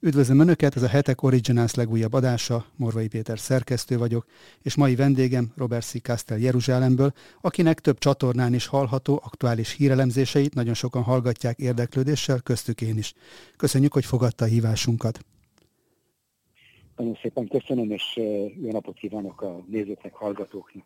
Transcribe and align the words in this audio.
Üdvözlöm 0.00 0.40
Önöket, 0.40 0.76
ez 0.76 0.82
a 0.82 0.88
Hetek 0.88 1.22
Originals 1.22 1.74
legújabb 1.74 2.12
adása, 2.12 2.64
Morvai 2.76 3.08
Péter 3.08 3.38
szerkesztő 3.38 3.98
vagyok, 3.98 4.26
és 4.62 4.74
mai 4.74 4.94
vendégem 4.94 5.52
Robert 5.56 5.84
C. 5.84 6.02
Castell 6.02 6.38
Jeruzsálemből, 6.38 7.12
akinek 7.40 7.80
több 7.80 7.98
csatornán 7.98 8.54
is 8.54 8.66
hallható 8.66 9.20
aktuális 9.24 9.72
hírelemzéseit 9.72 10.54
nagyon 10.54 10.74
sokan 10.74 11.02
hallgatják 11.02 11.58
érdeklődéssel, 11.58 12.40
köztük 12.40 12.80
én 12.80 12.98
is. 12.98 13.14
Köszönjük, 13.56 13.92
hogy 13.92 14.04
fogadta 14.04 14.44
a 14.44 14.48
hívásunkat. 14.48 15.20
Nagyon 16.96 17.18
szépen 17.22 17.48
köszönöm, 17.48 17.90
és 17.90 18.16
jó 18.62 18.70
napot 18.70 18.96
kívánok 18.96 19.42
a 19.42 19.64
nézőknek, 19.68 20.14
hallgatóknak. 20.14 20.84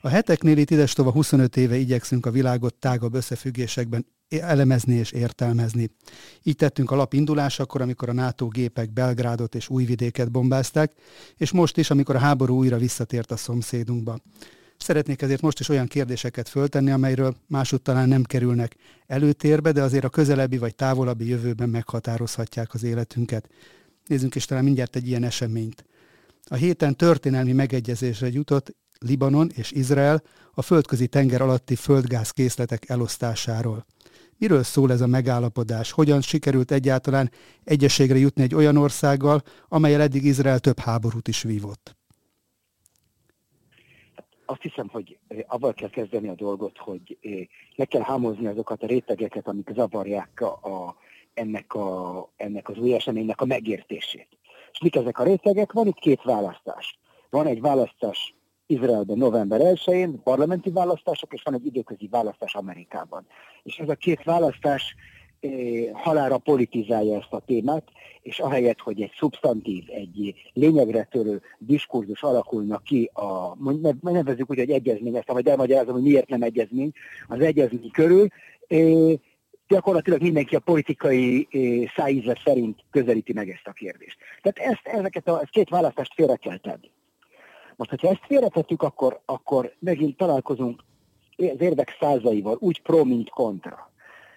A 0.00 0.08
heteknél 0.08 0.58
itt 0.58 0.70
idestova 0.70 1.12
25 1.12 1.56
éve 1.56 1.76
igyekszünk 1.76 2.26
a 2.26 2.30
világot 2.30 2.74
tágabb 2.74 3.14
összefüggésekben 3.14 4.06
elemezni 4.38 4.94
és 4.94 5.12
értelmezni. 5.12 5.90
Így 6.42 6.56
tettünk 6.56 6.90
a 6.90 6.96
lap 6.96 7.12
indulásakor, 7.12 7.80
amikor 7.80 8.08
a 8.08 8.12
NATO 8.12 8.48
gépek 8.48 8.92
Belgrádot 8.92 9.54
és 9.54 9.68
Újvidéket 9.68 10.30
bombázták, 10.30 10.92
és 11.36 11.50
most 11.50 11.76
is, 11.76 11.90
amikor 11.90 12.14
a 12.14 12.18
háború 12.18 12.56
újra 12.56 12.78
visszatért 12.78 13.30
a 13.30 13.36
szomszédunkba. 13.36 14.18
Szeretnék 14.76 15.22
ezért 15.22 15.40
most 15.40 15.60
is 15.60 15.68
olyan 15.68 15.86
kérdéseket 15.86 16.48
föltenni, 16.48 16.90
amelyről 16.90 17.36
másút 17.46 17.82
talán 17.82 18.08
nem 18.08 18.22
kerülnek 18.22 18.76
előtérbe, 19.06 19.72
de 19.72 19.82
azért 19.82 20.04
a 20.04 20.08
közelebbi 20.08 20.58
vagy 20.58 20.74
távolabbi 20.74 21.28
jövőben 21.28 21.68
meghatározhatják 21.68 22.74
az 22.74 22.82
életünket. 22.82 23.48
Nézzünk 24.06 24.34
is 24.34 24.44
talán 24.44 24.64
mindjárt 24.64 24.96
egy 24.96 25.08
ilyen 25.08 25.24
eseményt. 25.24 25.84
A 26.44 26.54
héten 26.54 26.96
történelmi 26.96 27.52
megegyezésre 27.52 28.28
jutott 28.28 28.74
Libanon 28.98 29.50
és 29.54 29.70
Izrael 29.70 30.22
a 30.54 30.62
földközi 30.62 31.06
tenger 31.06 31.40
alatti 31.40 31.74
földgázkészletek 31.74 32.88
elosztásáról. 32.88 33.86
Miről 34.40 34.62
szól 34.62 34.92
ez 34.92 35.00
a 35.00 35.06
megállapodás? 35.06 35.92
Hogyan 35.92 36.20
sikerült 36.20 36.70
egyáltalán 36.70 37.30
egyességre 37.64 38.18
jutni 38.18 38.42
egy 38.42 38.54
olyan 38.54 38.76
országgal, 38.76 39.42
amelyel 39.68 40.00
eddig 40.00 40.24
Izrael 40.24 40.58
több 40.58 40.78
háborút 40.78 41.28
is 41.28 41.42
vívott? 41.42 41.96
Azt 44.44 44.62
hiszem, 44.62 44.88
hogy 44.88 45.18
eh, 45.28 45.38
avval 45.46 45.74
kell 45.74 45.88
kezdeni 45.88 46.28
a 46.28 46.34
dolgot, 46.34 46.78
hogy 46.78 47.18
eh, 47.20 47.46
le 47.74 47.84
kell 47.84 48.02
hámozni 48.02 48.46
azokat 48.46 48.82
a 48.82 48.86
rétegeket, 48.86 49.48
amik 49.48 49.70
zavarják 49.74 50.40
a, 50.40 50.52
a, 50.52 50.96
ennek, 51.34 51.74
a, 51.74 52.28
ennek 52.36 52.68
az 52.68 52.78
új 52.78 52.94
eseménynek 52.94 53.40
a 53.40 53.44
megértését. 53.44 54.28
És 54.72 54.80
mik 54.80 54.96
ezek 54.96 55.18
a 55.18 55.24
rétegek? 55.24 55.72
Van 55.72 55.86
itt 55.86 55.98
két 55.98 56.22
választás. 56.22 56.98
Van 57.30 57.46
egy 57.46 57.60
választás 57.60 58.34
Izraelben 58.70 59.18
november 59.18 59.60
1-én 59.60 60.22
parlamenti 60.22 60.70
választások, 60.70 61.32
és 61.32 61.42
van 61.42 61.54
egy 61.54 61.66
időközi 61.66 62.08
választás 62.10 62.54
Amerikában. 62.54 63.26
És 63.62 63.76
ez 63.78 63.88
a 63.88 63.94
két 63.94 64.22
választás 64.24 64.94
eh, 65.40 65.50
halára 65.92 66.38
politizálja 66.38 67.16
ezt 67.16 67.32
a 67.32 67.42
témát, 67.46 67.84
és 68.22 68.38
ahelyett, 68.38 68.78
hogy 68.78 69.02
egy 69.02 69.12
szubstantív, 69.18 69.84
egy 69.86 70.34
lényegre 70.52 71.08
törő 71.10 71.42
diskurzus 71.58 72.22
alakulna 72.22 72.78
ki, 72.78 73.10
a, 73.12 73.56
nevezzük 74.00 74.50
úgy, 74.50 74.58
hogy 74.58 74.70
egyezmény, 74.70 75.16
ezt 75.16 75.32
majd 75.32 75.48
elmagyarázom, 75.48 75.92
hogy 75.92 76.02
miért 76.02 76.28
nem 76.28 76.42
egyezmény, 76.42 76.92
az 77.28 77.40
egyezmény 77.40 77.90
körül, 77.90 78.26
eh, 78.66 79.14
gyakorlatilag 79.68 80.22
mindenki 80.22 80.56
a 80.56 80.60
politikai 80.60 81.48
eh, 81.50 81.90
szájíze 81.96 82.40
szerint 82.44 82.84
közelíti 82.90 83.32
meg 83.32 83.48
ezt 83.48 83.66
a 83.66 83.72
kérdést. 83.72 84.18
Tehát 84.42 84.72
ezt, 84.72 84.96
ezeket 84.96 85.28
a 85.28 85.40
ezt 85.40 85.50
két 85.50 85.68
választást 85.68 86.14
félre 86.14 86.36
kell 86.36 86.58
tenni. 86.58 86.90
Most, 87.80 87.90
hogyha 87.90 88.08
ezt 88.08 88.26
félretettük, 88.26 88.82
akkor, 88.82 89.20
akkor 89.24 89.74
megint 89.78 90.16
találkozunk 90.16 90.84
az 91.36 91.60
érvek 91.60 91.96
százaival, 92.00 92.56
úgy 92.58 92.82
pro, 92.82 93.04
mint 93.04 93.30
kontra. 93.30 93.90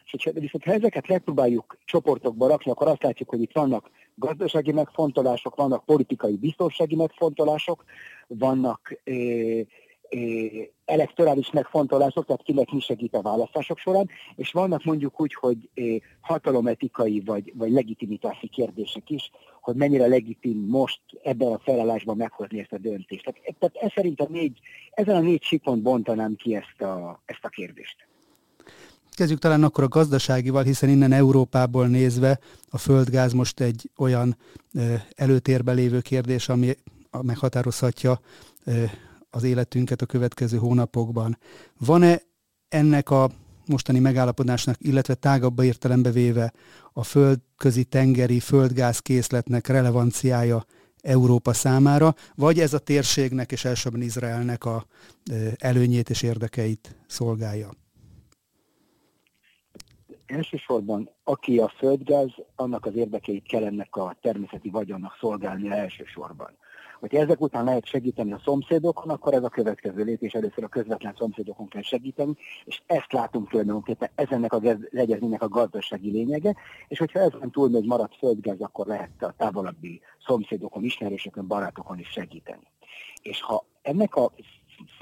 És 0.05 0.11
hogyha, 0.11 0.31
viszont 0.31 0.63
ha 0.63 0.73
ezeket 0.73 1.07
megpróbáljuk 1.07 1.77
csoportokba 1.85 2.47
rakni, 2.47 2.71
akkor 2.71 2.87
azt 2.87 3.03
látjuk, 3.03 3.29
hogy 3.29 3.41
itt 3.41 3.51
vannak 3.51 3.89
gazdasági 4.15 4.71
megfontolások, 4.71 5.55
vannak 5.55 5.85
politikai 5.85 6.35
biztonsági 6.35 6.95
megfontolások, 6.95 7.83
vannak 8.27 8.99
eh, 9.03 9.65
elektorális 10.85 11.51
megfontolások, 11.51 12.25
tehát 12.25 12.43
kinek 12.43 12.71
mi 12.71 12.79
segít 12.79 13.15
a 13.15 13.21
választások 13.21 13.77
során, 13.77 14.09
és 14.35 14.51
vannak 14.51 14.83
mondjuk 14.83 15.21
úgy, 15.21 15.33
hogy 15.33 15.69
hatalometikai 16.21 17.21
vagy, 17.25 17.53
vagy 17.55 17.71
legitimitási 17.71 18.47
kérdések 18.47 19.09
is, 19.09 19.31
hogy 19.61 19.75
mennyire 19.75 20.07
legitim 20.07 20.65
most 20.67 21.01
ebben 21.23 21.51
a 21.51 21.59
felállásban 21.59 22.17
meghozni 22.17 22.59
ezt 22.59 22.73
a 22.73 22.77
döntést. 22.77 23.23
Tehát, 23.23 23.55
tehát 23.59 23.75
ez 23.75 23.91
szerint 23.95 24.19
a 24.19 24.27
négy, 24.29 24.59
ezen 24.91 25.15
a 25.15 25.19
négy 25.19 25.43
síkon 25.43 25.81
bontanám 25.81 26.35
ki 26.35 26.55
ezt 26.55 26.81
a, 26.81 27.21
ezt 27.25 27.43
a 27.45 27.49
kérdést. 27.49 28.07
Kezdjük 29.11 29.39
talán 29.39 29.63
akkor 29.63 29.83
a 29.83 29.87
gazdaságival, 29.87 30.63
hiszen 30.63 30.89
innen 30.89 31.11
Európából 31.11 31.87
nézve 31.87 32.39
a 32.69 32.77
földgáz 32.77 33.33
most 33.33 33.59
egy 33.59 33.89
olyan 33.97 34.37
előtérbe 35.15 35.71
lévő 35.71 35.99
kérdés, 35.99 36.49
ami 36.49 36.71
meghatározhatja 37.21 38.19
az 39.35 39.43
életünket 39.43 40.01
a 40.01 40.05
következő 40.05 40.57
hónapokban. 40.57 41.37
Van-e 41.79 42.21
ennek 42.69 43.09
a 43.09 43.29
mostani 43.65 43.99
megállapodásnak, 43.99 44.75
illetve 44.79 45.13
tágabb 45.13 45.59
értelembe 45.59 46.11
véve 46.11 46.53
a 46.93 47.03
földközi 47.03 47.83
tengeri 47.83 48.39
földgázkészletnek 48.39 49.67
relevanciája 49.67 50.65
Európa 51.01 51.53
számára, 51.53 52.15
vagy 52.35 52.59
ez 52.59 52.73
a 52.73 52.79
térségnek 52.79 53.51
és 53.51 53.65
elsősorban 53.65 54.01
Izraelnek 54.01 54.65
a 54.65 54.85
előnyét 55.57 56.09
és 56.09 56.21
érdekeit 56.21 56.95
szolgálja? 57.07 57.69
Elsősorban, 60.25 61.09
aki 61.23 61.57
a 61.57 61.73
földgáz, 61.77 62.29
annak 62.55 62.85
az 62.85 62.95
érdekeit 62.95 63.47
kell 63.47 63.63
ennek 63.63 63.95
a 63.95 64.17
természeti 64.21 64.69
vagyonnak 64.69 65.17
szolgálni 65.19 65.69
elsősorban. 65.69 66.57
Hogyha 67.03 67.19
ezek 67.19 67.41
után 67.41 67.63
lehet 67.63 67.85
segíteni 67.85 68.33
a 68.33 68.41
szomszédokon, 68.43 69.09
akkor 69.09 69.33
ez 69.33 69.43
a 69.43 69.49
következő 69.49 70.03
lépés, 70.03 70.33
először 70.33 70.63
a 70.63 70.67
közvetlen 70.67 71.15
szomszédokon 71.17 71.67
kell 71.67 71.81
segíteni, 71.81 72.33
és 72.65 72.81
ezt 72.85 73.11
látunk 73.11 73.49
tulajdonképpen, 73.49 74.09
ez 74.15 74.27
ennek 74.29 74.53
a 74.53 74.61
legyezménynek 74.89 75.41
a 75.41 75.47
gazdasági 75.47 76.11
lényege, 76.11 76.55
és 76.87 76.99
hogyha 76.99 77.19
ezen 77.19 77.51
túl 77.51 77.69
még 77.69 77.85
maradt 77.85 78.15
földgáz, 78.15 78.61
akkor 78.61 78.85
lehet 78.85 79.23
a 79.23 79.33
távolabbi 79.37 80.01
szomszédokon, 80.25 80.83
ismerősökön, 80.83 81.47
barátokon 81.47 81.99
is 81.99 82.07
segíteni. 82.07 82.67
És 83.21 83.41
ha 83.41 83.65
ennek 83.81 84.15
a 84.15 84.31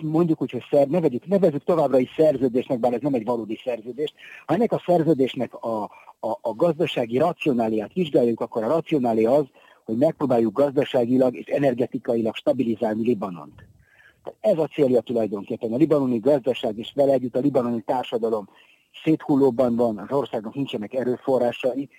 mondjuk 0.02 0.42
úgy, 0.42 0.52
hogy 0.52 0.66
szer, 0.70 0.88
nevezzük, 0.88 1.28
nevezzük 1.28 1.64
továbbra 1.64 2.00
is 2.00 2.14
szerződésnek, 2.18 2.80
bár 2.80 2.94
ez 2.94 3.02
nem 3.02 3.14
egy 3.14 3.26
valódi 3.26 3.60
szerződés, 3.64 4.14
ha 4.46 4.54
ennek 4.54 4.72
a 4.72 4.84
szerződésnek 4.86 5.54
a, 5.54 5.84
a, 6.20 6.30
a 6.42 6.54
gazdasági 6.56 7.18
racionáliát 7.18 7.94
vizsgáljuk, 7.94 8.40
akkor 8.40 8.64
a 8.64 8.68
racionália 8.68 9.32
az, 9.32 9.46
hogy 9.86 9.98
megpróbáljuk 9.98 10.54
gazdaságilag 10.54 11.36
és 11.36 11.46
energetikailag 11.46 12.36
stabilizálni 12.36 13.04
Libanont. 13.04 13.64
Ez 14.40 14.58
a 14.58 14.68
célja 14.68 15.02
tulajdonképpen. 15.02 15.74
A 15.74 15.78
libanoni 15.78 16.20
gazdaság 16.20 16.78
és 16.78 16.92
vele 16.96 17.14
együtt 17.14 17.36
a 17.36 17.40
libanoni 17.40 17.82
társadalom 17.82 18.50
széthullóban 19.04 19.76
van, 19.76 19.98
az 19.98 20.12
országnak 20.12 20.56
nincsenek 20.56 20.94
erőforrásai, 20.94 21.90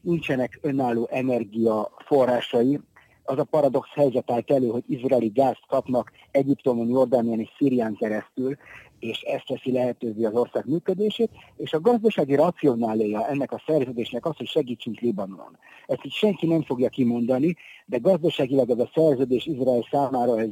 nincsenek 0.00 0.58
önálló 0.62 1.08
energiaforrásai. 1.10 2.80
Az 3.24 3.38
a 3.38 3.44
paradox 3.44 3.88
helyzet 3.94 4.30
állt 4.30 4.50
elő, 4.50 4.68
hogy 4.68 4.84
izraeli 4.86 5.28
gázt 5.28 5.66
kapnak 5.68 6.10
Egyiptomon, 6.30 6.88
Jordánián 6.88 7.40
és 7.40 7.48
Szírián 7.58 7.94
keresztül, 7.94 8.56
és 8.98 9.20
ezt 9.20 9.46
teszi 9.46 9.72
lehetővé 9.72 10.24
az 10.24 10.34
ország 10.34 10.66
működését, 10.66 11.30
és 11.56 11.72
a 11.72 11.80
gazdasági 11.80 12.34
racionáléja 12.34 13.28
ennek 13.28 13.52
a 13.52 13.62
szerződésnek 13.66 14.26
az, 14.26 14.36
hogy 14.36 14.46
segítsünk 14.46 15.00
Libanonon. 15.00 15.58
Ezt 15.86 16.04
így 16.04 16.12
senki 16.12 16.46
nem 16.46 16.62
fogja 16.62 16.88
kimondani, 16.88 17.56
de 17.86 17.98
gazdaságilag 17.98 18.70
ez 18.70 18.78
a 18.78 18.90
szerződés 18.94 19.46
Izrael 19.46 19.86
számára 19.90 20.40
ez 20.40 20.50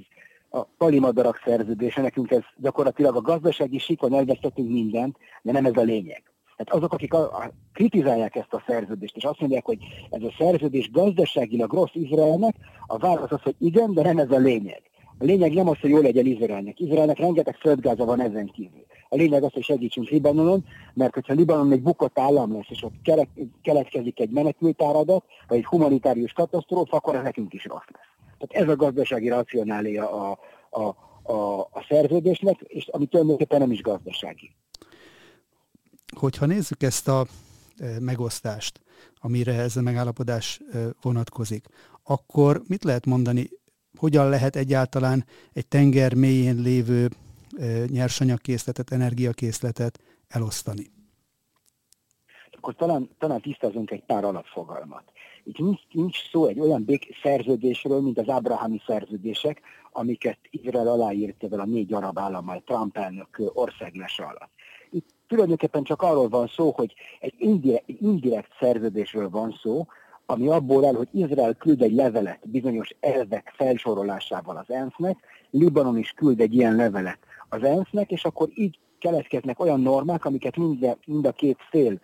a 0.51 0.63
palimadarak 0.79 1.43
szerződése, 1.45 2.01
nekünk 2.01 2.31
ez 2.31 2.43
gyakorlatilag 2.57 3.17
a 3.17 3.21
gazdasági 3.21 3.79
síkon 3.79 4.15
elvesztettünk 4.15 4.71
mindent, 4.71 5.17
de 5.43 5.53
nem 5.53 5.65
ez 5.65 5.77
a 5.77 5.83
lényeg. 5.83 6.23
Tehát 6.57 6.83
azok, 6.83 6.93
akik 6.93 7.15
a, 7.15 7.19
a, 7.19 7.51
kritizálják 7.73 8.37
ezt 8.37 8.53
a 8.53 8.63
szerződést, 8.67 9.17
és 9.17 9.25
azt 9.25 9.41
mondják, 9.41 9.65
hogy 9.65 9.79
ez 10.11 10.23
a 10.23 10.35
szerződés 10.39 10.91
gazdaságilag 10.91 11.73
rossz 11.73 11.95
Izraelnek, 11.95 12.57
a 12.87 12.99
válasz 12.99 13.33
az, 13.33 13.43
hogy 13.43 13.55
igen, 13.59 13.95
de 13.95 14.03
nem 14.03 14.19
ez 14.19 14.31
a 14.31 14.39
lényeg. 14.39 14.83
A 15.19 15.25
lényeg 15.25 15.53
nem 15.53 15.69
az, 15.69 15.79
hogy 15.81 15.91
jó 15.91 16.01
legyen 16.01 16.27
Izraelnek. 16.27 16.81
Izraelnek 16.81 17.19
rengeteg 17.19 17.57
földgáza 17.57 18.05
van 18.05 18.21
ezen 18.21 18.47
kívül. 18.47 18.85
A 19.09 19.17
lényeg 19.17 19.43
az, 19.43 19.53
hogy 19.53 19.63
segítsünk 19.63 20.09
Libanonon, 20.09 20.65
mert 20.95 21.15
hogyha 21.15 21.35
Libanon 21.35 21.73
egy 21.73 21.83
bukott 21.83 22.19
állam 22.19 22.53
lesz, 22.53 22.67
és 22.69 22.83
ott 22.83 23.27
keletkezik 23.63 24.21
egy 24.21 24.31
menekültáradat, 24.31 25.25
vagy 25.49 25.59
egy 25.59 25.65
humanitárius 25.65 26.33
katasztrófa, 26.33 26.97
akkor 26.97 27.23
nekünk 27.23 27.53
is 27.55 27.65
rossz 27.65 27.89
lesz. 27.93 28.15
Tehát 28.39 28.65
ez 28.65 28.75
a 28.75 28.77
gazdasági 28.77 29.29
racionália 29.29 30.11
a, 30.11 30.39
a, 30.71 30.97
a, 31.33 31.61
a 31.61 31.87
szerződésnek, 31.89 32.61
és 32.61 32.89
ami 32.89 33.07
tulajdonképpen 33.07 33.59
nem 33.59 33.73
is 33.73 33.83
gazdasági. 33.83 34.55
Hogyha 36.17 36.47
nézzük 36.47 36.83
ezt 36.83 37.09
a 37.09 37.27
e, 37.77 38.01
megosztást, 38.01 38.81
amire 39.21 39.53
ez 39.53 39.77
a 39.77 39.83
megállapodás 39.83 40.61
e, 40.73 40.79
vonatkozik, 41.03 41.67
akkor 42.03 42.63
mit 42.67 42.85
lehet 42.85 43.07
mondani 43.07 43.49
hogyan 43.99 44.29
lehet 44.29 44.57
egyáltalán 44.57 45.25
egy 45.53 45.67
tenger 45.67 46.15
mélyén 46.15 46.57
lévő 46.57 47.09
nyersanyagkészletet, 47.87 48.93
energiakészletet 48.93 50.01
elosztani? 50.29 50.93
akkor 52.65 52.77
talán, 52.87 53.11
talán 53.19 53.41
tisztázunk 53.41 53.91
egy 53.91 54.05
pár 54.05 54.25
alapfogalmat. 54.25 55.03
Itt 55.45 55.59
nincs, 55.59 55.81
nincs 55.93 56.31
szó 56.31 56.47
egy 56.47 56.61
olyan 56.61 56.87
szerződésről, 57.23 58.01
mint 58.01 58.19
az 58.19 58.29
ábrahami 58.29 58.81
szerződések, 58.87 59.61
amiket 59.93 60.39
Izrael 60.51 60.89
aláírt 60.89 61.45
ezzel 61.45 61.61
a 61.61 61.65
négy 61.65 61.93
arab 61.93 62.19
állammal 62.19 62.63
Trump 62.67 62.97
elnök 62.97 63.43
országlás 63.55 64.19
alatt. 64.19 64.51
Itt 64.91 65.09
tulajdonképpen 65.29 65.83
csak 65.83 66.03
arról 66.03 66.29
van 66.29 66.47
szó, 66.47 66.73
hogy 66.77 66.95
egy 67.21 67.35
indirekt, 67.37 67.89
indirekt 67.89 68.51
szerződésről 68.61 69.31
van 69.31 69.59
szó, 69.63 69.87
ami 70.27 70.49
abból 70.49 70.85
áll, 70.85 70.95
hogy 70.95 71.09
Izrael 71.13 71.55
küld 71.55 71.83
egy 71.83 71.93
levelet 71.93 72.49
bizonyos 72.51 72.91
elvek 73.01 73.53
felsorolásával 73.57 74.57
az 74.57 74.75
ENSZ-nek, 74.75 75.19
Libanon 75.51 75.99
is 75.99 76.11
küld 76.11 76.41
egy 76.41 76.55
ilyen 76.55 76.77
levelet 76.77 77.19
az 77.49 77.63
ENSZ-nek, 77.63 78.11
és 78.11 78.25
akkor 78.25 78.49
így 78.55 78.79
keletkeznek 78.99 79.61
olyan 79.61 79.81
normák, 79.81 80.25
amiket 80.25 80.57
mind, 80.57 80.97
mind 81.07 81.27
a 81.27 81.33
két 81.33 81.59
fél 81.71 82.01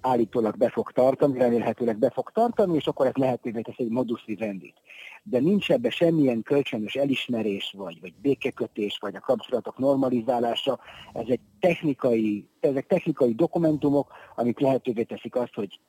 állítólag 0.00 0.56
be 0.56 0.70
fog 0.70 0.92
tartani, 0.92 1.38
remélhetőleg 1.38 1.98
be 1.98 2.10
fog 2.10 2.30
tartani, 2.30 2.76
és 2.76 2.86
akkor 2.86 3.06
ez 3.06 3.14
lehetővé 3.14 3.60
tesz 3.60 3.78
egy 3.78 3.88
modus 3.88 4.24
vivendi. 4.24 4.74
De 5.22 5.38
nincs 5.38 5.70
ebbe 5.70 5.90
semmilyen 5.90 6.42
kölcsönös 6.42 6.94
elismerés, 6.94 7.74
vagy, 7.76 8.00
vagy 8.00 8.14
békekötés, 8.22 8.98
vagy 9.00 9.16
a 9.16 9.20
kapcsolatok 9.20 9.78
normalizálása. 9.78 10.78
Ez 11.12 11.24
egy 11.28 11.40
technikai, 11.60 12.48
ezek 12.60 12.86
technikai 12.86 13.32
dokumentumok, 13.32 14.12
amik 14.34 14.58
lehetővé 14.58 15.02
teszik 15.02 15.34
azt, 15.34 15.54
hogy, 15.54 15.80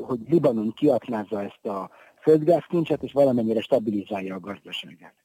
hogy 0.00 0.20
Libanon 0.28 0.72
kiaknázza 0.72 1.42
ezt 1.42 1.66
a 1.66 1.90
földgázkincset, 2.22 3.02
és 3.02 3.12
valamennyire 3.12 3.60
stabilizálja 3.60 4.34
a 4.34 4.40
gazdaságát. 4.40 5.23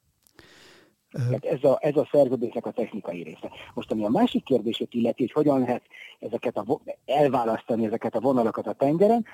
Tehát 1.11 1.45
ez 1.45 1.63
a, 1.63 1.77
ez 1.81 1.95
a 1.95 2.07
szerződésnek 2.11 2.65
a 2.65 2.71
technikai 2.71 3.23
része. 3.23 3.49
Most 3.73 3.91
ami 3.91 4.05
a 4.05 4.09
másik 4.09 4.43
kérdését 4.43 4.93
illeti, 4.93 5.21
hogy 5.21 5.31
hogyan 5.31 5.59
lehet 5.59 5.81
ezeket 6.19 6.57
a, 6.57 6.79
elválasztani 7.05 7.85
ezeket 7.85 8.15
a 8.15 8.19
vonalakat 8.19 8.67
a 8.67 8.73
tengeren, 8.73 9.25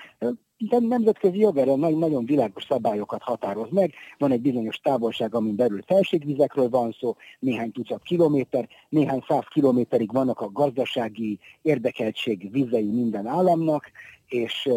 de 0.58 0.80
nemzetközi 0.80 1.40
jog 1.40 1.58
erre 1.58 1.76
nagyon 1.76 2.26
világos 2.26 2.64
szabályokat 2.64 3.22
határoz 3.22 3.70
meg. 3.72 3.94
Van 4.18 4.32
egy 4.32 4.42
bizonyos 4.42 4.78
távolság, 4.78 5.36
amin 5.36 5.56
belül 5.56 5.82
felségvizekről 5.86 6.70
van 6.70 6.96
szó, 7.00 7.16
néhány 7.40 7.72
tucat 7.72 8.04
kilométer, 8.04 8.68
néhány 8.90 9.24
száz 9.28 9.46
kilométerig 9.50 10.12
vannak 10.12 10.40
a 10.42 10.52
gazdasági 10.52 11.40
érdekeltség 11.62 12.52
vizei 12.52 12.90
minden 12.92 13.28
államnak, 13.28 13.92
és 14.28 14.70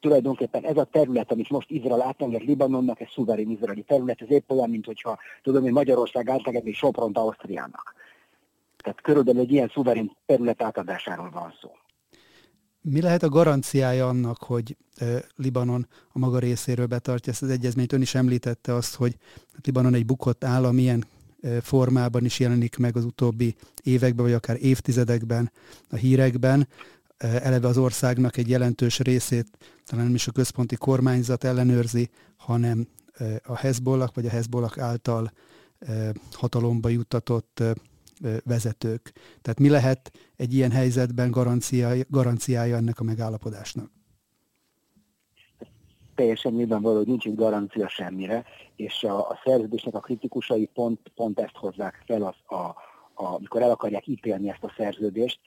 tulajdonképpen 0.00 0.64
ez 0.64 0.76
a 0.76 0.84
terület, 0.84 1.32
amit 1.32 1.50
most 1.50 1.70
Izrael 1.70 2.02
átenged 2.02 2.42
Libanonnak, 2.42 3.00
ez 3.00 3.08
szuverén 3.14 3.50
izraeli 3.50 3.82
terület, 3.82 4.22
ez 4.22 4.30
épp 4.30 4.50
olyan, 4.50 4.70
mint 4.70 4.84
hogyha 4.84 5.18
tudom, 5.42 5.62
hogy 5.62 5.72
Magyarország 5.72 6.28
átengedni 6.28 6.72
Sopront 6.72 7.18
Ausztriának. 7.18 7.94
Tehát 8.82 9.00
körülbelül 9.00 9.40
egy 9.40 9.52
ilyen 9.52 9.70
szuverén 9.74 10.16
terület 10.26 10.62
átadásáról 10.62 11.30
van 11.30 11.54
szó. 11.60 11.70
Mi 12.80 13.00
lehet 13.00 13.22
a 13.22 13.28
garanciája 13.28 14.08
annak, 14.08 14.42
hogy 14.42 14.76
Libanon 15.36 15.86
a 16.12 16.18
maga 16.18 16.38
részéről 16.38 16.86
betartja 16.86 17.32
ezt 17.32 17.42
az 17.42 17.50
egyezményt? 17.50 17.92
Ön 17.92 18.00
is 18.00 18.14
említette 18.14 18.74
azt, 18.74 18.94
hogy 18.94 19.16
Libanon 19.64 19.94
egy 19.94 20.06
bukott 20.06 20.44
állam, 20.44 20.78
ilyen 20.78 21.04
formában 21.60 22.24
is 22.24 22.40
jelenik 22.40 22.76
meg 22.76 22.96
az 22.96 23.04
utóbbi 23.04 23.54
években, 23.82 24.24
vagy 24.24 24.34
akár 24.34 24.56
évtizedekben 24.60 25.52
a 25.90 25.96
hírekben. 25.96 26.68
Eleve 27.18 27.68
az 27.68 27.78
országnak 27.78 28.36
egy 28.36 28.48
jelentős 28.48 28.98
részét 28.98 29.46
talán 29.88 30.04
nem 30.04 30.14
is 30.14 30.26
a 30.28 30.32
központi 30.32 30.76
kormányzat 30.76 31.44
ellenőrzi, 31.44 32.10
hanem 32.36 32.88
a 33.44 33.56
Hezbollah 33.56 34.08
vagy 34.14 34.26
a 34.26 34.30
Hezbollah 34.30 34.72
által 34.78 35.32
hatalomba 36.32 36.88
juttatott 36.88 37.62
vezetők. 38.44 39.12
Tehát 39.42 39.58
mi 39.58 39.68
lehet 39.68 40.12
egy 40.36 40.54
ilyen 40.54 40.70
helyzetben 40.70 41.30
garanciája, 41.30 42.04
garanciája 42.08 42.76
ennek 42.76 43.00
a 43.00 43.04
megállapodásnak? 43.04 43.90
Teljesen 46.14 46.52
nyilvánvaló, 46.52 46.96
hogy 46.96 47.06
nincs 47.06 47.24
itt 47.24 47.36
garancia 47.36 47.88
semmire, 47.88 48.44
és 48.76 49.02
a, 49.02 49.28
a 49.28 49.40
szerződésnek 49.44 49.94
a 49.94 50.00
kritikusai 50.00 50.70
pont, 50.74 51.12
pont 51.14 51.40
ezt 51.40 51.56
hozzák 51.56 52.02
fel, 52.06 52.22
az, 52.22 52.56
a, 52.58 52.64
a, 53.24 53.34
amikor 53.34 53.62
el 53.62 53.70
akarják 53.70 54.06
ítélni 54.06 54.50
ezt 54.50 54.64
a 54.64 54.74
szerződést, 54.76 55.40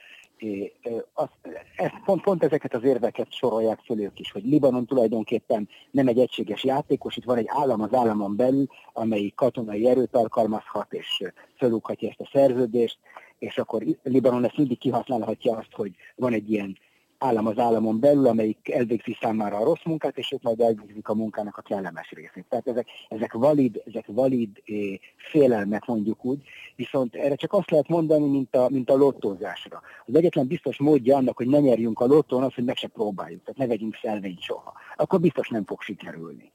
az, 1.14 1.28
ez, 1.76 1.90
pont, 2.06 2.22
pont 2.22 2.44
ezeket 2.44 2.74
az 2.74 2.84
érveket 2.84 3.34
sorolják 3.34 3.80
föl 3.80 4.02
ők 4.02 4.20
is, 4.20 4.32
hogy 4.32 4.46
Libanon 4.46 4.86
tulajdonképpen 4.86 5.70
nem 5.92 6.08
egy 6.08 6.20
egységes 6.20 6.64
játékos, 6.64 7.18
itt 7.18 7.24
van 7.24 7.38
egy 7.38 7.48
állam 7.48 7.82
az 7.82 7.94
államon 7.94 8.36
belül, 8.36 8.68
amelyik 8.94 9.36
katonai 9.36 9.88
erőt 9.88 10.16
alkalmazhat 10.16 10.94
és 10.94 11.24
felúghatja 11.56 12.10
ezt 12.10 12.20
a 12.20 12.30
szerződést, 12.32 12.98
és 13.40 13.58
akkor 13.58 13.84
Libanon 14.04 14.44
ezt 14.44 14.58
mindig 14.58 14.78
kihasználhatja 14.78 15.58
azt, 15.58 15.74
hogy 15.74 15.92
van 16.16 16.34
egy 16.34 16.52
ilyen 16.52 16.78
állam 17.24 17.46
az 17.48 17.58
államon 17.58 18.00
belül, 18.00 18.28
amelyik 18.28 18.70
elvégzi 18.70 19.18
számára 19.22 19.58
a 19.58 19.64
rossz 19.64 19.84
munkát, 19.86 20.18
és 20.18 20.32
ők 20.32 20.42
majd 20.42 20.60
elvégzik 20.60 21.08
a 21.08 21.14
munkának 21.14 21.58
a 21.58 21.62
kellemes 21.62 22.12
részét. 22.12 22.46
Tehát 22.50 22.68
ezek, 22.68 22.88
ezek 23.10 23.34
valid, 23.34 23.82
ezek 23.86 24.06
valid 24.08 24.50
eh, 24.66 24.76
félelmek 25.16 25.86
mondjuk 25.86 26.26
úgy, 26.26 26.42
viszont 26.76 27.16
erre 27.16 27.36
csak 27.36 27.54
azt 27.54 27.72
lehet 27.72 27.88
mondani, 27.88 28.28
mint 28.28 28.56
a, 28.56 28.70
mint 28.70 28.90
a 28.90 28.96
lottózásra. 28.96 29.82
Az 30.06 30.16
egyetlen 30.16 30.48
biztos 30.48 30.78
módja 30.78 31.18
annak, 31.18 31.38
hogy 31.38 31.48
ne 31.48 31.60
nyerjünk 31.60 32.00
a 32.00 32.06
lottón, 32.06 32.44
az, 32.44 32.54
hogy 32.54 32.64
meg 32.64 32.76
se 32.76 32.88
próbáljuk, 32.88 33.44
tehát 33.44 33.60
ne 33.60 33.68
vegyünk 33.68 33.96
szelvényt 34.02 34.42
soha. 34.42 34.74
Akkor 34.96 35.20
biztos 35.20 35.50
nem 35.50 35.66
fog 35.66 35.82
sikerülni. 35.82 36.52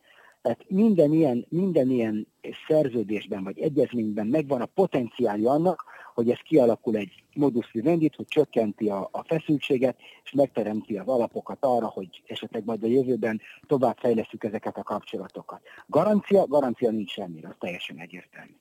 Tehát 0.46 0.64
minden 0.68 1.12
ilyen, 1.12 1.46
minden 1.48 1.90
ilyen 1.90 2.26
szerződésben 2.68 3.44
vagy 3.44 3.58
egyezményben 3.58 4.26
megvan 4.26 4.60
a 4.60 4.66
potenciálja 4.66 5.50
annak, 5.50 5.84
hogy 6.14 6.30
ez 6.30 6.38
kialakul 6.38 6.96
egy 6.96 7.24
modus 7.34 7.72
vivendi, 7.72 8.10
hogy 8.16 8.26
csökkenti 8.26 8.88
a, 8.88 9.08
a 9.12 9.24
feszültséget, 9.24 9.98
és 10.24 10.32
megteremti 10.32 10.98
az 10.98 11.06
alapokat 11.06 11.64
arra, 11.64 11.86
hogy 11.86 12.22
esetleg 12.26 12.64
majd 12.64 12.82
a 12.82 12.86
jövőben 12.86 13.40
tovább 13.66 13.96
fejlesztjük 13.98 14.44
ezeket 14.44 14.76
a 14.76 14.82
kapcsolatokat. 14.82 15.60
Garancia, 15.86 16.46
garancia 16.46 16.90
nincs 16.90 17.10
semmire, 17.10 17.48
az 17.48 17.54
teljesen 17.58 17.98
egyértelmű. 17.98 18.54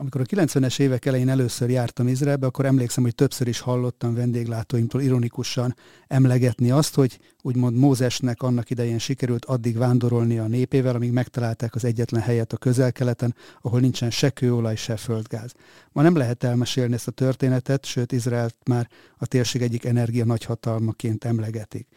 Amikor 0.00 0.20
a 0.20 0.24
90-es 0.24 0.78
évek 0.78 1.04
elején 1.04 1.28
először 1.28 1.70
jártam 1.70 2.08
Izraelbe, 2.08 2.46
akkor 2.46 2.64
emlékszem, 2.64 3.04
hogy 3.04 3.14
többször 3.14 3.48
is 3.48 3.60
hallottam 3.60 4.14
vendéglátóimtól 4.14 5.00
ironikusan 5.00 5.74
emlegetni 6.06 6.70
azt, 6.70 6.94
hogy 6.94 7.18
úgymond 7.42 7.76
Mózesnek 7.76 8.42
annak 8.42 8.70
idején 8.70 8.98
sikerült 8.98 9.44
addig 9.44 9.76
vándorolni 9.76 10.38
a 10.38 10.46
népével, 10.46 10.94
amíg 10.94 11.12
megtalálták 11.12 11.74
az 11.74 11.84
egyetlen 11.84 12.20
helyet 12.20 12.52
a 12.52 12.56
közel-keleten, 12.56 13.34
ahol 13.60 13.80
nincsen 13.80 14.10
se 14.10 14.30
kőolaj, 14.30 14.76
se 14.76 14.96
földgáz. 14.96 15.52
Ma 15.92 16.02
nem 16.02 16.16
lehet 16.16 16.44
elmesélni 16.44 16.94
ezt 16.94 17.08
a 17.08 17.10
történetet, 17.10 17.84
sőt 17.84 18.12
Izraelt 18.12 18.56
már 18.64 18.88
a 19.16 19.26
térség 19.26 19.62
egyik 19.62 19.84
energia 19.84 20.24
nagyhatalmaként 20.24 21.24
emlegetik. 21.24 21.88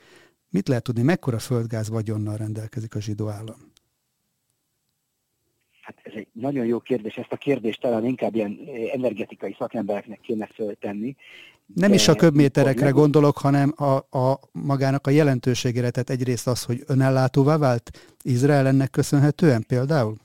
Mit 0.49 0.67
lehet 0.67 0.83
tudni, 0.83 1.01
mekkora 1.01 1.39
földgáz 1.39 1.89
vagyonnal 1.89 2.37
rendelkezik 2.37 2.95
a 2.95 3.01
zsidó 3.01 3.29
állam? 3.29 3.70
Nagyon 6.41 6.65
jó 6.65 6.79
kérdés, 6.79 7.15
ezt 7.17 7.31
a 7.31 7.37
kérdést 7.37 7.81
talán 7.81 8.05
inkább 8.05 8.35
ilyen 8.35 8.59
eh, 8.67 8.93
energetikai 8.93 9.55
szakembereknek 9.59 10.19
kéne 10.19 10.49
föltenni. 10.53 11.15
Nem 11.75 11.93
is 11.93 12.07
a 12.07 12.15
köbméterekre 12.15 12.89
gondolok, 12.89 13.37
hanem 13.37 13.73
a, 13.75 14.17
a 14.17 14.39
magának 14.51 15.07
a 15.07 15.09
jelentőségére, 15.09 15.89
tehát 15.89 16.09
egyrészt 16.09 16.47
az, 16.47 16.63
hogy 16.63 16.83
önellátóvá 16.87 17.57
vált 17.57 17.91
Izrael 18.23 18.67
ennek 18.67 18.89
köszönhetően 18.89 19.63
például? 19.67 20.15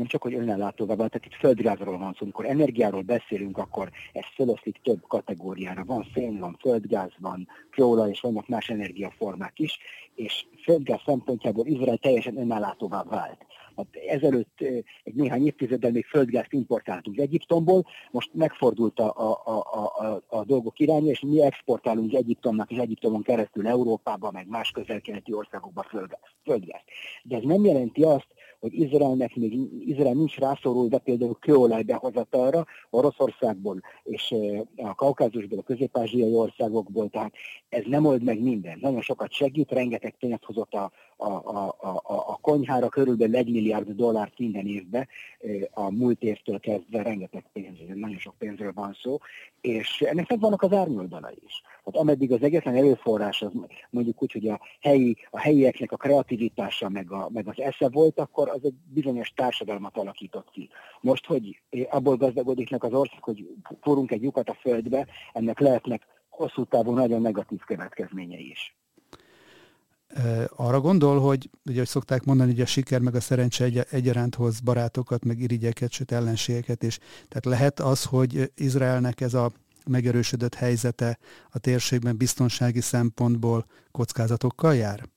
nem 0.00 0.08
csak, 0.08 0.22
hogy 0.22 0.34
önellátóvá 0.34 0.94
vált, 0.94 1.10
tehát 1.10 1.26
itt 1.26 1.38
földgázról 1.38 1.98
van 1.98 2.12
szó. 2.12 2.18
Amikor 2.20 2.46
energiáról 2.46 3.02
beszélünk, 3.02 3.58
akkor 3.58 3.90
ez 4.12 4.24
feloszlik 4.34 4.80
több 4.82 5.02
kategóriára. 5.08 5.84
Van 5.84 6.06
szén, 6.14 6.38
van 6.38 6.56
földgáz, 6.60 7.10
van 7.18 7.48
kőolaj, 7.70 8.10
és 8.10 8.20
vannak 8.20 8.48
más 8.48 8.68
energiaformák 8.68 9.58
is, 9.58 9.78
és 10.14 10.46
földgáz 10.62 11.00
szempontjából 11.04 11.66
Izrael 11.66 11.96
teljesen 11.96 12.36
önellátóvá 12.36 13.02
vált. 13.02 13.46
Hát 13.80 14.04
ezelőtt 14.08 14.60
egy 15.04 15.14
néhány 15.14 15.46
évtizeddel 15.46 15.90
még 15.90 16.04
földgázt 16.04 16.52
importáltunk 16.52 17.18
Egyiptomból, 17.18 17.86
most 18.10 18.30
megfordult 18.32 19.00
a, 19.00 19.14
a, 19.16 19.40
a, 19.44 19.84
a, 20.04 20.22
a 20.26 20.44
dolgok 20.44 20.78
iránya, 20.78 21.10
és 21.10 21.20
mi 21.20 21.42
exportálunk 21.42 22.14
Egyiptomnak 22.14 22.70
és 22.70 22.78
Egyiptomon 22.78 23.22
keresztül 23.22 23.66
Európába, 23.66 24.30
meg 24.30 24.48
más 24.48 24.70
közel-keleti 24.70 25.32
országokba 25.32 25.82
földgáz, 25.82 26.20
földgáz. 26.44 26.82
De 27.22 27.36
ez 27.36 27.42
nem 27.42 27.64
jelenti 27.64 28.02
azt, 28.02 28.26
hogy 28.60 28.74
Izraelnek 28.74 29.36
még 29.36 29.58
Izrael 29.86 30.12
nincs 30.12 30.38
rászorulva 30.38 30.98
például 30.98 31.36
kőolaj 31.40 31.82
behozatalra 31.82 32.66
Oroszországból 32.90 33.80
és 34.02 34.34
a 34.76 34.94
Kaukázusból, 34.94 35.58
a 35.58 35.62
közép-ázsiai 35.62 36.34
országokból, 36.34 37.08
tehát 37.08 37.32
ez 37.68 37.82
nem 37.86 38.04
old 38.06 38.22
meg 38.22 38.42
minden. 38.42 38.78
Nagyon 38.80 39.00
sokat 39.00 39.32
segít, 39.32 39.70
rengeteg 39.70 40.14
pénzt 40.18 40.44
hozott 40.44 40.72
a, 40.72 40.92
a, 41.16 41.30
a, 41.30 41.76
a, 41.80 42.02
a 42.02 42.38
konyhára, 42.40 42.88
körülbelül 42.88 43.36
egy 43.36 43.50
milliárd 43.50 43.90
dollárt 43.90 44.38
minden 44.38 44.66
évben, 44.66 45.08
a 45.70 45.90
múlt 45.90 46.22
évtől 46.22 46.60
kezdve 46.60 47.02
rengeteg 47.02 47.44
pénz, 47.52 47.76
nagyon 47.94 48.18
sok 48.18 48.34
pénzről 48.38 48.72
van 48.74 48.96
szó, 49.02 49.18
és 49.60 50.00
ennek 50.00 50.28
meg 50.28 50.40
vannak 50.40 50.62
az 50.62 50.72
árnyoldala 50.72 51.30
is. 51.44 51.62
Tehát 51.84 52.00
ameddig 52.00 52.32
az 52.32 52.42
egyetlen 52.42 52.74
erőforrás 52.74 53.42
az 53.42 53.52
mondjuk 53.90 54.22
úgy, 54.22 54.32
hogy 54.32 54.48
a, 54.48 54.60
helyi, 54.80 55.16
a 55.30 55.40
helyieknek 55.40 55.92
a 55.92 55.96
kreativitása 55.96 56.88
meg, 56.88 57.12
a, 57.12 57.28
meg 57.32 57.48
az 57.48 57.58
esze 57.58 57.88
volt, 57.88 58.18
akkor 58.18 58.48
az 58.48 58.60
egy 58.62 58.74
bizonyos 58.84 59.32
társadalmat 59.36 59.96
alakított 59.96 60.50
ki. 60.50 60.68
Most, 61.00 61.26
hogy 61.26 61.62
abból 61.90 62.16
gazdagodik 62.16 62.82
az 62.82 62.92
ország, 62.92 63.22
hogy 63.22 63.46
forunk 63.80 64.10
egy 64.10 64.22
lyukat 64.22 64.48
a 64.48 64.54
földbe, 64.60 65.06
ennek 65.32 65.58
lehetnek 65.58 66.06
hosszú 66.28 66.64
távú 66.64 66.92
nagyon 66.92 67.20
negatív 67.20 67.60
következményei 67.60 68.50
is. 68.50 68.74
Arra 70.56 70.80
gondol, 70.80 71.20
hogy 71.20 71.50
ugye, 71.64 71.78
hogy 71.78 71.86
szokták 71.88 72.24
mondani, 72.24 72.50
hogy 72.50 72.60
a 72.60 72.66
siker 72.66 73.00
meg 73.00 73.14
a 73.14 73.20
szerencse 73.20 73.64
egy, 73.64 73.80
egyaránt 73.90 74.34
hoz 74.34 74.60
barátokat, 74.60 75.24
meg 75.24 75.40
irigyeket, 75.40 75.90
sőt 75.90 76.12
ellenségeket 76.12 76.82
is. 76.82 76.98
Tehát 77.28 77.44
lehet 77.44 77.80
az, 77.80 78.04
hogy 78.04 78.52
Izraelnek 78.54 79.20
ez 79.20 79.34
a 79.34 79.50
megerősödött 79.86 80.54
helyzete 80.54 81.18
a 81.50 81.58
térségben 81.58 82.16
biztonsági 82.16 82.80
szempontból 82.80 83.64
kockázatokkal 83.90 84.74
jár? 84.74 85.08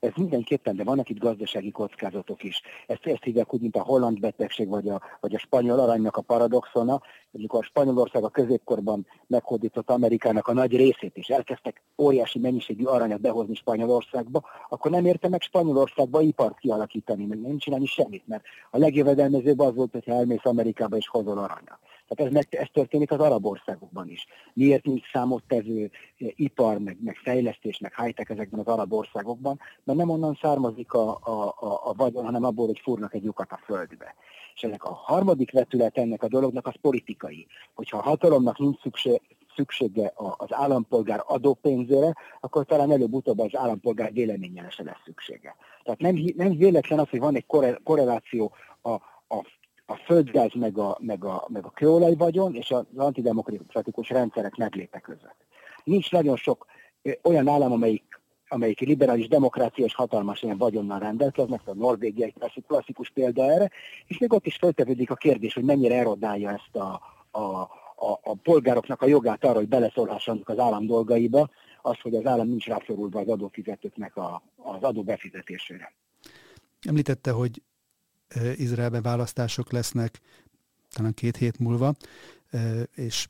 Ez 0.00 0.12
mindenképpen, 0.16 0.76
de 0.76 0.84
vannak 0.84 1.08
itt 1.08 1.18
gazdasági 1.18 1.70
kockázatok 1.70 2.42
is. 2.42 2.60
Ezt, 2.86 3.06
ezt 3.06 3.22
hívják 3.22 3.54
úgy, 3.54 3.60
mint 3.60 3.76
a 3.76 3.82
holland 3.82 4.20
betegség, 4.20 4.68
vagy 4.68 4.88
a, 4.88 5.00
vagy 5.20 5.34
a 5.34 5.38
spanyol 5.38 5.78
aranynak 5.78 6.16
a 6.16 6.20
paradoxona. 6.20 7.00
Amikor 7.32 7.58
a 7.58 7.62
Spanyolország 7.62 8.24
a 8.24 8.28
középkorban 8.28 9.06
meghódított 9.26 9.90
Amerikának 9.90 10.48
a 10.48 10.52
nagy 10.52 10.76
részét, 10.76 11.16
és 11.16 11.28
elkezdtek 11.28 11.82
óriási 11.98 12.38
mennyiségű 12.38 12.84
aranyat 12.84 13.20
behozni 13.20 13.54
Spanyolországba, 13.54 14.42
akkor 14.68 14.90
nem 14.90 15.04
érte 15.04 15.28
meg 15.28 15.42
Spanyolországba 15.42 16.20
ipart 16.20 16.58
kialakítani, 16.58 17.24
meg 17.24 17.40
nem 17.40 17.58
csinálni 17.58 17.86
semmit, 17.86 18.26
mert 18.26 18.44
a 18.70 18.78
legjövedelmezőbb 18.78 19.58
az 19.58 19.74
volt, 19.74 19.92
hogyha 19.92 20.12
elmész 20.12 20.44
Amerikába 20.44 20.96
és 20.96 21.08
hozol 21.08 21.38
aranyat. 21.38 21.78
Tehát 22.08 22.32
ez, 22.32 22.38
meg, 22.38 22.60
ez 22.60 22.68
történik 22.72 23.10
az 23.10 23.18
arab 23.18 23.46
országokban 23.46 24.08
is. 24.08 24.26
Miért 24.54 24.84
nincs 24.84 25.10
számottevő 25.12 25.90
eh, 26.18 26.28
ipar, 26.36 26.78
meg, 26.78 26.96
meg 27.00 27.16
fejlesztés, 27.16 27.78
meg 27.78 28.00
high-tech 28.00 28.30
ezekben 28.30 28.60
az 28.60 28.66
arab 28.66 28.92
országokban? 28.92 29.60
Mert 29.84 29.98
nem 29.98 30.10
onnan 30.10 30.38
származik 30.40 30.92
a, 30.92 31.18
a, 31.22 31.54
a, 31.60 31.80
a 31.84 31.94
vagyon, 31.96 32.24
hanem 32.24 32.44
abból, 32.44 32.66
hogy 32.66 32.80
fúrnak 32.82 33.14
egy 33.14 33.24
lyukat 33.24 33.52
a 33.52 33.60
földbe. 33.64 34.14
És 34.54 34.62
ennek 34.62 34.84
a 34.84 34.92
harmadik 34.92 35.52
vetület 35.52 35.98
ennek 35.98 36.22
a 36.22 36.28
dolognak 36.28 36.66
az 36.66 36.74
politikai. 36.80 37.46
Hogyha 37.74 37.98
a 37.98 38.02
hatalomnak 38.02 38.58
nincs 38.58 38.80
szükség, 38.80 39.20
szüksége 39.56 40.12
az 40.36 40.48
állampolgár 40.50 41.22
adópénzére, 41.26 42.12
akkor 42.40 42.64
talán 42.64 42.90
előbb-utóbb 42.90 43.38
az 43.38 43.56
állampolgár 43.56 44.12
véleményére 44.12 44.70
se 44.70 44.82
lesz 44.82 45.02
szüksége. 45.04 45.56
Tehát 45.82 46.00
nem, 46.00 46.14
nem 46.36 46.56
véletlen 46.56 46.98
az, 46.98 47.08
hogy 47.08 47.20
van 47.20 47.34
egy 47.34 47.46
korreláció 47.84 48.52
a, 48.82 48.96
a 49.86 49.94
földgáz 49.94 50.50
meg 50.54 50.78
a, 50.78 50.98
meg 51.00 51.24
a, 51.24 51.46
meg 51.48 51.64
a 51.64 51.70
kőolaj 51.70 52.14
vagyon 52.14 52.54
és 52.54 52.70
az 52.70 52.84
antidemokratikus 52.96 54.08
rendszerek 54.08 54.56
meglépe 54.56 55.00
között. 55.00 55.36
Nincs 55.84 56.10
nagyon 56.10 56.36
sok 56.36 56.66
olyan 57.22 57.48
állam, 57.48 57.72
amelyik, 57.72 58.20
amelyik 58.48 58.80
liberális 58.80 59.28
demokrácia 59.28 59.84
és 59.84 59.94
hatalmas 59.94 60.42
ilyen 60.42 60.58
vagyonnal 60.58 60.98
rendelkeznek, 60.98 61.60
a 61.64 61.74
Norvégia 61.74 62.24
egy 62.24 62.64
klasszikus 62.66 63.10
példa 63.10 63.42
erre, 63.42 63.70
és 64.06 64.18
még 64.18 64.32
ott 64.32 64.46
is 64.46 64.56
feltevődik 64.56 65.10
a 65.10 65.14
kérdés, 65.14 65.54
hogy 65.54 65.64
mennyire 65.64 65.94
erodálja 65.94 66.50
ezt 66.50 66.76
a, 66.76 67.00
a, 67.30 67.40
a, 67.96 68.20
a 68.22 68.34
polgároknak 68.42 69.02
a 69.02 69.06
jogát 69.06 69.44
arra, 69.44 69.58
hogy 69.58 69.68
beleszólhassanak 69.68 70.48
az 70.48 70.58
állam 70.58 70.86
dolgaiba, 70.86 71.50
az, 71.82 72.00
hogy 72.00 72.14
az 72.14 72.26
állam 72.26 72.48
nincs 72.48 72.66
rászorulva 72.66 73.20
az 73.20 73.28
adófizetőknek 73.28 74.16
a, 74.16 74.42
az 74.56 74.82
adó 74.82 75.02
befizetésére. 75.02 75.92
Említette, 76.88 77.30
hogy 77.30 77.62
Izraelben 78.56 79.02
választások 79.02 79.72
lesznek 79.72 80.20
talán 80.92 81.14
két 81.14 81.36
hét 81.36 81.58
múlva, 81.58 81.94
és 82.94 83.26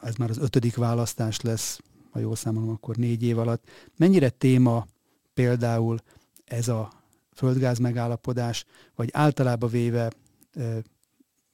ez 0.00 0.14
már 0.14 0.30
az 0.30 0.38
ötödik 0.38 0.76
választás 0.76 1.40
lesz, 1.40 1.80
ha 2.10 2.18
jól 2.18 2.36
számolom, 2.36 2.68
akkor 2.68 2.96
négy 2.96 3.22
év 3.22 3.38
alatt. 3.38 3.68
Mennyire 3.96 4.30
téma 4.30 4.86
például 5.34 5.98
ez 6.44 6.68
a 6.68 6.92
földgáz 7.34 7.78
megállapodás, 7.78 8.64
vagy 8.94 9.08
általában 9.12 9.70
véve 9.70 10.12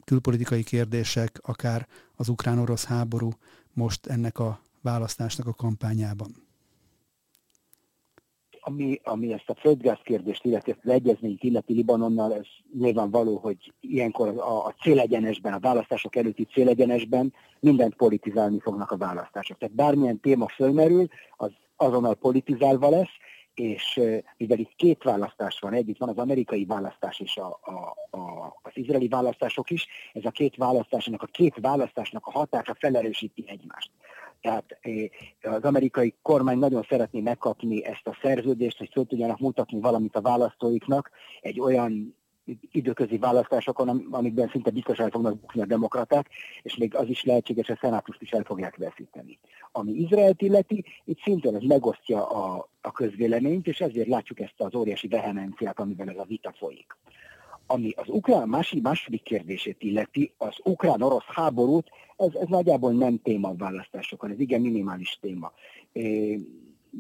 külpolitikai 0.05 0.63
kérdések, 0.63 1.39
akár 1.43 1.89
az 2.15 2.29
ukrán-orosz 2.29 2.85
háború 2.85 3.31
most 3.73 4.07
ennek 4.07 4.39
a 4.39 4.61
választásnak 4.81 5.47
a 5.47 5.53
kampányában? 5.53 6.46
Ami, 8.69 9.01
ami 9.05 9.33
ezt 9.33 9.51
a 9.51 9.55
földgáz 9.55 9.99
kérdést 10.03 10.45
illeti, 10.45 10.71
ezt 10.71 10.81
az 10.85 10.91
egyezményt 10.91 11.43
illeti 11.43 11.75
Libanonnal, 11.75 12.35
ez 12.35 12.47
nyilvánvaló, 12.79 13.37
hogy 13.37 13.73
ilyenkor 13.81 14.29
a, 14.29 14.67
a 14.67 14.75
célegyenesben, 14.83 15.53
a 15.53 15.59
választások 15.59 16.17
előtti 16.17 16.45
célegyenesben 16.45 17.33
mindent 17.61 17.95
politizálni 17.95 18.61
fognak 18.61 18.91
a 18.91 18.97
választások. 18.97 19.59
Tehát 19.59 19.75
bármilyen 19.75 20.21
téma 20.21 20.49
fölmerül, 20.49 21.09
az 21.37 21.51
azonnal 21.77 22.15
politizálva 22.15 22.89
lesz, 22.91 23.15
és 23.55 24.01
mivel 24.37 24.59
itt 24.59 24.75
két 24.77 25.03
választás 25.03 25.59
van, 25.61 25.73
együtt 25.73 25.99
van 25.99 26.09
az 26.09 26.19
amerikai 26.19 26.65
választás 26.65 27.21
és 27.21 27.37
a, 27.37 27.59
a, 27.63 28.17
a, 28.19 28.57
az 28.63 28.73
izraeli 28.75 29.09
választások 29.09 29.71
is, 29.71 29.87
ez 30.13 30.25
a 30.25 30.31
két 30.31 30.57
választásnak, 30.57 31.23
a 31.23 31.27
két 31.27 31.55
választásnak 31.61 32.27
a 32.27 32.31
hatása 32.31 32.77
felerősíti 32.79 33.45
egymást. 33.47 33.91
Tehát 34.41 34.79
az 35.43 35.63
amerikai 35.63 36.15
kormány 36.23 36.59
nagyon 36.59 36.87
szeretné 36.89 37.21
megkapni 37.21 37.85
ezt 37.85 38.07
a 38.07 38.19
szerződést, 38.23 38.79
hogy 38.79 38.89
föl 38.93 39.07
tudjanak 39.07 39.39
mutatni 39.39 39.81
valamit 39.81 40.17
a 40.17 40.21
választóiknak 40.21 41.11
egy 41.41 41.61
olyan 41.61 42.17
időközi 42.71 43.19
választásokon, 43.19 44.07
amikben 44.11 44.49
szinte 44.49 44.71
biztos 44.71 44.99
el 44.99 45.11
fognak 45.11 45.41
bukni 45.41 45.61
a 45.61 45.67
demokraták, 45.67 46.29
és 46.63 46.77
még 46.77 46.95
az 46.95 47.09
is 47.09 47.25
lehetséges, 47.25 47.67
hogy 47.67 47.77
a 47.81 47.87
szenátust 47.87 48.23
is 48.23 48.31
el 48.31 48.45
fogják 48.45 48.77
veszíteni. 48.77 49.39
Ami 49.73 49.93
Izraelt 49.93 50.43
illeti, 50.43 50.85
itt 51.05 51.21
szintén 51.21 51.55
ez 51.55 51.63
megosztja 51.63 52.29
a, 52.29 52.69
a 52.81 52.93
közvéleményt, 52.93 53.67
és 53.67 53.81
ezért 53.81 54.09
látjuk 54.09 54.41
ezt 54.41 54.55
az 54.61 54.75
óriási 54.75 55.09
vehemenciát, 55.09 55.81
amivel 55.81 56.09
ez 56.09 56.19
a 56.19 56.25
vita 56.25 56.53
folyik. 56.59 56.97
Ami 57.67 57.93
az 57.97 58.09
ukrán 58.09 58.49
második, 58.49 58.83
második 58.83 59.23
kérdését 59.23 59.83
illeti, 59.83 60.33
az 60.37 60.55
ukrán-orosz 60.63 61.25
háborút, 61.27 61.91
ez, 62.17 62.35
ez 62.35 62.49
nagyjából 62.49 62.93
nem 62.93 63.19
téma 63.23 63.49
a 63.49 63.55
választásokon, 63.57 64.31
ez 64.31 64.39
igen 64.41 64.61
minimális 64.61 65.19
téma. 65.21 65.53
É, 65.93 66.39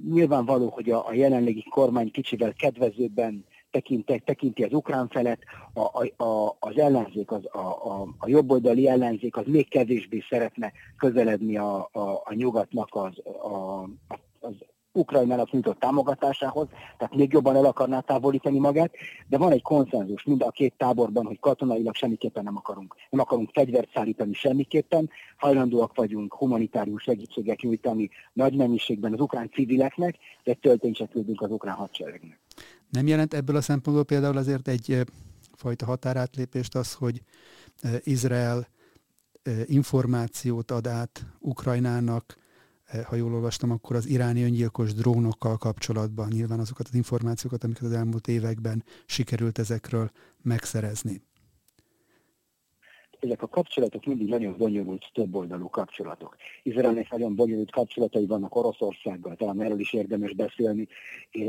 nyilvánvaló, 0.09 0.69
hogy 0.69 0.91
a, 0.91 1.07
a 1.07 1.15
jelenlegi 1.15 1.65
kormány 1.71 2.11
kicsivel 2.11 2.53
kedvezőbben 2.53 3.45
tekinti, 3.71 4.23
tekinti 4.25 4.63
az 4.63 4.73
ukrán 4.73 5.09
felet, 5.09 5.41
a, 5.75 5.81
a, 5.81 6.25
a, 6.25 6.57
az 6.59 6.79
ellenzék, 6.79 7.31
az, 7.31 7.47
a, 7.53 7.59
a, 7.59 8.15
a 8.19 8.29
jobboldali 8.29 8.89
ellenzék 8.89 9.37
az 9.37 9.45
még 9.47 9.69
kevésbé 9.69 10.23
szeretne 10.29 10.73
közeledni 10.97 11.57
a, 11.57 11.89
a, 11.93 12.01
a 12.25 12.35
nyugatnak 12.35 12.89
az, 12.95 13.19
a, 13.27 13.83
az 14.41 14.55
Ukrajnának 14.97 15.51
nyújtott 15.51 15.79
támogatásához, 15.79 16.67
tehát 16.99 17.15
még 17.15 17.33
jobban 17.33 17.57
el 17.57 17.65
akarná 17.65 18.01
távolítani 18.01 18.59
magát, 18.59 18.93
de 19.29 19.39
van 19.39 19.53
egy 19.53 19.63
konszenzus 19.63 20.25
mind 20.25 20.43
a 20.43 20.51
két 20.51 20.75
táborban, 20.77 21.27
hogy 21.27 21.41
katonailag 21.41 21.95
semmiképpen 21.95 22.45
nem 22.45 22.57
akarunk. 22.57 22.95
Nem 23.11 23.21
akarunk 23.21 23.51
fegyvert 23.53 23.89
szállítani 23.95 24.33
semmiképpen, 24.35 25.11
hajlandóak 25.37 25.95
vagyunk 25.95 26.35
humanitárius 26.35 27.03
segítséget 27.03 27.61
nyújtani 27.61 28.11
nagy 28.33 28.57
mennyiségben 28.57 29.13
az 29.13 29.21
ukrán 29.21 29.51
civileknek, 29.51 30.17
de 30.45 30.55
töltényset 30.55 31.11
küldünk 31.11 31.41
az 31.41 31.51
ukrán 31.51 31.75
hadseregnek. 31.75 32.41
Nem 32.91 33.07
jelent 33.07 33.35
ebből 33.35 33.57
a 33.57 33.61
szempontból 33.61 34.05
például 34.05 34.37
azért 34.37 34.69
egy 34.69 35.05
fajta 35.53 35.87
határátlépést 35.87 36.75
az, 36.75 36.95
hogy 36.95 37.23
Izrael 38.03 38.67
információt 39.65 40.71
ad 40.71 40.87
át 40.87 41.27
Ukrajnának, 41.39 42.37
ha 43.05 43.17
jól 43.17 43.35
olvastam, 43.35 43.71
akkor 43.71 43.97
az 43.97 44.07
iráni 44.07 44.43
öngyilkos 44.43 44.95
drónokkal 44.95 45.57
kapcsolatban 45.57 46.29
nyilván 46.29 46.61
azokat 46.61 46.87
az 46.89 46.95
információkat, 46.95 47.65
amiket 47.65 47.83
az 47.83 47.93
elmúlt 47.93 48.29
években 48.29 48.85
sikerült 49.07 49.59
ezekről 49.59 50.11
megszerezni. 50.43 51.23
Ezek 53.21 53.43
a 53.43 53.47
kapcsolatok 53.47 54.05
mindig 54.05 54.29
nagyon 54.29 54.55
bonyolult, 54.59 55.05
többoldalú 55.13 55.69
kapcsolatok. 55.69 56.37
Izraelnek 56.63 57.11
nagyon 57.11 57.35
bonyolult 57.35 57.71
kapcsolatai 57.71 58.27
vannak 58.27 58.57
Oroszországgal, 58.57 59.37
talán 59.37 59.63
erről 59.63 59.81
is 59.81 59.93
érdemes 59.93 60.33
beszélni. 60.33 60.89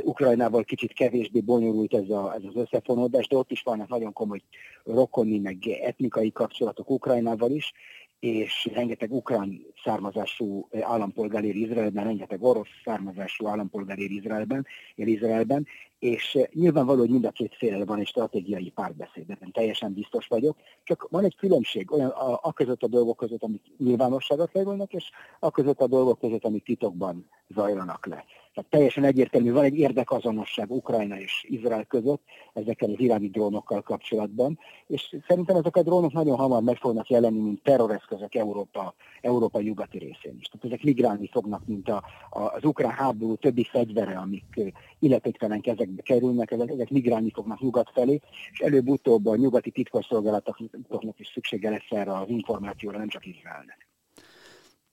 Ukrajnával 0.03 0.63
kicsit 0.63 0.94
kevésbé 0.94 1.39
bonyolult 1.39 1.94
ez, 1.94 2.10
a, 2.10 2.34
ez 2.34 2.41
az 2.44 2.56
összefonódás, 2.56 3.27
de 3.27 3.38
ott 3.38 3.51
is 3.51 3.62
vannak 3.62 3.88
nagyon 3.88 4.13
komoly 4.13 4.41
rokoni, 4.84 5.39
meg 5.39 5.67
etnikai 5.67 6.32
kapcsolatok 6.32 6.89
Ukrajnával 6.89 7.51
is, 7.51 7.74
és 8.19 8.69
rengeteg 8.74 9.12
ukrán 9.12 9.65
származású 9.83 10.67
állampolgár 10.81 11.43
ér 11.43 11.55
Izraelben, 11.55 12.03
rengeteg 12.03 12.43
orosz 12.43 12.69
származású 12.83 13.47
állampolgár 13.47 14.00
ér 14.00 14.12
Izraelben, 14.12 14.65
ér 14.95 15.07
Izraelben, 15.07 15.67
és 16.00 16.38
nyilvánvaló, 16.54 17.00
hogy 17.00 17.10
mind 17.10 17.25
a 17.25 17.32
két 17.32 17.56
félel 17.56 17.86
van 17.86 18.00
egy 18.00 18.08
stratégiai 18.08 18.70
párbeszéd, 18.70 19.30
ebben 19.30 19.51
teljesen 19.51 19.94
biztos 19.94 20.27
vagyok, 20.27 20.58
csak 20.84 21.08
van 21.10 21.24
egy 21.24 21.36
különbség 21.36 21.92
olyan 21.92 22.10
a, 22.10 22.39
a 22.42 22.54
között 22.54 22.84
a 22.84 22.88
dolgok 22.88 23.18
között, 23.18 23.44
amik 23.44 23.63
nyilvánosságot 23.77 24.54
levonnak, 24.54 24.94
és 24.94 25.10
a 25.39 25.51
között 25.51 25.82
a 25.82 25.88
dolgok 25.88 26.20
között, 26.20 26.44
amik 26.44 26.63
titokban 26.63 27.30
zajlanak 27.48 28.06
le. 28.06 28.25
Tehát 28.58 28.72
teljesen 28.72 29.04
egyértelmű, 29.04 29.51
van 29.51 29.63
egy 29.63 29.77
érdekazonosság 29.77 30.72
Ukrajna 30.72 31.20
és 31.20 31.46
Izrael 31.48 31.86
között 31.86 32.22
ezekkel 32.54 32.89
az 32.89 33.00
iráni 33.00 33.30
drónokkal 33.30 33.82
kapcsolatban, 33.82 34.60
és 34.88 35.18
szerintem 35.27 35.56
ezek 35.56 35.75
a 35.75 35.82
drónok 35.84 36.13
nagyon 36.13 36.38
hamar 36.38 36.62
meg 36.62 36.77
fognak 36.77 37.10
jelenni, 37.10 37.39
mint 37.39 37.63
terroreszközök 37.63 38.36
Európa, 38.36 38.94
Európa 39.22 39.62
nyugati 39.62 39.98
részén 39.98 40.38
is. 40.39 40.48
Tehát 40.48 40.66
ezek 40.66 40.84
migrálni 40.84 41.30
fognak, 41.32 41.66
mint 41.66 41.89
a, 41.89 42.04
a, 42.30 42.39
az 42.39 42.63
ukrán 42.63 42.92
háború 42.92 43.36
többi 43.36 43.63
fegyvere, 43.63 44.18
amik 44.18 44.74
illetéktelen 45.00 45.62
kezekbe 45.62 46.01
kerülnek, 46.01 46.51
ezek, 46.51 46.70
ezek 46.70 46.89
migrálni 46.89 47.32
fognak 47.32 47.62
nyugat 47.62 47.89
felé, 47.94 48.20
és 48.51 48.60
előbb-utóbb 48.60 49.25
a 49.25 49.36
nyugati 49.36 49.72
titkosszolgálatoknak 49.72 51.20
is 51.20 51.27
szüksége 51.34 51.70
lesz 51.70 51.89
erre 51.89 52.18
az 52.18 52.30
információra, 52.30 52.98
nem 52.98 53.08
csak 53.08 53.25
Izraelnek. 53.25 53.88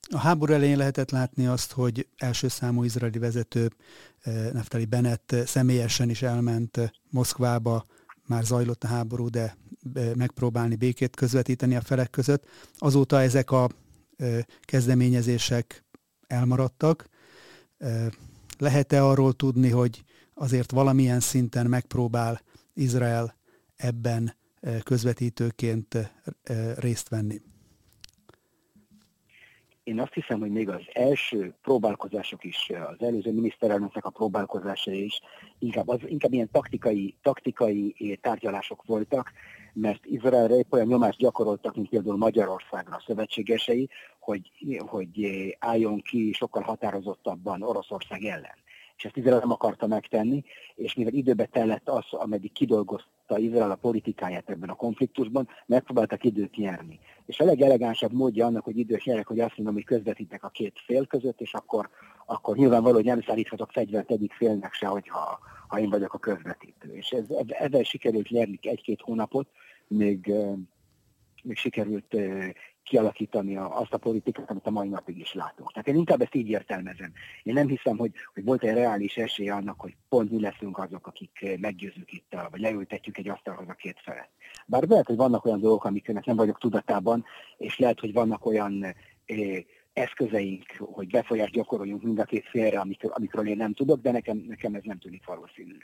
A 0.09 0.17
háború 0.17 0.53
elején 0.53 0.77
lehetett 0.77 1.11
látni 1.11 1.45
azt, 1.45 1.71
hogy 1.71 2.07
első 2.17 2.47
számú 2.47 2.83
izraeli 2.83 3.19
vezető 3.19 3.69
Naftali 4.53 4.85
Bennett 4.85 5.35
személyesen 5.45 6.09
is 6.09 6.21
elment 6.21 6.93
Moszkvába, 7.09 7.85
már 8.27 8.43
zajlott 8.43 8.83
a 8.83 8.87
háború, 8.87 9.29
de 9.29 9.57
megpróbálni 10.15 10.75
békét 10.75 11.15
közvetíteni 11.15 11.75
a 11.75 11.81
felek 11.81 12.09
között. 12.09 12.45
Azóta 12.77 13.21
ezek 13.21 13.51
a 13.51 13.69
kezdeményezések 14.61 15.83
elmaradtak. 16.27 17.09
Lehet-e 18.57 19.05
arról 19.05 19.33
tudni, 19.33 19.69
hogy 19.69 20.03
azért 20.33 20.71
valamilyen 20.71 21.19
szinten 21.19 21.67
megpróbál 21.67 22.41
Izrael 22.73 23.35
ebben 23.75 24.35
közvetítőként 24.83 26.13
részt 26.75 27.09
venni? 27.09 27.41
Én 29.85 29.99
azt 29.99 30.13
hiszem, 30.13 30.39
hogy 30.39 30.51
még 30.51 30.69
az 30.69 30.81
első 30.93 31.53
próbálkozások 31.61 32.43
is, 32.43 32.69
az 32.69 33.05
előző 33.07 33.31
miniszterelnöknek 33.31 34.05
a 34.05 34.09
próbálkozásai 34.09 35.03
is 35.03 35.21
inkább, 35.59 35.87
az, 35.87 35.99
inkább 36.05 36.33
ilyen 36.33 36.49
taktikai, 36.51 37.15
taktikai 37.21 38.19
tárgyalások 38.21 38.83
voltak, 38.85 39.31
mert 39.73 40.05
Izraelre 40.05 40.55
épp 40.55 40.73
olyan 40.73 40.87
nyomást 40.87 41.17
gyakoroltak, 41.17 41.75
mint 41.75 41.89
például 41.89 42.17
Magyarországra 42.17 42.95
a 42.95 43.03
szövetségesei, 43.05 43.89
hogy, 44.19 44.51
hogy 44.77 45.27
álljon 45.59 46.01
ki 46.01 46.31
sokkal 46.33 46.61
határozottabban 46.63 47.61
Oroszország 47.61 48.23
ellen 48.23 48.63
és 48.97 49.05
ezt 49.05 49.17
Izrael 49.17 49.39
nem 49.39 49.51
akarta 49.51 49.87
megtenni, 49.87 50.43
és 50.75 50.93
mivel 50.93 51.13
időbe 51.13 51.45
tellett 51.45 51.89
az, 51.89 52.05
ameddig 52.09 52.51
kidolgozta 52.51 53.37
Izrael 53.37 53.71
a 53.71 53.75
politikáját 53.75 54.49
ebben 54.49 54.69
a 54.69 54.75
konfliktusban, 54.75 55.47
megpróbáltak 55.65 56.23
időt 56.23 56.55
nyerni. 56.55 56.99
És 57.25 57.39
a 57.39 57.45
legelegánsabb 57.45 58.13
módja 58.13 58.45
annak, 58.45 58.63
hogy 58.63 58.77
időt 58.77 59.03
nyerek, 59.03 59.27
hogy 59.27 59.39
azt 59.39 59.55
mondom, 59.57 59.73
hogy 59.73 59.83
közvetítek 59.83 60.43
a 60.43 60.49
két 60.49 60.79
fél 60.85 61.05
között, 61.07 61.41
és 61.41 61.53
akkor, 61.53 61.89
akkor 62.25 62.55
nyilvánvaló, 62.55 62.95
hogy 62.95 63.05
nem 63.05 63.21
szállíthatok 63.21 63.71
fegyvert 63.71 64.11
egyik 64.11 64.33
félnek 64.33 64.73
se, 64.73 64.87
hogyha 64.87 65.39
ha 65.67 65.79
én 65.79 65.89
vagyok 65.89 66.13
a 66.13 66.17
közvetítő. 66.17 66.95
És 66.95 67.09
ez, 67.09 67.25
ezzel 67.47 67.83
sikerült 67.83 68.29
nyerni 68.29 68.59
egy-két 68.61 69.01
hónapot, 69.01 69.47
még, 69.87 70.33
még 71.43 71.57
sikerült 71.57 72.15
kialakítani 72.85 73.55
azt 73.57 73.93
a 73.93 73.97
politikát, 73.97 74.49
amit 74.49 74.67
a 74.67 74.71
mai 74.71 74.87
napig 74.87 75.19
is 75.19 75.33
látunk. 75.33 75.71
Tehát 75.71 75.87
én 75.87 75.95
inkább 75.95 76.21
ezt 76.21 76.35
így 76.35 76.49
értelmezem. 76.49 77.13
Én 77.43 77.53
nem 77.53 77.67
hiszem, 77.67 77.97
hogy, 77.97 78.11
hogy 78.33 78.43
volt 78.43 78.63
egy 78.63 78.73
reális 78.73 79.17
esély 79.17 79.49
annak, 79.49 79.79
hogy 79.79 79.95
pont 80.09 80.31
mi 80.31 80.41
leszünk 80.41 80.77
azok, 80.77 81.07
akik 81.07 81.57
meggyőzünk 81.59 82.11
itt, 82.11 82.35
vagy 82.51 82.59
leültetjük 82.59 83.17
egy 83.17 83.29
asztalhoz 83.29 83.69
a 83.69 83.73
két 83.73 83.99
felet. 84.03 84.29
Bár 84.65 84.83
lehet, 84.87 85.07
hogy 85.07 85.15
vannak 85.15 85.45
olyan 85.45 85.59
dolgok, 85.59 85.85
amiknek 85.85 86.25
nem 86.25 86.35
vagyok 86.35 86.59
tudatában, 86.59 87.25
és 87.57 87.79
lehet, 87.79 87.99
hogy 87.99 88.13
vannak 88.13 88.45
olyan 88.45 88.83
eh, 88.83 88.93
eszközeink, 89.95 90.63
hogy 90.77 91.09
befolyást 91.09 91.51
gyakoroljunk 91.51 92.03
mind 92.03 92.19
a 92.19 92.23
két 92.23 92.47
félre, 92.47 92.79
amikor, 92.79 93.11
amikről 93.13 93.47
én 93.47 93.57
nem 93.57 93.73
tudok, 93.73 94.01
de 94.01 94.11
nekem, 94.11 94.37
nekem 94.47 94.73
ez 94.73 94.81
nem 94.83 94.97
tűnik 94.97 95.25
valószínű. 95.25 95.77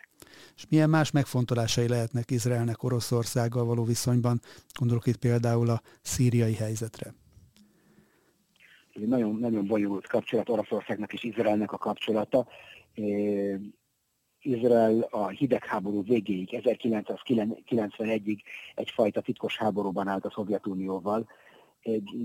És 0.56 0.66
milyen 0.70 0.90
más 0.90 1.12
megfontolásai 1.12 1.88
lehetnek 1.88 2.32
Izraelnek 2.32 2.84
Oroszországgal 2.84 3.66
való 3.66 3.84
viszonyban? 3.84 4.40
Gondolok 4.80 5.08
itt 5.08 5.18
például 5.18 5.70
a 5.70 5.82
szíriai 6.02 6.54
helyzetre. 6.54 7.14
Egy 8.94 9.08
nagyon, 9.08 9.36
nagyon 9.36 9.66
bonyolult 9.66 10.08
kapcsolat 10.08 10.50
Oroszországnak 10.50 11.14
és 11.14 11.24
Izraelnek 11.24 11.72
a 11.72 11.78
kapcsolata. 11.78 12.48
Izrael 14.42 15.08
a 15.10 15.28
hidegháború 15.28 16.04
végéig, 16.04 16.50
1991-ig 16.52 18.40
egyfajta 18.76 19.22
titkos 19.22 19.58
háborúban 19.58 20.08
állt 20.08 20.26
a 20.26 20.32
Szovjetunióval, 20.36 21.28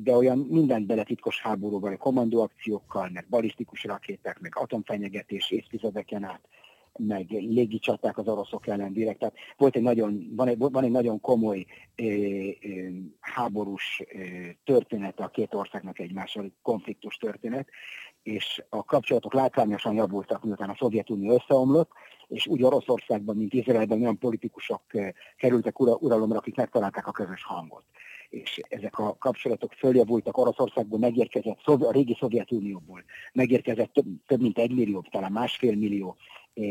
de 0.02 0.16
olyan 0.16 0.38
mindent 0.38 0.86
bele 0.86 1.02
titkos 1.02 1.40
háborúban, 1.40 1.96
kommandóakciókkal, 1.96 3.08
meg 3.12 3.26
balisztikus 3.28 3.84
rakéták, 3.84 4.40
meg 4.40 4.52
atomfenyegetés 4.56 5.50
évtizedeken 5.50 6.24
át, 6.24 6.40
meg 6.98 7.30
légi 7.30 7.78
csaták 7.78 8.18
az 8.18 8.28
oroszok 8.28 8.66
ellen 8.66 8.92
direkt. 8.92 9.18
Tehát 9.18 9.34
volt 9.56 9.76
egy 9.76 9.82
nagyon, 9.82 10.32
van, 10.36 10.48
egy, 10.48 10.58
van 10.58 10.84
egy 10.84 10.90
nagyon 10.90 11.20
komoly 11.20 11.66
e, 11.94 12.04
e, 12.04 12.56
háborús 13.20 14.00
e, 14.00 14.16
történet 14.64 15.20
a 15.20 15.28
két 15.28 15.54
országnak 15.54 15.98
egymással, 15.98 16.52
konfliktus 16.62 17.16
történet, 17.16 17.68
és 18.22 18.64
a 18.68 18.84
kapcsolatok 18.84 19.34
látványosan 19.34 19.94
javultak, 19.94 20.44
miután 20.44 20.70
a 20.70 20.76
Szovjetunió 20.78 21.32
összeomlott, 21.34 21.90
és 22.28 22.46
úgy 22.46 22.62
Oroszországban, 22.62 23.36
mint 23.36 23.52
Izraelben 23.52 24.00
olyan 24.00 24.18
politikusok 24.18 24.82
kerültek 25.36 25.80
uralomra, 25.80 26.38
akik 26.38 26.56
megtalálták 26.56 27.06
a 27.06 27.12
közös 27.12 27.44
hangot 27.44 27.84
és 28.30 28.60
ezek 28.68 28.98
a 28.98 29.16
kapcsolatok 29.18 29.72
följavultak 29.72 30.38
Oroszországból, 30.38 30.98
megérkezett 30.98 31.58
a 31.64 31.92
régi 31.92 32.16
Szovjetunióból, 32.20 33.04
megérkezett 33.32 33.92
több, 33.92 34.06
több 34.26 34.40
mint 34.40 34.58
egy 34.58 34.74
millió, 34.74 35.04
talán 35.10 35.32
másfél 35.32 35.76
millió 35.76 36.16
eh, 36.54 36.64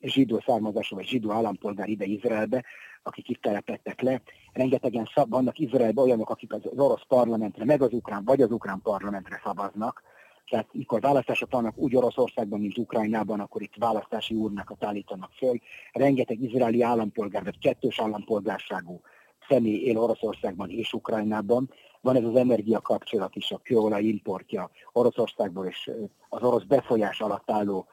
zsidó 0.00 0.42
származású 0.46 0.96
vagy 0.96 1.06
zsidó 1.06 1.30
állampolgár 1.30 1.88
ide 1.88 2.04
Izraelbe, 2.04 2.64
akik 3.02 3.28
itt 3.28 3.42
telepettek 3.42 4.00
le. 4.00 4.22
Rengetegen 4.52 5.10
szab, 5.14 5.30
vannak 5.30 5.58
Izraelben 5.58 6.04
olyanok, 6.04 6.30
akik 6.30 6.52
az 6.52 6.60
orosz 6.76 7.06
parlamentre, 7.08 7.64
meg 7.64 7.82
az 7.82 7.92
ukrán, 7.92 8.24
vagy 8.24 8.42
az 8.42 8.50
ukrán 8.50 8.80
parlamentre 8.82 9.40
szavaznak, 9.44 10.02
tehát 10.48 10.68
mikor 10.72 11.00
választások 11.00 11.50
vannak 11.50 11.78
úgy 11.78 11.96
Oroszországban, 11.96 12.60
mint 12.60 12.78
Ukrajnában, 12.78 13.40
akkor 13.40 13.62
itt 13.62 13.74
választási 13.78 14.34
urnákat 14.34 14.84
állítanak 14.84 15.30
föl. 15.32 15.58
Rengeteg 15.92 16.42
izraeli 16.42 16.82
állampolgár, 16.82 17.44
vagy 17.44 17.58
kettős 17.58 18.00
állampolgárságú 18.00 19.00
személy 19.48 19.84
él 19.84 19.98
Oroszországban 19.98 20.70
és 20.70 20.92
Ukrajnában. 20.92 21.70
Van 22.00 22.16
ez 22.16 22.24
az 22.24 22.36
energia 22.36 22.80
kapcsolat 22.80 23.36
is, 23.36 23.50
a 23.50 23.58
kőolaj 23.58 24.02
importja 24.02 24.70
Oroszországból 24.92 25.66
és 25.66 25.90
az 26.28 26.42
orosz 26.42 26.64
befolyás 26.64 27.20
alatt 27.20 27.50
álló 27.50 27.86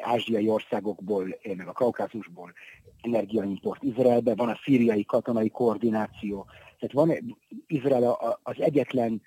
ázsiai 0.00 0.48
országokból, 0.48 1.38
meg 1.56 1.68
a 1.68 1.72
Kaukázusból 1.72 2.52
energiaimport 3.00 3.82
Izraelbe, 3.82 4.34
van 4.34 4.48
a 4.48 4.60
szíriai 4.64 5.04
katonai 5.04 5.50
koordináció. 5.50 6.46
Tehát 6.78 6.94
van 7.08 7.36
Izrael 7.66 8.38
az 8.42 8.60
egyetlen 8.60 9.22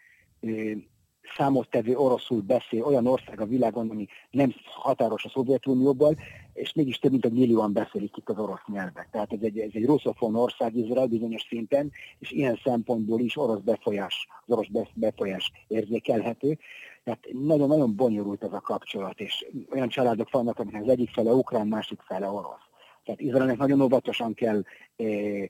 számottevő 1.36 1.96
oroszul 1.96 2.42
beszél 2.42 2.84
olyan 2.84 3.08
ország 3.08 3.42
a 3.42 3.46
világon, 3.46 3.90
ami 3.90 4.08
nem 4.32 4.54
határos 4.66 5.26
a 5.26 5.30
Szovjetunióból, 5.30 6.16
és 6.54 6.74
mégis 6.74 6.98
több 6.98 7.12
mint 7.12 7.26
egy 7.26 7.34
millióan 7.34 7.74
beszélik 7.74 8.18
itt 8.18 8.30
az 8.30 8.38
orosz 8.38 8.66
nyelvet. 8.68 9.08
Tehát 9.12 9.34
ez 9.34 9.42
egy, 9.42 9.60
ez 9.60 9.70
egy 9.74 9.86
russzofon 9.86 10.36
ország 10.36 10.76
Izrael 10.76 11.08
bizonyos 11.08 11.46
szinten, 11.50 11.92
és 12.20 12.32
ilyen 12.32 12.60
szempontból 12.64 13.20
is 13.20 13.38
orosz 13.38 13.60
befolyás, 13.60 14.28
az 14.46 14.54
orosz 14.54 14.90
befolyás 14.94 15.52
érzékelhető. 15.68 16.58
Tehát 17.04 17.28
nagyon-nagyon 17.32 17.96
bonyolult 17.96 18.44
ez 18.44 18.54
a 18.54 18.60
kapcsolat, 18.60 19.20
és 19.20 19.46
olyan 19.72 19.90
családok 19.90 20.32
vannak, 20.32 20.60
amiknek 20.60 20.82
az 20.82 20.90
egyik 20.90 21.10
fele 21.10 21.32
ukrán, 21.32 21.68
másik 21.68 22.02
fele 22.02 22.30
orosz. 22.30 22.67
Tehát 23.08 23.22
Izraelnek 23.22 23.58
nagyon 23.58 23.82
óvatosan 23.82 24.34
kell 24.34 24.64
e, 24.96 25.04
e, 25.04 25.50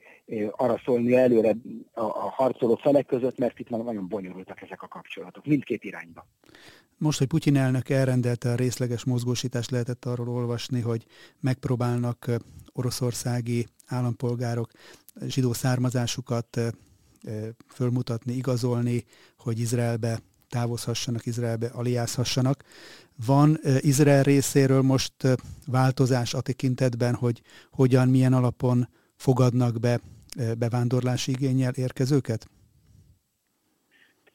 arra 0.51 0.81
szólni 0.85 1.15
előre 1.15 1.55
a, 1.93 2.01
a 2.01 2.29
harcoló 2.35 2.75
felek 2.75 3.05
között, 3.05 3.37
mert 3.37 3.59
itt 3.59 3.69
nagyon 3.69 4.07
bonyolultak 4.07 4.61
ezek 4.61 4.81
a 4.81 4.87
kapcsolatok, 4.87 5.45
mindkét 5.45 5.83
irányba. 5.83 6.27
Most, 6.97 7.17
hogy 7.17 7.27
Putyin 7.27 7.55
elnök 7.55 7.89
elrendelte 7.89 8.51
a 8.51 8.55
részleges 8.55 9.05
mozgósítást, 9.05 9.71
lehetett 9.71 10.05
arról 10.05 10.29
olvasni, 10.29 10.81
hogy 10.81 11.05
megpróbálnak 11.39 12.31
oroszországi 12.73 13.67
állampolgárok 13.87 14.71
zsidó 15.21 15.53
származásukat 15.53 16.59
fölmutatni, 17.67 18.33
igazolni, 18.33 19.03
hogy 19.37 19.59
Izraelbe 19.59 20.19
távozhassanak, 20.49 21.25
Izraelbe 21.25 21.67
aliázhassanak. 21.73 22.63
Van 23.25 23.59
Izrael 23.79 24.23
részéről 24.23 24.81
most 24.81 25.13
változás 25.67 26.33
a 26.33 26.41
tekintetben, 26.41 27.15
hogy 27.15 27.41
hogyan, 27.71 28.07
milyen 28.07 28.33
alapon 28.33 28.87
fogadnak 29.15 29.79
be 29.79 29.99
bevándorlási 30.57 31.31
igényel 31.31 31.73
érkezőket? 31.73 32.47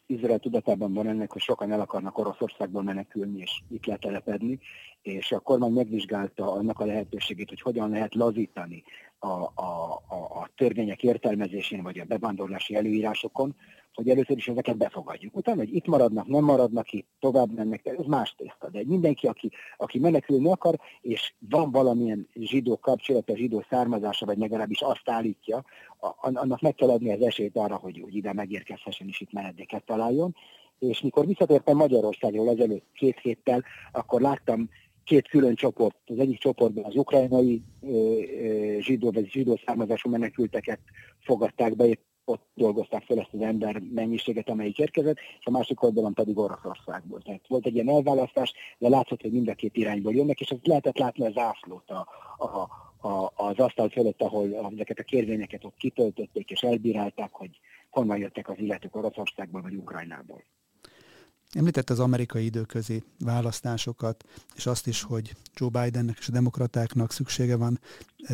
Izrael 0.06 0.38
tudatában 0.38 0.92
van 0.92 1.06
ennek, 1.06 1.32
hogy 1.32 1.42
sokan 1.42 1.72
el 1.72 1.80
akarnak 1.80 2.18
Oroszországból 2.18 2.82
menekülni 2.82 3.38
és 3.38 3.62
itt 3.68 3.86
letelepedni, 3.86 4.58
és 5.02 5.32
a 5.32 5.40
kormány 5.40 5.72
megvizsgálta 5.72 6.52
annak 6.52 6.80
a 6.80 6.84
lehetőségét, 6.84 7.48
hogy 7.48 7.60
hogyan 7.60 7.90
lehet 7.90 8.14
lazítani 8.14 8.84
a, 9.18 9.28
a, 9.54 10.02
a, 10.08 10.14
a 10.14 10.50
törvények 10.56 11.02
értelmezésén 11.02 11.82
vagy 11.82 11.98
a 11.98 12.04
bevándorlási 12.04 12.74
előírásokon, 12.74 13.54
hogy 13.94 14.08
először 14.08 14.36
is 14.36 14.48
ezeket 14.48 14.76
befogadjuk. 14.76 15.36
Utána, 15.36 15.58
hogy 15.58 15.74
itt 15.74 15.86
maradnak, 15.86 16.26
nem 16.26 16.44
maradnak 16.44 16.92
itt, 16.92 17.08
tovább 17.20 17.54
mennek, 17.54 17.86
ez 17.86 18.06
más 18.06 18.34
tészta. 18.36 18.70
De 18.70 18.82
mindenki, 18.84 19.26
aki, 19.26 19.50
aki 19.76 19.98
menekülni 19.98 20.50
akar, 20.50 20.78
és 21.00 21.34
van 21.38 21.70
valamilyen 21.70 22.28
zsidó 22.34 22.78
kapcsolata, 22.78 23.36
zsidó 23.36 23.64
származása, 23.70 24.26
vagy 24.26 24.38
legalábbis 24.38 24.80
azt 24.80 25.08
állítja, 25.08 25.64
annak 26.20 26.60
meg 26.60 26.74
kell 26.74 26.90
adni 26.90 27.12
az 27.12 27.20
esélyt 27.20 27.56
arra, 27.56 27.76
hogy, 27.76 28.00
hogy 28.02 28.14
ide 28.14 28.32
megérkezhessen 28.32 29.08
és 29.08 29.20
itt 29.20 29.32
menedéket 29.32 29.84
találjon. 29.84 30.36
És 30.78 31.00
mikor 31.00 31.26
visszatértem 31.26 31.76
Magyarországról 31.76 32.50
ezelőtt 32.50 32.86
két 32.94 33.18
héttel, 33.18 33.64
akkor 33.92 34.20
láttam 34.20 34.68
két 35.04 35.28
külön 35.28 35.54
csoport. 35.54 35.96
Az 36.06 36.18
egyik 36.18 36.38
csoportban 36.38 36.84
az 36.84 36.96
ukrajnai 36.96 37.62
zsidó 38.78 39.10
vagy 39.10 39.30
zsidó 39.30 39.60
származású 39.66 40.10
menekülteket 40.10 40.80
fogadták 41.20 41.76
be, 41.76 41.86
ott 42.24 42.46
dolgozták 42.54 43.02
fel 43.02 43.18
ezt 43.18 43.32
az 43.32 43.40
ember 43.40 43.82
mennyiséget, 43.94 44.48
amelyik 44.48 44.78
érkezett, 44.78 45.16
és 45.38 45.46
a 45.46 45.50
másik 45.50 45.82
oldalon 45.82 46.14
pedig 46.14 46.38
Oroszországból. 46.38 47.22
Tehát 47.22 47.48
volt 47.48 47.66
egy 47.66 47.74
ilyen 47.74 47.88
elválasztás, 47.88 48.52
de 48.78 48.88
látszott, 48.88 49.20
hogy 49.20 49.32
mind 49.32 49.48
a 49.48 49.54
két 49.54 49.76
irányból 49.76 50.14
jönnek, 50.14 50.40
és 50.40 50.50
ezt 50.50 50.66
lehetett 50.66 50.98
látni 50.98 51.26
az 51.26 51.36
ászlót 51.36 51.90
a, 51.90 52.06
a, 52.36 52.68
a, 53.08 53.32
az 53.34 53.58
asztal 53.58 53.88
fölött, 53.88 54.22
ahol 54.22 54.70
ezeket 54.74 54.98
a 54.98 55.02
kérvényeket 55.02 55.64
ott 55.64 55.76
kitöltötték 55.76 56.50
és 56.50 56.60
elbírálták, 56.60 57.32
hogy 57.32 57.60
honnan 57.90 58.18
jöttek 58.18 58.48
az 58.48 58.58
illetők 58.58 58.96
Oroszországból 58.96 59.62
vagy 59.62 59.74
Ukrajnából. 59.74 60.44
Említett 61.52 61.90
az 61.90 62.00
amerikai 62.00 62.44
időközi 62.44 63.02
választásokat, 63.18 64.24
és 64.54 64.66
azt 64.66 64.86
is, 64.86 65.02
hogy 65.02 65.36
Joe 65.54 65.68
Bidennek 65.68 66.18
és 66.18 66.28
a 66.28 66.32
demokratáknak 66.32 67.12
szüksége 67.12 67.56
van 67.56 67.80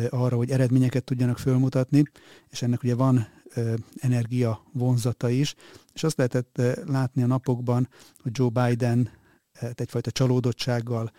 arra, 0.09 0.35
hogy 0.35 0.51
eredményeket 0.51 1.03
tudjanak 1.03 1.37
fölmutatni, 1.37 2.03
és 2.49 2.61
ennek 2.61 2.83
ugye 2.83 2.95
van 2.95 3.27
energia 3.97 4.63
vonzata 4.73 5.29
is, 5.29 5.55
és 5.93 6.03
azt 6.03 6.17
lehetett 6.17 6.61
látni 6.85 7.23
a 7.23 7.27
napokban, 7.27 7.89
hogy 8.21 8.31
Joe 8.35 8.49
Biden 8.49 9.09
egyfajta 9.75 10.11
csalódottsággal 10.11 11.11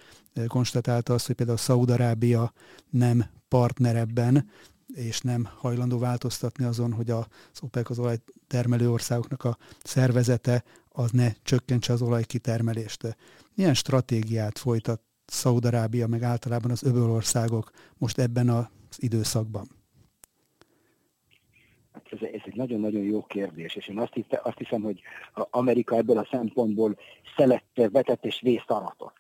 konstatálta 0.47 1.15
azt, 1.15 1.27
hogy 1.27 1.35
például 1.35 1.59
Szaudarábia 1.59 2.53
nem 2.91 3.25
partner 3.49 3.97
ebben, 3.97 4.51
és 4.95 5.21
nem 5.21 5.49
hajlandó 5.57 5.99
változtatni 5.99 6.65
azon, 6.65 6.93
hogy 6.93 7.11
az 7.11 7.27
OPEC 7.61 7.91
az 7.91 7.99
olajtermelő 7.99 8.91
országoknak 8.91 9.45
a 9.45 9.59
szervezete 9.83 10.65
az 10.95 11.11
ne 11.11 11.29
csökkentse 11.43 11.93
az 11.93 12.03
olajkitermelést. 12.03 13.17
Milyen 13.55 13.75
stratégiát 13.75 14.59
folytat 14.59 15.01
Szaudarábia, 15.25 16.07
meg 16.07 16.23
általában 16.23 16.71
az 16.71 16.83
öbölországok 16.83 17.71
most 17.99 18.19
ebben 18.19 18.49
az 18.49 18.69
időszakban? 18.97 19.69
Hát 21.93 22.07
ez, 22.11 22.19
ez 22.33 22.41
egy 22.45 22.57
nagyon-nagyon 22.57 23.03
jó 23.03 23.23
kérdés, 23.23 23.75
és 23.75 23.89
én 23.89 23.99
azt, 23.99 24.13
hiszem, 24.13 24.41
azt 24.43 24.59
hiszem, 24.59 24.83
hogy 24.83 25.01
Amerika 25.33 25.97
ebből 25.97 26.19
a 26.19 26.29
szempontból 26.31 26.97
szelette, 27.37 27.89
vetett 27.89 28.25
és 28.25 28.41
vészaratot 28.41 29.13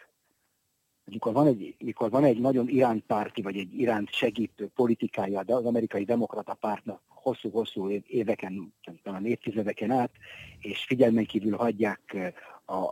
mikor 1.11 1.33
van 1.33 1.47
egy, 1.47 1.75
mikor 1.79 2.11
van 2.11 2.25
egy 2.25 2.41
nagyon 2.41 2.69
iránypárti, 2.69 3.43
vagy 3.43 3.57
egy 3.57 3.79
iránt 3.79 4.13
segítő 4.13 4.71
politikája 4.75 5.43
de 5.43 5.55
az 5.55 5.65
amerikai 5.65 6.05
demokrata 6.05 6.55
pártnak 6.55 7.01
hosszú-hosszú 7.09 7.89
éveken, 8.07 8.75
talán 9.03 9.27
évtizedeken 9.27 9.91
át, 9.91 10.11
és 10.59 10.85
figyelmen 10.85 11.25
kívül 11.25 11.57
hagyják 11.57 12.01
eh, 12.07 12.33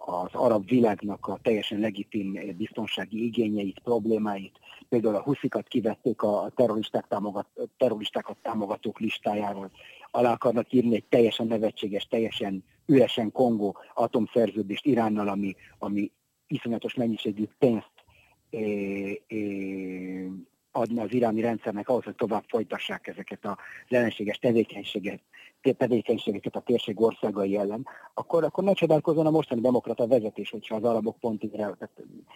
az 0.06 0.34
arab 0.34 0.68
világnak 0.68 1.26
a 1.26 1.38
teljesen 1.42 1.78
legitim 1.78 2.56
biztonsági 2.56 3.24
igényeit, 3.24 3.78
problémáit. 3.78 4.58
Például 4.88 5.14
a 5.14 5.22
huszikat 5.22 5.68
kivették 5.68 6.22
a 6.22 6.52
terroristák 6.56 7.06
támogat, 7.08 7.46
terroristákat 7.76 8.36
támogatók 8.42 8.98
listájáról. 8.98 9.70
Alá 10.10 10.32
akarnak 10.32 10.72
írni 10.72 10.94
egy 10.94 11.04
teljesen 11.04 11.46
nevetséges, 11.46 12.06
teljesen 12.06 12.64
üresen 12.86 13.32
Kongó 13.32 13.76
atomszerződést 13.94 14.86
Iránnal, 14.86 15.28
ami, 15.28 15.54
ami 15.78 16.10
iszonyatos 16.46 16.94
mennyiségű 16.94 17.44
pénzt 17.58 17.97
adna 20.72 21.02
az 21.02 21.12
iráni 21.12 21.40
rendszernek 21.40 21.88
ahhoz, 21.88 22.04
hogy 22.04 22.14
tovább 22.14 22.44
folytassák 22.48 23.06
ezeket 23.06 23.44
az 23.44 23.56
ellenséges 23.88 24.38
tevékenységet, 24.38 25.20
tevékenységeket 25.76 26.56
a 26.56 26.60
térség 26.60 27.00
országai 27.00 27.56
ellen, 27.56 27.86
akkor, 28.14 28.44
akkor 28.44 28.64
ne 28.64 28.72
csodálkozzon 28.72 29.26
a 29.26 29.30
mostani 29.30 29.60
demokrata 29.60 30.06
vezetés, 30.06 30.50
hogyha 30.50 30.76
az 30.76 30.84
arabok 30.84 31.18
pont 31.18 31.44
így 31.44 31.64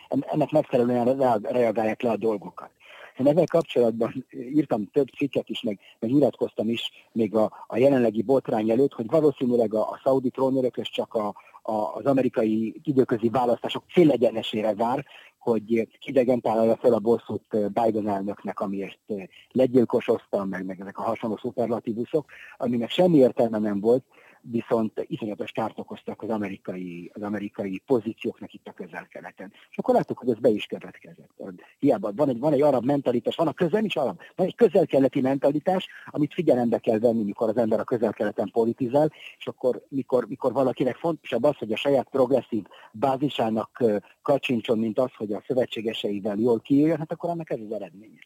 ennek 0.08 0.50
megfelelően 0.50 1.38
reagálják 1.42 2.02
le 2.02 2.10
a 2.10 2.16
dolgokat. 2.16 2.70
Én 3.18 3.26
ezzel 3.26 3.46
kapcsolatban 3.46 4.26
írtam 4.30 4.90
több 4.90 5.08
cikket 5.08 5.48
is, 5.48 5.62
meg, 5.62 5.78
meg 5.98 6.10
nyilatkoztam 6.10 6.68
is 6.68 6.90
még 7.12 7.34
a, 7.34 7.64
a 7.66 7.76
jelenlegi 7.76 8.22
botrány 8.22 8.70
előtt, 8.70 8.92
hogy 8.92 9.06
valószínűleg 9.06 9.74
a, 9.74 9.80
a 9.80 10.00
szaudi 10.04 10.30
trónörökös 10.30 10.90
csak 10.90 11.14
a, 11.14 11.34
az 11.62 12.04
amerikai 12.04 12.80
időközi 12.82 13.28
választások 13.28 13.84
célegyenesére 13.92 14.74
vár, 14.74 15.04
hogy 15.38 15.88
hidegen 16.00 16.40
találja 16.40 16.76
fel 16.76 16.92
a 16.92 16.98
bosszút 16.98 17.72
Biden 17.72 18.08
elnöknek, 18.08 18.60
amiért 18.60 19.12
legyilkosoztam, 19.50 20.48
meg, 20.48 20.64
meg 20.64 20.80
ezek 20.80 20.98
a 20.98 21.02
hasonló 21.02 21.36
szuperlatívusok, 21.36 22.30
aminek 22.56 22.90
semmi 22.90 23.16
értelme 23.16 23.58
nem 23.58 23.80
volt, 23.80 24.04
viszont 24.42 25.04
iszonyatos 25.06 25.50
kárt 25.50 25.78
okoztak 25.78 26.22
az 26.22 26.28
amerikai, 26.28 27.10
az 27.14 27.22
amerikai 27.22 27.82
pozícióknak 27.86 28.52
itt 28.54 28.66
a 28.66 28.72
közel-keleten. 28.72 29.52
És 29.70 29.78
akkor 29.78 29.94
láttuk, 29.94 30.18
hogy 30.18 30.30
ez 30.30 30.38
be 30.38 30.48
is 30.48 30.66
következett. 30.66 31.30
Hiába 31.78 32.12
van 32.12 32.28
egy, 32.28 32.38
van 32.38 32.52
egy 32.52 32.62
arab 32.62 32.84
mentalitás, 32.84 33.36
van 33.36 33.46
a 33.46 33.52
közel 33.52 33.84
is 33.84 33.96
arab, 33.96 34.20
van 34.36 34.46
egy 34.46 34.54
közel-keleti 34.54 35.20
mentalitás, 35.20 35.88
amit 36.06 36.34
figyelembe 36.34 36.78
kell 36.78 36.98
venni, 36.98 37.22
mikor 37.22 37.48
az 37.48 37.56
ember 37.56 37.80
a 37.80 37.84
közel-keleten 37.84 38.50
politizál, 38.52 39.12
és 39.38 39.46
akkor, 39.46 39.84
mikor, 39.88 40.26
mikor 40.28 40.52
valakinek 40.52 40.96
fontosabb 40.96 41.44
az, 41.44 41.56
hogy 41.56 41.72
a 41.72 41.76
saját 41.76 42.08
progresszív 42.10 42.64
bázisának 42.92 43.84
kacsincson, 44.22 44.78
mint 44.78 44.98
az, 44.98 45.10
hogy 45.16 45.32
a 45.32 45.42
szövetségeseivel 45.46 46.36
jól 46.36 46.60
kijöjjön, 46.60 46.98
hát 46.98 47.12
akkor 47.12 47.30
annak 47.30 47.50
ez 47.50 47.60
az 47.60 47.72
eredménye. 47.72 48.18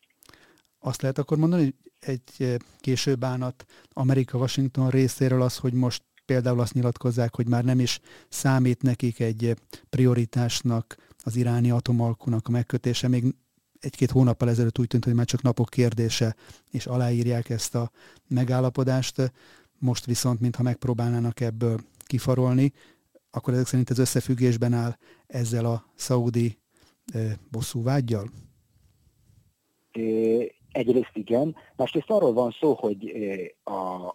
Azt 0.87 1.03
lehet 1.03 1.19
akkor 1.19 1.39
mondani, 1.39 1.63
hogy 1.63 1.75
egy 1.99 2.59
később 2.81 3.19
bánat 3.19 3.65
Amerika-Washington 3.93 4.91
részéről 4.91 5.43
az, 5.43 5.57
hogy 5.57 5.73
most 5.73 6.03
például 6.25 6.61
azt 6.61 6.75
nyilatkozzák, 6.75 7.35
hogy 7.35 7.49
már 7.49 7.65
nem 7.65 7.81
is 7.81 8.01
számít 8.29 8.83
nekik 8.83 9.21
egy 9.21 9.57
prioritásnak 9.91 10.97
az 11.23 11.37
iráni 11.37 11.71
atomalkunak 11.71 12.49
a 12.49 12.51
megkötése, 12.51 13.09
még 13.09 13.35
egy-két 13.81 14.11
hónappal 14.11 14.49
ezelőtt 14.49 14.79
úgy 14.79 14.87
tűnt, 14.87 15.05
hogy 15.05 15.15
már 15.15 15.27
csak 15.27 15.43
napok 15.43 15.69
kérdése, 15.71 16.37
és 16.71 16.87
aláírják 16.87 17.49
ezt 17.49 17.75
a 17.75 17.91
megállapodást. 18.29 19.33
Most 19.79 20.05
viszont, 20.05 20.41
mintha 20.41 20.63
megpróbálnának 20.63 21.41
ebből 21.41 21.81
kifarolni, 22.05 22.73
akkor 23.31 23.55
ezek 23.55 23.67
szerint 23.67 23.91
ez 23.91 23.99
összefüggésben 23.99 24.73
áll 24.73 24.97
ezzel 25.27 25.65
a 25.65 25.93
szaudi 25.95 26.59
bosszúvágyjal? 27.51 28.31
Egyrészt 30.77 31.11
igen, 31.17 31.57
másrészt 31.77 32.11
arról 32.11 32.33
van 32.33 32.51
szó, 32.61 32.73
hogy 32.73 33.13
a 33.65 34.15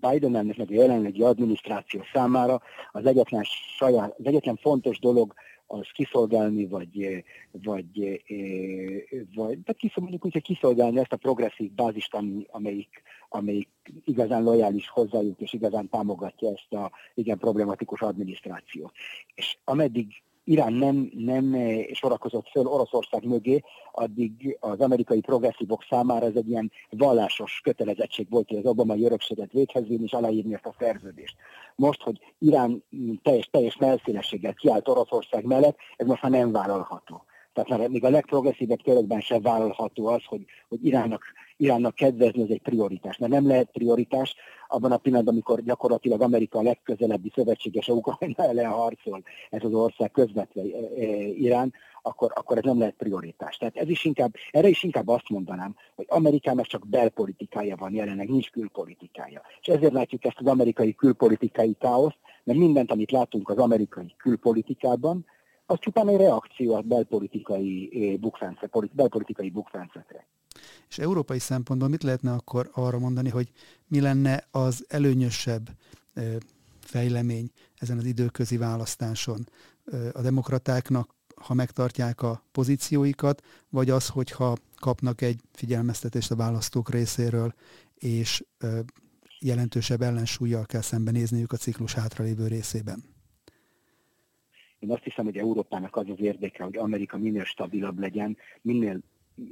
Biden 0.00 0.36
elnöknek 0.36 0.70
a 0.70 0.74
jelenlegi 0.74 1.22
adminisztráció 1.22 2.00
számára 2.12 2.62
az 2.92 3.06
egyetlen, 3.06 3.42
saját, 3.76 4.14
az 4.18 4.26
egyetlen 4.26 4.56
fontos 4.56 4.98
dolog 4.98 5.34
az 5.66 5.86
kiszolgálni, 5.92 6.66
vagy, 6.66 7.24
vagy, 7.50 8.22
vagy 9.34 9.62
de 9.62 9.72
kiszolgálni, 9.72 10.18
úgy, 10.20 10.32
hogy 10.32 10.42
kiszolgálni 10.42 10.98
ezt 10.98 11.12
a 11.12 11.16
progresszív 11.16 11.72
bázist, 11.72 12.16
amelyik, 12.50 13.02
amelyik 13.28 13.68
igazán 14.04 14.42
lojális 14.42 14.88
hozzájuk, 14.88 15.40
és 15.40 15.52
igazán 15.52 15.88
támogatja 15.88 16.48
ezt 16.48 16.72
a 16.72 16.90
igen 17.14 17.38
problematikus 17.38 18.00
adminisztrációt. 18.00 18.92
És 19.34 19.58
ameddig 19.64 20.22
Irán 20.44 20.72
nem, 20.72 21.10
nem 21.14 21.54
eh, 21.54 21.84
sorakozott 21.92 22.48
föl 22.48 22.66
Oroszország 22.66 23.24
mögé, 23.24 23.62
addig 23.92 24.56
az 24.60 24.80
amerikai 24.80 25.20
progresszívok 25.20 25.84
számára 25.88 26.26
ez 26.26 26.34
egy 26.34 26.48
ilyen 26.48 26.72
vallásos 26.90 27.60
kötelezettség 27.62 28.26
volt, 28.30 28.48
hogy 28.48 28.58
az 28.58 28.66
obamai 28.66 29.04
örökséget 29.04 29.52
véghez 29.52 29.86
vinni 29.86 30.04
és 30.04 30.12
aláírni 30.12 30.54
ezt 30.54 30.66
a 30.66 30.74
szerződést. 30.78 31.36
Most, 31.76 32.02
hogy 32.02 32.18
Irán 32.38 32.84
teljes, 33.22 33.48
teljes 33.50 33.76
melszélességgel 33.76 34.54
kiállt 34.54 34.88
Oroszország 34.88 35.44
mellett, 35.44 35.76
ez 35.96 36.06
most 36.06 36.22
már 36.22 36.30
nem 36.30 36.52
vállalható. 36.52 37.24
Tehát 37.52 37.68
már 37.68 37.88
még 37.88 38.04
a 38.04 38.10
legprogresszívebb 38.10 38.82
körökben 38.82 39.20
sem 39.20 39.42
vállalható 39.42 40.06
az, 40.06 40.24
hogy, 40.24 40.44
hogy 40.68 40.86
Iránnak, 40.86 41.22
Iránnak 41.62 41.94
kedvezni, 41.94 42.42
ez 42.42 42.48
egy 42.48 42.62
prioritás. 42.62 43.18
Mert 43.18 43.32
nem 43.32 43.46
lehet 43.46 43.70
prioritás 43.70 44.34
abban 44.68 44.92
a 44.92 44.96
pillanatban, 44.96 45.34
amikor 45.34 45.62
gyakorlatilag 45.62 46.20
Amerika 46.20 46.58
a 46.58 46.62
legközelebbi 46.62 47.32
szövetséges 47.34 47.88
Ukrajna 47.88 48.44
ellen 48.44 48.70
harcol, 48.70 49.22
ez 49.50 49.64
az 49.64 49.72
ország 49.72 50.10
közvetve 50.10 50.60
e, 50.60 51.02
e, 51.02 51.06
Irán, 51.26 51.72
akkor, 52.02 52.32
akkor 52.34 52.56
ez 52.56 52.64
nem 52.64 52.78
lehet 52.78 52.94
prioritás. 52.94 53.56
Tehát 53.56 53.76
ez 53.76 53.88
is 53.88 54.04
inkább, 54.04 54.34
erre 54.50 54.68
is 54.68 54.82
inkább 54.82 55.08
azt 55.08 55.28
mondanám, 55.28 55.76
hogy 55.94 56.06
Amerikának 56.08 56.66
csak 56.66 56.88
belpolitikája 56.88 57.76
van 57.76 57.94
jelenleg, 57.94 58.28
nincs 58.28 58.50
külpolitikája. 58.50 59.42
És 59.60 59.68
ezért 59.68 59.92
látjuk 59.92 60.24
ezt 60.24 60.38
az 60.38 60.46
amerikai 60.46 60.94
külpolitikai 60.94 61.76
káoszt, 61.78 62.18
mert 62.44 62.58
mindent, 62.58 62.90
amit 62.90 63.10
látunk 63.10 63.48
az 63.48 63.58
amerikai 63.58 64.14
külpolitikában, 64.16 65.26
az 65.72 65.78
csupán 65.78 66.08
egy 66.08 66.16
reakció 66.16 66.74
a 66.74 66.80
belpolitikai 66.80 67.90
eh, 67.92 68.18
bukfence, 68.18 68.70
belpolitikai 68.92 69.50
bukfencekre. 69.50 70.26
És 70.88 70.98
európai 70.98 71.38
szempontból 71.38 71.88
mit 71.88 72.02
lehetne 72.02 72.32
akkor 72.32 72.70
arra 72.72 72.98
mondani, 72.98 73.28
hogy 73.28 73.52
mi 73.86 74.00
lenne 74.00 74.46
az 74.50 74.84
előnyösebb 74.88 75.68
eh, 76.14 76.36
fejlemény 76.80 77.50
ezen 77.78 77.98
az 77.98 78.04
időközi 78.04 78.56
választáson? 78.56 79.48
Eh, 79.92 80.00
a 80.12 80.20
demokratáknak, 80.22 81.14
ha 81.34 81.54
megtartják 81.54 82.22
a 82.22 82.42
pozícióikat, 82.52 83.42
vagy 83.68 83.90
az, 83.90 84.08
hogyha 84.08 84.56
kapnak 84.76 85.20
egy 85.20 85.40
figyelmeztetést 85.52 86.30
a 86.30 86.36
választók 86.36 86.90
részéről, 86.90 87.54
és 87.94 88.44
jelentősebb 89.38 90.02
ellensúlyjal 90.02 90.66
kell 90.66 90.80
szembenézniük 90.80 91.52
a 91.52 91.56
ciklus 91.56 91.92
hátralévő 91.92 92.46
részében? 92.46 93.11
Én 94.82 94.90
azt 94.90 95.02
hiszem, 95.02 95.24
hogy 95.24 95.36
Európának 95.36 95.96
az 95.96 96.08
az 96.08 96.20
érdeke, 96.20 96.64
hogy 96.64 96.76
Amerika 96.76 97.18
minél 97.18 97.44
stabilabb 97.44 97.98
legyen, 97.98 98.36
minél 98.62 98.98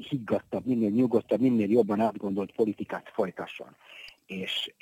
higgadtabb, 0.09 0.67
minél 0.67 0.91
nyugodtabb, 0.91 1.41
minél 1.41 1.71
jobban 1.71 2.01
átgondolt 2.01 2.53
politikát 2.53 3.11
folytasson. 3.15 3.77
És 4.27 4.75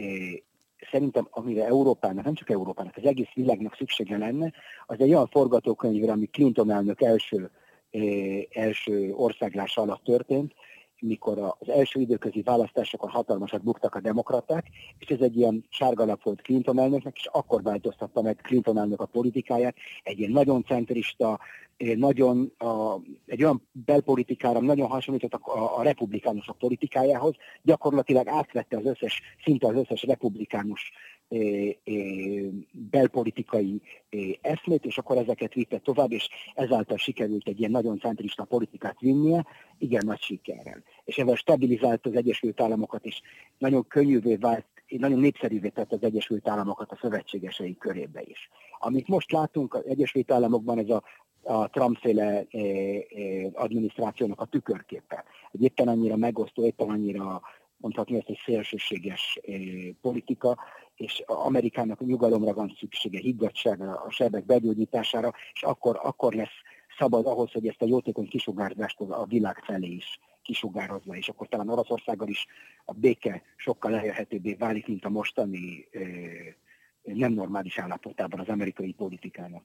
szerintem 0.91 1.29
amire 1.31 1.65
Európának, 1.65 2.25
nem 2.25 2.35
csak 2.35 2.51
Európának, 2.51 2.97
az 2.97 3.05
egész 3.05 3.33
világnak 3.35 3.75
szüksége 3.75 4.17
lenne, 4.17 4.53
az 4.87 5.01
egy 5.01 5.09
olyan 5.09 5.27
forgatókönyvre, 5.27 6.13
ami 6.13 6.27
Clinton 6.27 6.71
elnök 6.71 7.03
első, 7.03 7.51
eh, 7.91 8.03
első 8.51 9.13
országlása 9.15 9.81
alatt 9.81 10.05
történt, 10.05 10.55
mikor 11.01 11.39
az 11.59 11.69
első 11.69 12.01
időközi 12.01 12.43
választásokon 12.43 13.11
hatalmasat 13.11 13.63
buktak 13.63 13.95
a 13.95 14.01
demokraták, 14.01 14.67
és 14.99 15.09
ez 15.09 15.21
egy 15.21 15.37
ilyen 15.37 15.65
sárgalap 15.69 16.23
volt 16.23 16.41
Clinton 16.41 16.79
elnöknek, 16.79 17.17
és 17.17 17.27
akkor 17.33 17.63
változtatta 17.63 18.23
meg 18.23 18.41
Clinton 18.43 18.79
elnök 18.79 19.01
a 19.01 19.07
politikáját, 19.07 19.77
egy 20.03 20.19
ilyen 20.19 20.31
nagyon 20.31 20.65
centrista, 20.65 21.39
nagyon, 21.97 22.53
a, 22.59 22.95
egy 23.27 23.43
olyan 23.43 23.69
belpolitikára 23.73 24.61
nagyon 24.61 24.89
hasonlított 24.89 25.33
a, 25.33 25.59
a, 25.59 25.79
a 25.79 25.83
republikánusok 25.83 26.59
politikájához, 26.59 27.35
gyakorlatilag 27.63 28.29
átvette 28.29 28.77
az 28.77 28.85
összes, 28.85 29.23
szinte 29.45 29.67
az 29.67 29.75
összes 29.75 30.03
republikánus 30.03 30.93
belpolitikai 32.71 33.83
eszmét, 34.41 34.85
és 34.85 34.99
akkor 34.99 35.17
ezeket 35.17 35.55
vitte 35.55 35.79
tovább, 35.79 36.13
és 36.13 36.29
ezáltal 36.55 36.97
sikerült 36.97 37.49
egy 37.49 37.59
ilyen 37.59 37.71
nagyon 37.71 37.99
centrista 37.99 38.45
politikát 38.45 39.01
vinnie, 39.01 39.47
igen 39.79 40.07
nagy 40.07 40.21
sikerrel. 40.21 40.83
És 41.05 41.19
ezzel 41.19 41.35
stabilizált 41.35 42.07
az 42.07 42.15
Egyesült 42.15 42.61
Államokat, 42.61 43.05
és 43.05 43.21
nagyon 43.59 43.87
könnyűvé 43.87 44.37
vált, 44.37 44.67
nagyon 44.89 45.19
népszerűvé 45.19 45.69
tett 45.69 45.93
az 45.93 46.03
Egyesült 46.03 46.49
Államokat 46.49 46.93
a 46.93 46.99
szövetségesei 47.01 47.77
körébe 47.77 48.23
is. 48.25 48.51
Amit 48.79 49.09
most 49.09 49.33
látunk 49.33 49.75
az 49.75 49.87
Egyesült 49.87 50.31
Államokban, 50.31 50.79
ez 50.79 50.91
a 50.91 51.03
a 51.43 51.69
Trump-féle 51.69 52.47
adminisztrációnak 53.53 54.41
a 54.41 54.45
tükörképe. 54.45 55.25
Egy 55.53 55.63
éppen 55.63 55.89
annyira 55.89 56.17
megosztó, 56.17 56.65
éppen 56.65 56.91
annyira 56.91 57.43
mondhatni 57.79 58.17
ezt 58.17 58.29
egy 58.29 58.41
szélsőséges 58.45 59.41
politika, 60.01 60.59
és 60.95 61.23
Amerikának 61.27 62.01
nyugalomra 62.01 62.53
van 62.53 62.77
szüksége, 62.79 63.19
higgadságra, 63.19 64.01
a 64.01 64.11
sebek 64.11 64.47
begyógyítására, 64.47 65.33
és 65.53 65.63
akkor, 65.63 66.01
akkor 66.03 66.35
lesz 66.35 66.57
szabad 66.99 67.27
ahhoz, 67.27 67.53
hogy 67.53 67.67
ezt 67.67 67.83
a 67.83 67.87
jótékony 67.87 68.29
kisugárzást 68.29 69.01
a 69.01 69.27
világ 69.27 69.63
felé 69.65 69.89
is 69.89 70.19
kisugározza, 70.43 71.17
és 71.17 71.29
akkor 71.29 71.49
talán 71.49 71.69
Oroszországgal 71.69 72.29
is 72.29 72.47
a 72.85 72.93
béke 72.93 73.43
sokkal 73.57 73.95
elérhetőbbé 73.95 74.55
válik, 74.55 74.87
mint 74.87 75.05
a 75.05 75.09
mostani 75.09 75.89
nem 77.03 77.33
normális 77.33 77.79
állapotában 77.79 78.41
az 78.41 78.49
amerikai 78.49 78.93
politikának. 78.93 79.63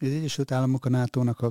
Az 0.00 0.08
Egyesült 0.08 0.52
Államok 0.52 0.84
a 0.84 0.88
NATO-nak 0.88 1.40
a 1.40 1.50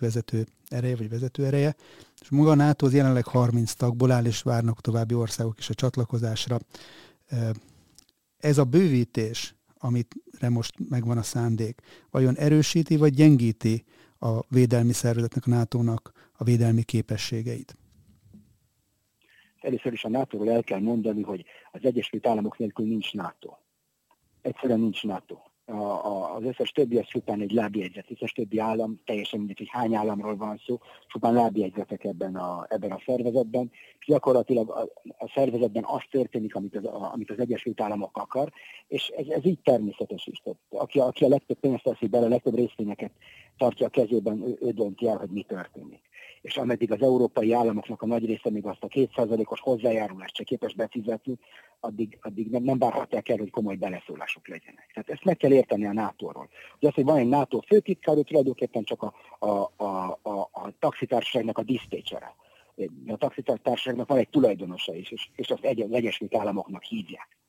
vezető 0.00 0.46
ereje, 0.68 0.96
vagy 0.96 1.08
vezető 1.08 1.44
ereje, 1.46 1.76
és 2.20 2.28
maga 2.28 2.50
a 2.50 2.54
NATO 2.54 2.86
az 2.86 2.94
jelenleg 2.94 3.26
30 3.26 3.72
tagból 3.72 4.10
áll, 4.10 4.24
és 4.24 4.42
várnak 4.42 4.80
további 4.80 5.14
országok 5.14 5.58
is 5.58 5.70
a 5.70 5.74
csatlakozásra. 5.74 6.58
Ez 8.38 8.58
a 8.58 8.64
bővítés, 8.64 9.54
amitre 9.78 10.48
most 10.48 10.74
megvan 10.88 11.18
a 11.18 11.22
szándék, 11.22 11.80
vajon 12.10 12.36
erősíti 12.36 12.96
vagy 12.96 13.14
gyengíti 13.14 13.84
a 14.18 14.46
védelmi 14.48 14.92
szervezetnek, 14.92 15.46
a 15.46 15.50
NATO-nak 15.50 16.12
a 16.32 16.44
védelmi 16.44 16.82
képességeit? 16.82 17.76
Először 19.60 19.92
is 19.92 20.04
a 20.04 20.08
NATO-ról 20.08 20.50
el 20.50 20.62
kell 20.62 20.80
mondani, 20.80 21.22
hogy 21.22 21.44
az 21.72 21.80
Egyesült 21.82 22.26
Államok 22.26 22.58
nélkül 22.58 22.86
nincs 22.86 23.12
NATO. 23.12 23.56
Egyszerűen 24.42 24.80
nincs 24.80 25.02
NATO 25.02 25.49
a, 25.70 26.34
az 26.34 26.44
összes 26.44 26.70
többi 26.70 26.96
az 26.96 27.06
csupán 27.06 27.40
egy 27.40 27.52
lábjegyzet, 27.52 28.04
az 28.08 28.14
összes 28.14 28.32
többi 28.32 28.58
állam, 28.58 29.00
teljesen 29.04 29.38
mindegy, 29.38 29.58
hogy 29.58 29.68
hány 29.70 29.94
államról 29.94 30.36
van 30.36 30.60
szó, 30.66 30.78
csupán 31.06 31.32
lábjegyzetek 31.32 32.04
ebben 32.04 32.36
a, 32.36 32.66
ebben 32.68 32.90
a 32.90 33.02
szervezetben, 33.06 33.70
és 33.98 34.06
gyakorlatilag 34.06 34.70
a, 34.70 34.80
a 35.18 35.30
szervezetben 35.34 35.84
az 35.86 36.02
történik, 36.10 36.54
amit 36.54 36.76
az, 36.76 36.84
a, 36.84 37.12
amit 37.12 37.30
az 37.30 37.38
Egyesült 37.38 37.80
Államok 37.80 38.16
akar, 38.16 38.52
és 38.88 39.08
ez, 39.08 39.26
ez 39.26 39.44
így 39.44 39.60
természetes 39.60 40.26
is. 40.26 40.38
Tehát, 40.38 40.58
aki, 40.68 40.98
aki 40.98 41.24
a 41.24 41.28
legtöbb 41.28 41.58
pénzt 41.58 41.82
teszi 41.82 42.06
bele, 42.06 42.26
a 42.26 42.28
legtöbb 42.28 42.54
részvényeket 42.54 43.12
tartja 43.58 43.86
a 43.86 43.90
kezében, 43.90 44.42
ő, 44.42 44.58
ő 44.60 44.70
dönti 44.70 45.08
el, 45.08 45.16
hogy 45.16 45.30
mi 45.30 45.42
történik 45.42 46.09
és 46.40 46.56
ameddig 46.56 46.92
az 46.92 47.02
európai 47.02 47.52
államoknak 47.52 48.02
a 48.02 48.06
nagy 48.06 48.26
része 48.26 48.50
még 48.50 48.66
azt 48.66 48.84
a 48.84 48.88
kétszázalékos 48.88 49.60
hozzájárulást 49.60 50.36
se 50.36 50.44
képes 50.44 50.74
befizetni, 50.74 51.38
addig, 51.80 52.18
addig 52.20 52.50
nem, 52.50 52.62
nem 52.62 52.78
várhatják 52.78 53.28
el, 53.28 53.36
hogy 53.36 53.50
komoly 53.50 53.76
beleszólások 53.76 54.48
legyenek. 54.48 54.90
Tehát 54.94 55.08
ezt 55.08 55.24
meg 55.24 55.36
kell 55.36 55.52
érteni 55.52 55.86
a 55.86 55.92
NATO-ról. 55.92 56.48
Hogy 56.78 56.88
az, 56.88 56.94
hogy 56.94 57.04
van 57.04 57.16
egy 57.16 57.28
NATO 57.28 57.60
főtitkár, 57.60 58.16
ő 58.16 58.22
tulajdonképpen 58.22 58.84
csak 58.84 59.02
a, 59.02 59.14
a, 59.38 59.72
a, 59.76 60.18
a, 60.22 60.38
a 60.52 60.72
taxitársaságnak 60.78 61.58
a 61.58 61.62
diszpécsere. 61.62 62.34
A 63.06 63.16
taxitársaságnak 63.16 64.08
van 64.08 64.18
egy 64.18 64.28
tulajdonosa 64.28 64.94
is, 64.94 65.10
és, 65.10 65.28
és 65.34 65.50
azt 65.50 65.64
egy, 65.64 65.80
Egyesült 65.92 66.36
Államoknak 66.36 66.82
hívják. 66.82 67.39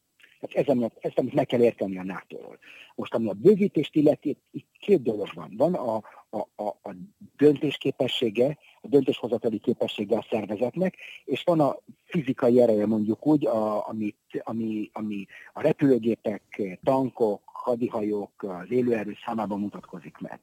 Tehát 0.42 0.68
ez, 0.68 0.76
amit, 0.76 0.94
ezt 1.00 1.18
amit 1.18 1.34
meg 1.34 1.46
kell 1.46 1.62
érteni 1.62 1.98
a 1.98 2.04
NATO-ról. 2.04 2.58
Most, 2.96 3.14
ami 3.14 3.30
a 3.30 3.34
bővítést 3.34 3.96
illeti, 3.96 4.38
itt 4.52 4.68
két 4.80 5.02
dolog 5.02 5.28
van. 5.34 5.54
Van 5.58 5.74
a, 5.74 5.96
a, 6.30 6.38
a, 6.56 6.64
a 6.64 6.96
döntésképessége, 7.38 8.58
a 8.82 8.88
döntéshozatali 8.88 9.60
képessége 9.60 10.18
a 10.18 10.26
szervezetnek, 10.30 10.96
és 11.26 11.44
van 11.44 11.60
a 11.60 11.78
fizikai 12.04 12.62
ereje 12.62 12.86
mondjuk 12.86 13.28
úgy, 13.28 13.46
a, 13.46 13.88
amit, 13.88 14.18
ami, 14.40 14.90
ami 14.94 15.26
a 15.54 15.62
repülőgépek, 15.62 16.62
tankok, 16.84 17.42
hadihajók, 17.46 18.44
az 18.44 18.72
élőerő 18.72 19.16
számában 19.26 19.60
mutatkozik 19.60 20.18
meg. 20.18 20.40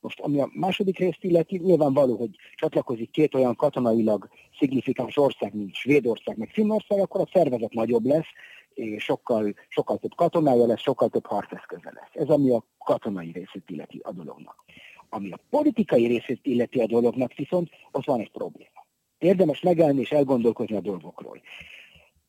Most 0.00 0.20
ami 0.20 0.40
a 0.40 0.50
második 0.52 0.98
részt 0.98 1.24
illeti, 1.24 1.56
nyilvánvaló, 1.56 2.16
hogy 2.16 2.36
csatlakozik 2.54 3.10
két 3.10 3.34
olyan 3.34 3.56
katonailag 3.56 4.28
szignifikáns 4.58 5.16
ország, 5.16 5.54
mint 5.54 5.74
Svédország, 5.74 6.36
meg 6.36 6.50
Finnország, 6.52 6.98
akkor 6.98 7.20
a 7.20 7.28
szervezet 7.32 7.72
nagyobb 7.72 8.04
lesz, 8.04 8.26
és 8.74 9.04
sokkal, 9.04 9.54
sokkal 9.68 9.98
több 9.98 10.14
katonája 10.14 10.66
lesz, 10.66 10.80
sokkal 10.80 11.08
több 11.08 11.26
harceszköze 11.26 11.92
lesz. 11.94 12.10
Ez 12.12 12.28
ami 12.28 12.50
a 12.50 12.64
katonai 12.78 13.30
részét 13.32 13.70
illeti 13.70 14.00
a 14.02 14.12
dolognak. 14.12 14.64
Ami 15.08 15.30
a 15.30 15.38
politikai 15.50 16.06
részét 16.06 16.40
illeti 16.42 16.80
a 16.80 16.86
dolognak, 16.86 17.34
viszont 17.34 17.70
ott 17.92 18.04
van 18.04 18.20
egy 18.20 18.30
probléma. 18.30 18.86
Érdemes 19.18 19.60
megállni 19.60 20.00
és 20.00 20.10
elgondolkozni 20.10 20.76
a 20.76 20.80
dolgokról. 20.80 21.40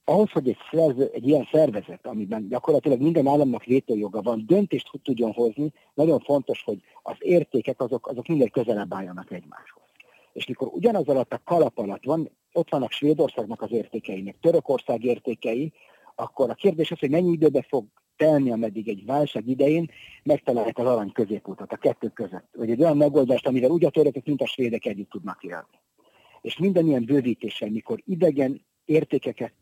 Ahhoz, 0.08 0.32
hogy 0.32 0.50
egy, 0.50 0.58
szerve, 0.72 1.10
egy 1.14 1.28
ilyen 1.28 1.48
szervezet, 1.52 2.08
amiben 2.08 2.48
gyakorlatilag 2.48 3.02
minden 3.02 3.28
államnak 3.28 3.64
vétójoga 3.64 4.22
van, 4.22 4.44
döntést 4.48 4.90
tudjon 5.04 5.32
hozni, 5.32 5.72
nagyon 5.94 6.20
fontos, 6.20 6.64
hogy 6.64 6.82
az 7.04 7.16
értékek 7.20 7.82
azok, 7.82 8.08
azok 8.08 8.28
minden 8.28 8.50
közelebb 8.50 8.94
álljanak 8.94 9.32
egymáshoz. 9.32 9.84
És 10.34 10.48
mikor 10.48 10.68
ugyanaz 10.72 11.08
alatt 11.08 11.34
a 11.34 11.42
kalap 11.44 11.78
alatt 11.78 12.04
van, 12.04 12.30
ott 12.54 12.70
vannak 12.70 12.92
Svédországnak 12.92 13.62
az 13.62 13.72
értékei, 13.72 14.22
meg 14.22 14.36
Törökország 14.42 15.04
értékei, 15.04 15.74
akkor 16.16 16.50
a 16.50 16.54
kérdés 16.54 16.92
az, 16.92 17.00
hogy 17.00 17.10
mennyi 17.10 17.32
időbe 17.32 17.62
fog 17.62 17.86
telni, 18.16 18.52
ameddig 18.52 18.88
egy 18.88 19.06
válság 19.06 19.48
idején 19.48 19.92
megtalálják 20.24 20.78
az 20.78 20.86
arany 20.86 21.12
középutat 21.12 21.72
a 21.72 21.78
kettő 21.78 22.08
között. 22.08 22.48
Vagy 22.54 22.70
egy 22.70 22.82
olyan 22.82 22.98
megoldást, 22.98 23.48
amivel 23.48 23.70
úgy 23.70 23.86
a 23.86 23.90
törökök, 23.90 24.26
mint 24.26 24.42
a 24.42 24.48
svédek 24.48 24.86
együtt 24.86 25.10
tudnak 25.10 25.44
élni. 25.44 25.80
És 26.42 26.58
minden 26.58 26.86
ilyen 26.86 27.06
bővítéssel, 27.06 27.70
mikor 27.70 28.02
idegen 28.06 28.66
értékeket 28.86 29.54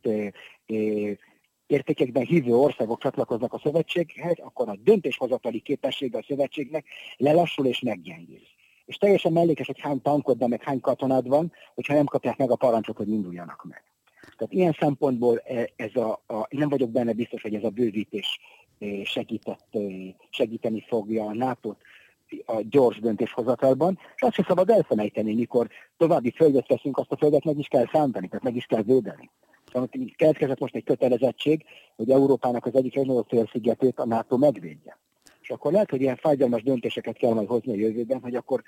értékekben 1.67 2.25
hívő 2.25 2.55
országok 2.55 3.01
csatlakoznak 3.01 3.53
a 3.53 3.59
szövetséghez, 3.63 4.37
akkor 4.37 4.69
a 4.69 4.75
döntéshozatali 4.75 5.59
képessége 5.59 6.17
a 6.17 6.23
szövetségnek 6.27 6.85
lelassul 7.17 7.65
és 7.65 7.79
meggyengül. 7.79 8.41
És 8.85 8.97
teljesen 8.97 9.31
mellékes, 9.31 9.67
hogy 9.67 9.79
hány 9.79 10.01
tankod, 10.01 10.49
meg 10.49 10.63
hány 10.63 10.79
katonád 10.79 11.27
van, 11.27 11.51
hogyha 11.75 11.93
nem 11.93 12.05
kapják 12.05 12.37
meg 12.37 12.51
a 12.51 12.55
parancsot, 12.55 12.97
hogy 12.97 13.09
induljanak 13.09 13.65
meg. 13.69 13.92
Tehát 14.37 14.53
ilyen 14.53 14.75
szempontból 14.79 15.37
e, 15.37 15.69
ez 15.75 15.95
a, 15.95 16.11
a, 16.27 16.47
nem 16.49 16.69
vagyok 16.69 16.89
benne 16.89 17.13
biztos, 17.13 17.41
hogy 17.41 17.55
ez 17.55 17.63
a 17.63 17.69
bővítés 17.69 18.39
e, 18.79 19.03
segített, 19.03 19.67
e, 19.71 19.79
segíteni 20.29 20.85
fogja 20.87 21.25
a 21.25 21.33
nato 21.33 21.75
a 22.45 22.61
gyors 22.69 22.99
döntéshozatalban, 22.99 23.99
és 24.15 24.21
azt 24.21 24.33
sem 24.33 24.45
szabad 24.47 24.69
elfelejteni, 24.69 25.33
mikor 25.33 25.67
további 25.97 26.31
földet 26.31 26.67
veszünk, 26.67 26.97
azt 26.97 27.11
a 27.11 27.17
földet 27.17 27.43
meg 27.43 27.57
is 27.57 27.67
kell 27.67 27.85
szántani, 27.91 28.27
tehát 28.27 28.43
meg 28.43 28.55
is 28.55 28.65
kell 28.65 28.81
védeni. 28.81 29.29
Tehát 29.71 29.89
keletkezett 30.15 30.59
most 30.59 30.75
egy 30.75 30.83
kötelezettség, 30.83 31.65
hogy 31.95 32.09
Európának 32.09 32.65
az 32.65 32.75
egyik 32.75 32.95
legnagyobb 32.95 33.27
félszigetét 33.27 33.99
a 33.99 34.05
NATO 34.05 34.37
megvédje. 34.37 34.97
És 35.41 35.49
akkor 35.49 35.71
lehet, 35.71 35.89
hogy 35.89 36.01
ilyen 36.01 36.15
fájdalmas 36.15 36.63
döntéseket 36.63 37.17
kell 37.17 37.33
majd 37.33 37.47
hozni 37.47 37.71
a 37.71 37.87
jövőben, 37.87 38.21
hogy 38.21 38.35
akkor 38.35 38.63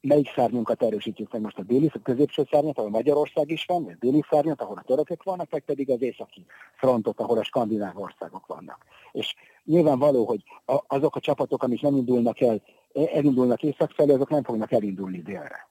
melyik 0.00 0.32
szárnyunkat 0.34 0.82
erősítjük 0.82 1.32
meg 1.32 1.40
most 1.40 1.58
a 1.58 1.62
déli, 1.62 1.90
a 1.94 1.98
középső 2.02 2.46
szárnyat, 2.50 2.78
ahol 2.78 2.90
Magyarország 2.90 3.50
is 3.50 3.64
van, 3.64 3.84
vagy 3.84 3.98
déli 3.98 4.24
szárnyat, 4.30 4.60
ahol 4.60 4.76
a 4.76 4.82
törökök 4.82 5.22
vannak, 5.22 5.50
vagy 5.50 5.62
pedig 5.62 5.90
az 5.90 6.02
északi 6.02 6.46
frontot, 6.76 7.20
ahol 7.20 7.38
a 7.38 7.44
skandináv 7.44 7.98
országok 7.98 8.46
vannak. 8.46 8.84
És 9.12 9.34
nyilvánvaló, 9.64 10.26
hogy 10.26 10.42
azok 10.86 11.16
a 11.16 11.20
csapatok, 11.20 11.62
amik 11.62 11.80
nem 11.80 11.96
indulnak 11.96 12.40
el, 12.40 12.62
elindulnak 12.92 13.62
észak 13.62 13.90
felé, 13.90 14.12
azok 14.12 14.30
nem 14.30 14.42
fognak 14.42 14.72
elindulni 14.72 15.22
délre. 15.22 15.68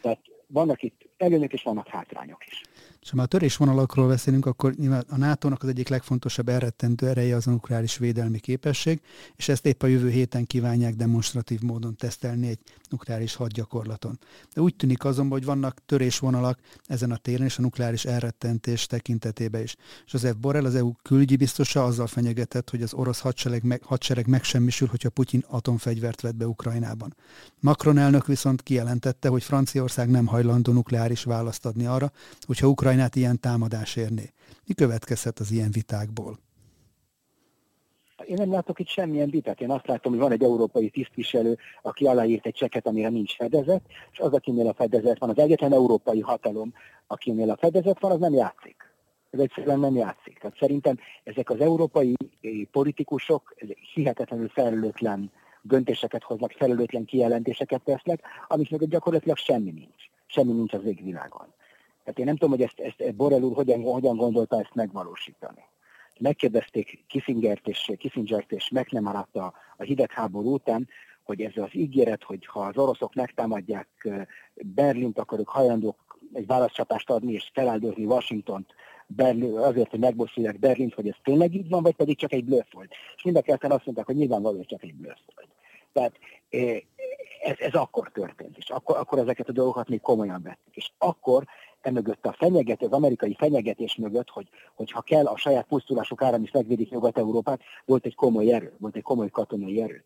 Tehát 0.00 0.20
vannak 0.46 0.82
itt 0.82 1.00
előnyök 1.16 1.52
és 1.52 1.62
vannak 1.62 1.88
hátrányok 1.88 2.46
is. 2.46 2.62
És 3.02 3.10
ha 3.10 3.22
a 3.22 3.26
törésvonalakról 3.26 4.08
beszélünk, 4.08 4.46
akkor 4.46 4.74
nyilván 4.74 5.04
a 5.08 5.16
NATO-nak 5.16 5.62
az 5.62 5.68
egyik 5.68 5.88
legfontosabb 5.88 6.48
elrettentő 6.48 7.08
ereje 7.08 7.36
az 7.36 7.46
a 7.46 7.50
nukleáris 7.50 7.96
védelmi 7.96 8.38
képesség, 8.38 9.00
és 9.36 9.48
ezt 9.48 9.66
épp 9.66 9.82
a 9.82 9.86
jövő 9.86 10.10
héten 10.10 10.46
kívánják 10.46 10.94
demonstratív 10.94 11.60
módon 11.60 11.96
tesztelni 11.96 12.48
egy 12.48 12.58
nukleáris 12.90 13.34
hadgyakorlaton. 13.34 14.18
De 14.54 14.60
úgy 14.60 14.74
tűnik 14.76 15.04
azonban, 15.04 15.38
hogy 15.38 15.46
vannak 15.46 15.78
törésvonalak 15.86 16.58
ezen 16.86 17.10
a 17.10 17.16
téren 17.16 17.46
és 17.46 17.58
a 17.58 17.62
nukleáris 17.62 18.04
elrettentés 18.04 18.86
tekintetében 18.86 19.62
is. 19.62 19.76
Joseph 20.06 20.38
Borrell, 20.38 20.64
az 20.64 20.74
EU 20.74 20.92
külügyi 21.02 21.36
biztosa 21.36 21.84
azzal 21.84 22.06
fenyegetett, 22.06 22.70
hogy 22.70 22.82
az 22.82 22.94
orosz 22.94 23.20
hadsereg, 23.20 23.62
meg, 23.62 23.82
hadsereg 23.82 24.26
megsemmisül, 24.26 24.88
hogyha 24.88 25.10
Putyin 25.10 25.44
atomfegyvert 25.46 26.20
vet 26.20 26.36
be 26.36 26.46
Ukrajnában. 26.46 27.14
Macron 27.60 27.98
elnök 27.98 28.26
viszont 28.26 28.62
kijelentette, 28.62 29.28
hogy 29.28 29.42
Franciaország 29.42 30.10
nem 30.10 30.26
hajlandó 30.26 30.72
nukleáris 30.72 31.22
választ 31.24 31.66
adni 31.66 31.86
arra, 31.86 32.12
hogyha 32.46 32.68
Ukrajnát 32.88 33.16
ilyen 33.16 33.40
támadás 33.40 33.96
érné. 33.96 34.32
Mi 34.66 34.74
következhet 34.74 35.38
az 35.38 35.50
ilyen 35.50 35.70
vitákból? 35.70 36.38
Én 38.26 38.34
nem 38.34 38.50
látok 38.52 38.78
itt 38.78 38.88
semmilyen 38.88 39.30
vitát. 39.30 39.60
Én 39.60 39.70
azt 39.70 39.86
látom, 39.86 40.12
hogy 40.12 40.20
van 40.20 40.32
egy 40.32 40.42
európai 40.42 40.90
tisztviselő, 40.90 41.58
aki 41.82 42.06
aláírt 42.06 42.46
egy 42.46 42.54
cseket, 42.54 42.86
amire 42.86 43.08
nincs 43.08 43.34
fedezet, 43.36 43.82
és 44.12 44.18
az, 44.18 44.32
akinél 44.32 44.66
a 44.68 44.74
fedezet 44.74 45.18
van, 45.18 45.30
az 45.30 45.38
egyetlen 45.38 45.72
európai 45.72 46.20
hatalom, 46.20 46.72
akinél 47.06 47.50
a 47.50 47.56
fedezet 47.56 48.00
van, 48.00 48.10
az 48.10 48.18
nem 48.18 48.32
játszik. 48.32 48.76
Ez 49.30 49.40
egyszerűen 49.40 49.80
nem 49.80 49.94
játszik. 49.94 50.38
Tehát 50.38 50.56
szerintem 50.58 50.98
ezek 51.24 51.50
az 51.50 51.60
európai 51.60 52.14
eh, 52.40 52.50
politikusok 52.70 53.54
hihetetlenül 53.94 54.48
felelőtlen 54.48 55.30
döntéseket 55.62 56.22
hoznak, 56.22 56.52
felelőtlen 56.52 57.04
kijelentéseket 57.04 57.82
tesznek, 57.84 58.20
amiknek 58.48 58.84
gyakorlatilag 58.84 59.36
semmi 59.36 59.70
nincs. 59.70 60.04
Semmi 60.26 60.52
nincs 60.52 60.72
az 60.72 60.84
égvilágon. 60.84 61.56
Tehát 62.08 62.22
én 62.22 62.28
nem 62.28 62.36
tudom, 62.36 62.58
hogy 62.58 62.62
ezt, 62.62 62.80
ezt 62.80 63.14
Borrell 63.14 63.40
úr 63.40 63.54
hogyan, 63.54 63.82
hogyan 63.82 64.16
gondolta 64.16 64.60
ezt 64.60 64.74
megvalósítani. 64.74 65.64
Megkérdezték 66.20 67.04
Kissingert 67.08 67.68
és, 67.68 67.92
Kissingert 67.98 68.52
és 68.52 68.70
McNamara 68.70 69.28
a, 69.32 69.52
a 69.76 69.82
hidegháború 69.82 70.52
után, 70.52 70.88
hogy 71.22 71.40
ez 71.40 71.52
az 71.56 71.68
ígéret, 71.72 72.22
hogy 72.22 72.46
ha 72.46 72.60
az 72.60 72.76
oroszok 72.76 73.14
megtámadják 73.14 74.08
Berlint, 74.54 75.18
akkor 75.18 75.38
ők 75.38 75.48
hajlandók 75.48 76.18
egy 76.32 76.46
válaszcsapást 76.46 77.10
adni 77.10 77.32
és 77.32 77.50
feláldozni 77.52 78.04
Washingtont 78.04 78.74
Berlin, 79.06 79.58
azért, 79.58 79.90
hogy 79.90 80.00
megbosszulják 80.00 80.58
Berlint, 80.58 80.94
hogy 80.94 81.08
ez 81.08 81.16
tényleg 81.22 81.54
így 81.54 81.68
van, 81.68 81.82
vagy 81.82 81.94
pedig 81.94 82.18
csak 82.18 82.32
egy 82.32 82.44
blöff 82.44 82.72
volt. 82.72 82.92
És 83.16 83.22
mind 83.22 83.36
a 83.36 83.42
azt 83.46 83.84
mondták, 83.84 84.06
hogy 84.06 84.16
nyilvánvalóan 84.16 84.64
csak 84.64 84.82
egy 84.82 84.94
blöff 84.94 85.18
volt. 85.34 85.48
Tehát 85.92 86.12
ez, 87.42 87.56
ez 87.58 87.72
akkor 87.72 88.10
történt, 88.12 88.56
és 88.56 88.70
akkor, 88.70 88.96
akkor 88.96 89.18
ezeket 89.18 89.48
a 89.48 89.52
dolgokat 89.52 89.88
még 89.88 90.00
komolyan 90.00 90.42
vettük. 90.42 90.76
És 90.76 90.90
akkor 90.98 91.44
emögött 91.80 92.26
a 92.26 92.32
fenyeget, 92.32 92.82
az 92.82 92.90
amerikai 92.90 93.34
fenyegetés 93.38 93.96
mögött, 93.96 94.28
hogy, 94.28 94.48
hogy 94.74 94.90
ha 94.90 95.00
kell, 95.00 95.26
a 95.26 95.36
saját 95.36 95.66
pusztulásuk 95.66 96.22
áram 96.22 96.42
is 96.42 96.50
megvédik 96.50 96.90
Nyugat-Európát, 96.90 97.60
volt 97.84 98.06
egy 98.06 98.14
komoly 98.14 98.52
erő, 98.52 98.72
volt 98.78 98.96
egy 98.96 99.02
komoly 99.02 99.28
katonai 99.30 99.80
erő. 99.80 100.04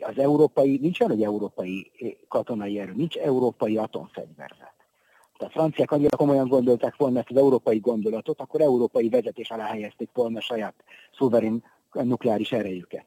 Az 0.00 0.18
európai, 0.18 0.78
nincs 0.80 1.00
olyan, 1.00 1.22
európai 1.22 1.90
katonai 2.28 2.78
erő, 2.78 2.92
nincs 2.92 3.16
európai 3.16 3.76
atomfegyverzet. 3.76 4.74
Tehát 5.38 5.54
a 5.54 5.58
franciák 5.58 5.90
annyira 5.90 6.16
komolyan 6.16 6.48
gondolták 6.48 6.96
volna 6.96 7.18
ezt 7.18 7.30
az 7.30 7.36
európai 7.36 7.78
gondolatot, 7.78 8.40
akkor 8.40 8.60
európai 8.60 9.08
vezetés 9.08 9.50
alá 9.50 9.64
helyezték 9.64 10.10
volna 10.12 10.40
saját 10.40 10.74
szuverén 11.16 11.62
nukleáris 11.92 12.52
erejüket. 12.52 13.06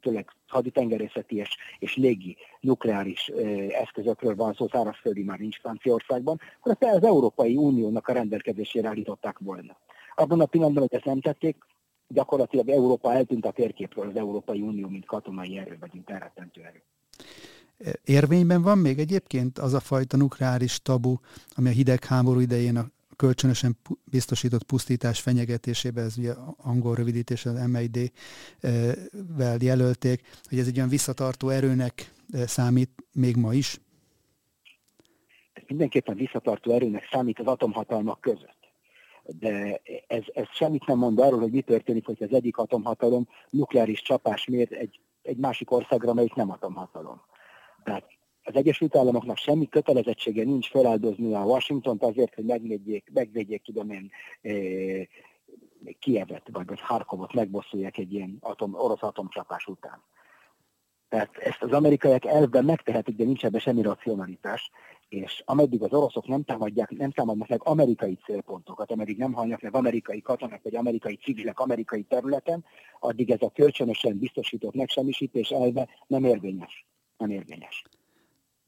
Tényleg 0.00 0.30
haditengerészeti 0.46 1.36
és, 1.36 1.56
és 1.78 1.96
légi 1.96 2.36
nukleáris 2.60 3.28
eszközökről 3.68 4.34
van 4.34 4.54
szó, 4.54 4.68
szárazföldi 4.68 5.22
már 5.22 5.38
nincs 5.38 5.58
Franciaországban, 5.58 6.40
akkor 6.60 6.76
ezt 6.78 6.94
az 6.94 7.04
Európai 7.04 7.56
Uniónak 7.56 8.08
a 8.08 8.12
rendelkezésére 8.12 8.88
állították 8.88 9.38
volna. 9.38 9.76
Abban 10.14 10.40
a 10.40 10.46
pillanatban, 10.46 10.82
hogy 10.82 10.94
ezt 10.94 11.04
nem 11.04 11.20
tették, 11.20 11.56
gyakorlatilag 12.08 12.68
Európa 12.68 13.12
eltűnt 13.12 13.46
a 13.46 13.50
térképről, 13.50 14.08
az 14.08 14.16
Európai 14.16 14.60
Unió, 14.60 14.88
mint 14.88 15.06
katonai 15.06 15.58
erő, 15.58 15.76
vagy 15.80 15.90
mint 15.92 16.10
elrettentő 16.10 16.62
erő. 16.62 16.82
Érvényben 18.04 18.62
van 18.62 18.78
még 18.78 18.98
egyébként 18.98 19.58
az 19.58 19.74
a 19.74 19.80
fajta 19.80 20.16
nukleáris 20.16 20.82
tabu, 20.82 21.16
ami 21.54 21.68
a 21.68 21.72
hidegháború 21.72 22.40
idején 22.40 22.76
a 22.76 22.90
kölcsönösen 23.20 23.76
biztosított 24.04 24.62
pusztítás 24.62 25.20
fenyegetésébe, 25.20 26.00
ez 26.00 26.18
ugye 26.18 26.32
angol 26.56 26.94
rövidítés, 26.94 27.46
az 27.46 27.66
MID-vel 27.66 29.56
jelölték, 29.60 30.20
hogy 30.48 30.58
ez 30.58 30.66
egy 30.66 30.76
olyan 30.76 30.88
visszatartó 30.88 31.48
erőnek 31.48 32.12
számít 32.46 32.90
még 33.12 33.36
ma 33.36 33.52
is? 33.54 33.80
Ez 35.52 35.62
mindenképpen 35.66 36.16
visszatartó 36.16 36.72
erőnek 36.72 37.08
számít 37.10 37.38
az 37.38 37.46
atomhatalmak 37.46 38.20
között. 38.20 38.58
De 39.24 39.80
ez, 40.06 40.22
ez 40.32 40.46
semmit 40.52 40.86
nem 40.86 40.98
mond 40.98 41.18
arról, 41.18 41.40
hogy 41.40 41.52
mi 41.52 41.62
történik, 41.62 42.06
hogy 42.06 42.22
az 42.22 42.32
egyik 42.32 42.56
atomhatalom 42.56 43.28
nukleáris 43.50 44.02
csapás 44.02 44.46
mér 44.46 44.72
egy, 44.72 45.00
egy 45.22 45.36
másik 45.36 45.70
országra, 45.70 46.14
melyik 46.14 46.34
nem 46.34 46.50
atomhatalom. 46.50 47.20
Tehát 47.84 48.04
az 48.50 48.56
Egyesült 48.56 48.96
Államoknak 48.96 49.36
semmi 49.36 49.68
kötelezettsége 49.68 50.44
nincs 50.44 50.70
feláldozni 50.70 51.34
a 51.34 51.44
Washington 51.44 51.96
azért, 52.00 52.34
hogy 52.34 52.44
megvédjék, 52.44 53.10
megvédjék 53.12 53.62
tudom 53.62 53.90
én, 53.90 54.10
e, 54.42 54.52
Kievet 55.98 56.48
vagy, 56.52 56.66
vagy 56.66 56.80
Harkovot 56.80 57.32
megbosszulják 57.34 57.98
egy 57.98 58.12
ilyen 58.12 58.36
atom, 58.40 58.74
orosz 58.74 59.02
atomcsapás 59.02 59.66
után. 59.66 60.02
Tehát 61.08 61.36
ezt 61.36 61.62
az 61.62 61.72
amerikaiak 61.72 62.24
elvben 62.24 62.64
megtehetik, 62.64 63.16
de 63.16 63.24
nincs 63.24 63.44
ebben 63.44 63.60
semmi 63.60 63.82
racionalitás, 63.82 64.70
és 65.08 65.42
ameddig 65.46 65.82
az 65.82 65.92
oroszok 65.92 66.26
nem 66.26 66.42
támadják, 66.44 66.90
nem 66.90 67.10
támadnak 67.10 67.48
meg 67.48 67.60
amerikai 67.64 68.18
célpontokat, 68.24 68.90
ameddig 68.90 69.16
nem 69.16 69.32
halnak 69.32 69.60
meg 69.60 69.74
amerikai 69.74 70.20
katonák 70.20 70.62
vagy 70.62 70.76
amerikai 70.76 71.16
civilek 71.16 71.58
amerikai 71.58 72.02
területen, 72.02 72.64
addig 72.98 73.30
ez 73.30 73.42
a 73.42 73.50
kölcsönösen 73.50 74.18
biztosított 74.18 74.74
megsemmisítés 74.74 75.48
elve 75.48 75.88
nem 76.06 76.24
érvényes. 76.24 76.86
Nem 77.16 77.30
érvényes. 77.30 77.84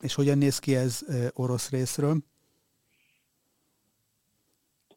És 0.02 0.14
hogyan 0.14 0.38
néz 0.38 0.58
ki 0.58 0.74
ez 0.76 1.00
orosz 1.34 1.70
részről? 1.70 2.16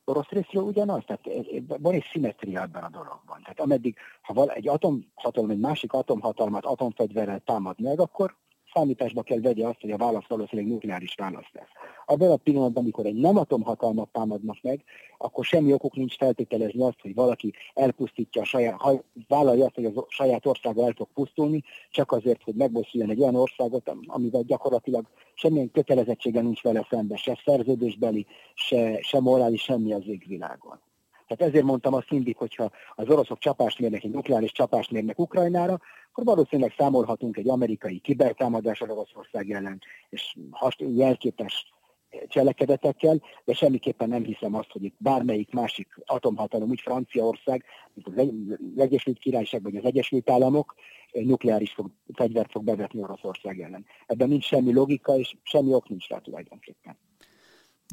orosz 0.06 0.30
részről 0.30 0.64
ugyanaz, 0.64 1.04
tehát 1.06 1.26
van 1.68 1.94
egy 1.94 2.06
szimetria 2.12 2.62
ebben 2.62 2.84
a 2.84 2.90
dologban. 2.90 3.42
Tehát 3.42 3.60
ameddig, 3.60 3.98
ha 4.22 4.34
val, 4.34 4.52
egy 4.52 4.68
atomhatalom 4.68 5.50
egy 5.50 5.60
másik 5.60 5.94
atomhatalmat 5.94 6.66
atomfegyverrel 6.66 7.40
támad 7.40 7.82
meg, 7.82 8.00
akkor 8.00 8.36
számításba 8.76 9.24
kell 9.24 9.40
vegye 9.40 9.68
azt, 9.68 9.82
hogy 9.82 9.92
a 9.92 9.98
válasz 9.98 10.28
valószínűleg 10.28 10.72
nukleáris 10.72 11.16
válasz 11.16 11.52
lesz. 11.52 11.70
Abban 12.06 12.32
a 12.32 12.36
pillanatban, 12.36 12.84
amikor 12.84 13.06
egy 13.06 13.16
nem 13.16 13.38
atomhatalmat 13.38 14.10
támadnak 14.12 14.58
meg, 14.62 14.84
akkor 15.18 15.46
semmi 15.46 15.74
okuk 15.74 15.96
nincs 15.96 16.18
feltételezni 16.18 16.82
azt, 16.82 17.02
hogy 17.02 17.16
valaki 17.16 17.54
elpusztítja 17.74 18.42
a 18.42 18.46
saját, 18.46 18.82
ha 18.82 19.04
vállalja 19.28 19.66
azt, 19.66 19.76
hogy 19.76 19.86
a 19.86 20.06
saját 20.10 20.46
országa 20.46 20.86
el 20.86 20.94
fog 20.96 21.08
pusztulni, 21.14 21.64
csak 21.90 22.12
azért, 22.12 22.44
hogy 22.44 22.56
megbosszuljon 22.56 23.10
egy 23.10 23.22
olyan 23.22 23.36
országot, 23.36 23.92
amivel 24.06 24.42
gyakorlatilag 24.42 25.06
semmilyen 25.34 25.72
kötelezettsége 25.72 26.42
nincs 26.42 26.62
vele 26.62 26.88
szemben, 26.90 27.18
se 27.18 27.42
szerződésbeli, 27.46 28.26
se, 28.54 29.02
se 29.02 29.20
morális, 29.20 29.62
semmi 29.62 29.94
az 29.94 30.08
égvilágon. 30.08 30.80
Tehát 31.28 31.54
ezért 31.54 31.66
mondtam 31.66 31.94
azt 31.94 32.12
mindig, 32.12 32.38
hogyha 32.38 32.72
az 32.96 33.10
oroszok 33.10 33.38
csapást 33.38 33.80
mérnek, 33.80 34.04
egy 34.04 34.12
nukleáris 34.12 34.52
csapást 34.52 34.92
mérnek 34.92 35.20
Ukrajnára, 35.20 35.80
akkor 36.12 36.24
valószínűleg 36.24 36.74
számolhatunk 36.78 37.38
egy 37.38 37.50
amerikai 37.50 38.00
kibertámadásra 38.00 38.94
Oroszország 38.94 39.52
ellen, 39.52 39.82
és 40.10 40.36
jelképes 40.78 41.74
cselekedetekkel, 42.28 43.22
de 43.46 43.54
semmiképpen 43.54 44.10
nem 44.10 44.24
hiszem 44.24 44.56
azt, 44.56 44.72
hogy 44.72 44.84
itt 44.84 44.96
bármelyik 44.98 45.54
másik 45.54 45.88
atomhatalom, 46.06 46.70
úgy 46.70 46.82
Franciaország, 46.82 47.64
mint 47.94 48.08
az 48.08 48.58
Egyesült 48.76 49.20
Királyság 49.20 49.64
vagy 49.64 49.76
az 49.76 49.86
Egyesült 49.86 50.30
Államok 50.30 50.76
nukleáris 51.12 51.72
fog, 51.72 51.92
fegyvert 52.14 52.52
fog 52.52 52.64
bevetni 52.64 53.02
Oroszország 53.02 53.60
ellen. 53.60 53.86
Ebben 54.06 54.28
nincs 54.28 54.46
semmi 54.46 54.74
logika, 54.74 55.18
és 55.18 55.36
semmi 55.44 55.74
ok 55.74 55.90
nincs 55.90 56.08
rá 56.08 56.18
tulajdonképpen. 56.18 56.98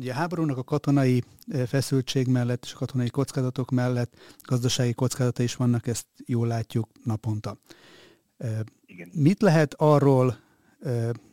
Ugye 0.00 0.12
a 0.12 0.14
háborúnak 0.14 0.58
a 0.58 0.64
katonai 0.64 1.22
feszültség 1.66 2.26
mellett 2.26 2.64
és 2.64 2.72
a 2.72 2.76
katonai 2.76 3.08
kockázatok 3.08 3.70
mellett 3.70 4.14
gazdasági 4.42 4.92
kockázata 4.92 5.42
is 5.42 5.56
vannak, 5.56 5.86
ezt 5.86 6.06
jól 6.26 6.46
látjuk 6.46 6.88
naponta. 7.04 7.58
Igen. 8.86 9.10
Mit 9.12 9.42
lehet 9.42 9.74
arról, 9.74 10.38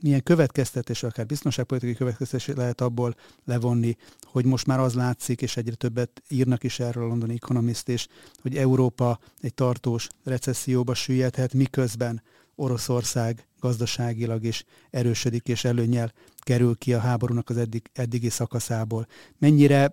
milyen 0.02 0.24
következtetés, 0.24 1.04
akár 1.04 1.26
biztonságpolitikai 1.26 1.96
következtetés 1.96 2.56
lehet 2.56 2.82
abból 2.82 3.16
levonni, 3.46 3.98
hogy 4.24 4.46
most 4.46 4.66
már 4.66 4.80
az 4.80 4.94
látszik, 4.94 5.42
és 5.42 5.58
egyre 5.58 5.76
többet 5.76 6.24
írnak 6.28 6.64
is 6.64 6.80
erről 6.80 7.04
a 7.04 7.08
London 7.08 7.30
Economist 7.30 7.88
is, 7.88 8.08
hogy 8.42 8.58
Európa 8.58 9.20
egy 9.42 9.54
tartós 9.54 10.08
recesszióba 10.24 10.94
süllyedhet, 10.94 11.54
miközben 11.54 12.22
Oroszország 12.60 13.48
gazdaságilag 13.60 14.44
is 14.44 14.66
erősödik 14.90 15.48
és 15.48 15.64
előnyel 15.64 16.12
kerül 16.40 16.78
ki 16.78 16.94
a 16.94 17.00
háborúnak 17.00 17.50
az 17.50 17.58
eddig, 17.58 17.90
eddigi 17.94 18.30
szakaszából. 18.30 19.06
Mennyire 19.38 19.92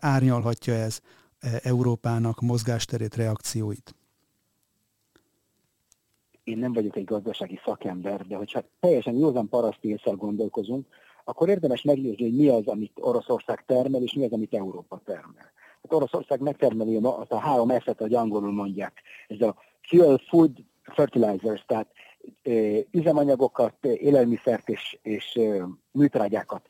árnyalhatja 0.00 0.74
ez 0.74 1.00
Európának 1.62 2.40
mozgásterét, 2.40 3.14
reakcióit? 3.14 3.94
Én 6.44 6.58
nem 6.58 6.72
vagyok 6.72 6.96
egy 6.96 7.04
gazdasági 7.04 7.60
szakember, 7.64 8.26
de 8.26 8.36
hogyha 8.36 8.64
teljesen 8.80 9.14
józan 9.14 9.48
paraszti 9.48 9.88
észre 9.88 10.10
gondolkozunk, 10.10 10.86
akkor 11.24 11.48
érdemes 11.48 11.82
megnézni, 11.82 12.22
hogy 12.22 12.36
mi 12.36 12.48
az, 12.48 12.66
amit 12.66 12.92
Oroszország 12.94 13.64
termel, 13.66 14.02
és 14.02 14.12
mi 14.12 14.24
az, 14.24 14.32
amit 14.32 14.54
Európa 14.54 15.00
termel. 15.04 15.52
Hát 15.82 15.92
Oroszország 15.92 16.40
megtermeli 16.40 16.98
azt 17.02 17.32
a 17.32 17.38
három 17.38 17.70
eszet, 17.70 17.98
hogy 17.98 18.14
angolul 18.14 18.52
mondják. 18.52 19.02
Ez 19.28 19.40
a 19.40 19.56
fuel, 19.82 20.20
food, 20.28 20.50
fertilizers, 20.82 21.64
tehát 21.66 21.88
üzemanyagokat, 22.90 23.84
élelmiszert 23.84 24.68
és, 24.68 24.98
és 25.02 25.40
műtrágyákat 25.90 26.68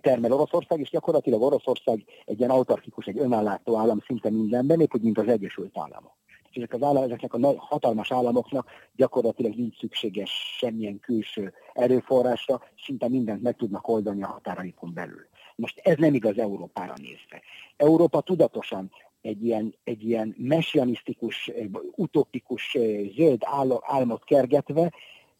termel 0.00 0.32
Oroszország, 0.32 0.80
és 0.80 0.90
gyakorlatilag 0.90 1.42
Oroszország 1.42 2.04
egy 2.24 2.38
ilyen 2.38 2.50
autarkikus, 2.50 3.06
egy 3.06 3.18
önállátó 3.18 3.76
állam 3.78 3.98
szinte 4.06 4.30
mindenben, 4.30 4.80
épp 4.80 4.94
úgy, 4.94 5.02
mint 5.02 5.18
az 5.18 5.28
Egyesült 5.28 5.78
Államok. 5.78 6.12
És 6.50 6.56
ezek 6.56 6.74
az 6.74 6.82
állam, 6.82 7.02
ezeknek 7.02 7.34
a 7.34 7.38
nagy, 7.38 7.56
hatalmas 7.58 8.12
államoknak 8.12 8.70
gyakorlatilag 8.96 9.54
nincs 9.54 9.78
szükséges 9.78 10.56
semmilyen 10.58 11.00
külső 11.00 11.52
erőforrásra, 11.72 12.62
szinte 12.84 13.08
mindent 13.08 13.42
meg 13.42 13.56
tudnak 13.56 13.88
oldani 13.88 14.22
a 14.22 14.26
határaikon 14.26 14.94
belül. 14.94 15.26
Most 15.56 15.78
ez 15.78 15.96
nem 15.98 16.14
igaz 16.14 16.38
Európára 16.38 16.94
nézve. 16.96 17.42
Európa 17.76 18.20
tudatosan 18.20 18.90
egy 19.24 19.44
ilyen, 19.44 19.74
egy 19.84 20.04
ilyen 20.04 20.34
messianisztikus, 20.38 21.50
utopikus 21.94 22.76
zöld 23.16 23.42
álmot 23.80 24.24
kergetve 24.24 24.92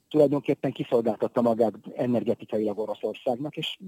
tulajdonképpen 0.08 0.72
kiszolgáltatta 0.72 1.42
magát 1.42 1.74
energetikailag 1.94 2.78
Oroszországnak, 2.78 3.56
és 3.56 3.78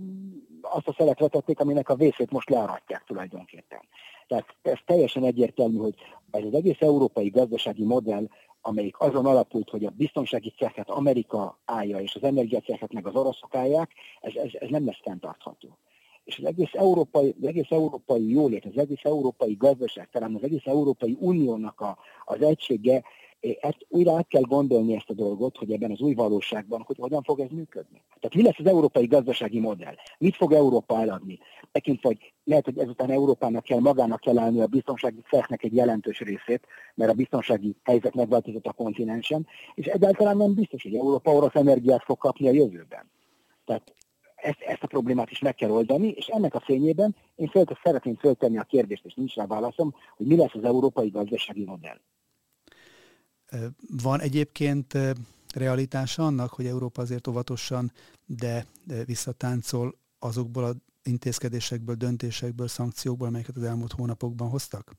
azt 0.60 0.88
a 0.88 0.94
szelet 0.98 1.18
vetették, 1.18 1.60
aminek 1.60 1.88
a 1.88 1.94
vészét 1.94 2.30
most 2.30 2.50
learatják 2.50 3.04
tulajdonképpen. 3.06 3.80
Tehát 4.26 4.56
ez 4.62 4.78
teljesen 4.84 5.24
egyértelmű, 5.24 5.76
hogy 5.76 5.94
ez 6.30 6.44
az 6.44 6.54
egész 6.54 6.80
európai 6.80 7.28
gazdasági 7.28 7.84
modell, 7.84 8.28
amelyik 8.60 9.00
azon 9.00 9.26
alapult, 9.26 9.70
hogy 9.70 9.84
a 9.84 9.90
biztonsági 9.96 10.52
cechet 10.58 10.90
Amerika 10.90 11.60
állja, 11.64 11.98
és 11.98 12.14
az 12.14 12.22
energiacechet 12.22 12.92
meg 12.92 13.06
az 13.06 13.14
oroszok 13.14 13.54
állják, 13.54 13.90
ez, 14.20 14.34
ez, 14.34 14.50
ez 14.52 14.68
nem 14.68 14.86
lesz 14.86 15.00
fenntartható 15.02 15.78
és 16.26 16.38
az 16.38 16.44
egész 16.44 16.72
európai, 16.72 17.34
az 17.40 17.46
egész 17.46 17.70
európai 17.70 18.28
jólét, 18.28 18.64
az 18.64 18.78
egész 18.78 19.02
európai 19.02 19.54
gazdaság, 19.54 20.08
talán 20.10 20.34
az 20.34 20.42
egész 20.42 20.64
Európai 20.64 21.16
Uniónak 21.20 21.80
a, 21.80 21.98
az 22.24 22.42
egysége, 22.42 23.02
ezt 23.40 23.86
újra 23.88 24.16
át 24.16 24.28
kell 24.28 24.42
gondolni 24.42 24.94
ezt 24.94 25.10
a 25.10 25.14
dolgot, 25.14 25.56
hogy 25.56 25.72
ebben 25.72 25.90
az 25.90 26.00
új 26.00 26.14
valóságban, 26.14 26.82
hogy 26.86 26.96
hogyan 26.98 27.22
fog 27.22 27.40
ez 27.40 27.50
működni. 27.50 28.02
Tehát 28.20 28.34
mi 28.34 28.42
lesz 28.42 28.58
az 28.58 28.66
európai 28.66 29.06
gazdasági 29.06 29.60
modell? 29.60 29.94
Mit 30.18 30.36
fog 30.36 30.52
Európa 30.52 31.00
eladni? 31.00 31.38
Tekintve, 31.72 32.08
hogy 32.08 32.32
lehet, 32.44 32.64
hogy 32.64 32.78
ezután 32.78 33.10
Európának 33.10 33.64
kell 33.64 33.80
magának 33.80 34.20
kell 34.20 34.38
állni 34.38 34.60
a 34.60 34.66
biztonsági 34.66 35.20
cechnek 35.28 35.62
egy 35.62 35.74
jelentős 35.74 36.20
részét, 36.20 36.66
mert 36.94 37.10
a 37.10 37.14
biztonsági 37.14 37.76
helyzet 37.82 38.14
megváltozott 38.14 38.66
a 38.66 38.72
kontinensen, 38.72 39.46
és 39.74 39.86
egyáltalán 39.86 40.36
nem 40.36 40.54
biztos, 40.54 40.82
hogy 40.82 40.94
Európa 40.94 41.32
orosz 41.32 41.54
energiát 41.54 42.02
fog 42.02 42.18
kapni 42.18 42.48
a 42.48 42.52
jövőben. 42.52 43.10
Tehát 43.64 43.94
ezt, 44.46 44.60
ezt 44.60 44.82
a 44.82 44.86
problémát 44.86 45.30
is 45.30 45.38
meg 45.38 45.54
kell 45.54 45.70
oldani, 45.70 46.08
és 46.08 46.26
ennek 46.26 46.54
a 46.54 46.60
fényében 46.60 47.16
én 47.34 47.48
föl, 47.48 47.64
szeretném 47.82 48.16
föltenni 48.16 48.58
a 48.58 48.62
kérdést, 48.62 49.04
és 49.04 49.14
nincs 49.14 49.34
rá 49.34 49.46
válaszom, 49.46 49.94
hogy 50.16 50.26
mi 50.26 50.36
lesz 50.36 50.54
az 50.54 50.64
európai 50.64 51.08
gazdasági 51.08 51.64
modell. 51.64 52.00
Van 54.02 54.20
egyébként 54.20 54.98
realitása 55.54 56.26
annak, 56.26 56.50
hogy 56.50 56.66
Európa 56.66 57.02
azért 57.02 57.26
óvatosan, 57.26 57.92
de 58.26 58.66
visszatáncol 59.06 59.94
azokból 60.18 60.64
az 60.64 60.76
intézkedésekből, 61.02 61.94
döntésekből, 61.94 62.68
szankciókból, 62.68 63.26
amelyeket 63.26 63.56
az 63.56 63.62
elmúlt 63.62 63.92
hónapokban 63.92 64.48
hoztak? 64.48 64.92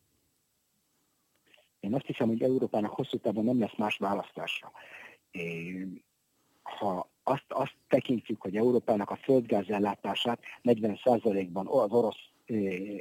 Én 1.79 1.93
azt 1.93 2.05
hiszem, 2.05 2.27
hogy 2.27 2.41
Európának 2.41 2.91
hosszú 2.91 3.17
távon 3.17 3.43
nem 3.43 3.59
lesz 3.59 3.77
más 3.77 3.97
választása. 3.97 4.71
Ha 6.63 7.09
azt, 7.27 7.45
azt 7.47 7.75
tekintjük, 7.87 8.41
hogy 8.41 8.55
Európának 8.55 9.09
a 9.09 9.15
földgázellátását 9.15 10.39
40%-ban 10.63 11.67
az 11.67 11.91
orosz 11.91 12.29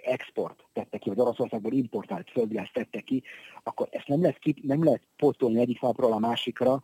export 0.02 0.64
tette 0.72 0.98
ki, 0.98 1.08
vagy 1.08 1.20
Oroszországból 1.20 1.72
importált 1.72 2.30
földgáz 2.30 2.68
tette 2.72 3.00
ki, 3.00 3.22
akkor 3.62 3.88
ezt 3.90 4.08
nem 4.08 4.20
lehet, 4.20 4.38
ki, 4.38 4.54
nem 4.62 4.84
lehet 4.84 5.02
pótolni 5.16 5.60
egyik 5.60 5.80
napról 5.80 6.12
a 6.12 6.18
másikra 6.18 6.82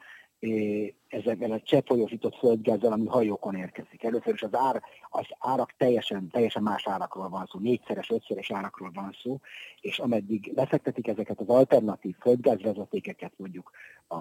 ezekben 1.09 1.51
a 1.51 1.61
cseppfolyósított 1.61 2.36
földgázzal, 2.36 2.93
ami 2.93 3.07
hajókon 3.07 3.55
érkezik. 3.55 4.05
Először 4.05 4.34
is 4.34 4.43
az, 4.43 4.55
ár, 4.55 4.82
az 5.11 5.26
árak 5.38 5.74
teljesen, 5.76 6.28
teljesen 6.30 6.62
más 6.62 6.86
árakról 6.86 7.28
van 7.28 7.47
szó, 7.47 7.59
négyszeres, 7.59 8.11
ötszeres 8.11 8.51
árakról 8.51 8.90
van 8.95 9.16
szó, 9.22 9.40
és 9.80 9.99
ameddig 9.99 10.53
lefektetik 10.55 11.09
ezeket 11.09 11.40
az 11.40 11.49
alternatív 11.49 12.14
földgázvezetékeket 12.20 13.32
mondjuk 13.36 13.70
a, 14.09 14.16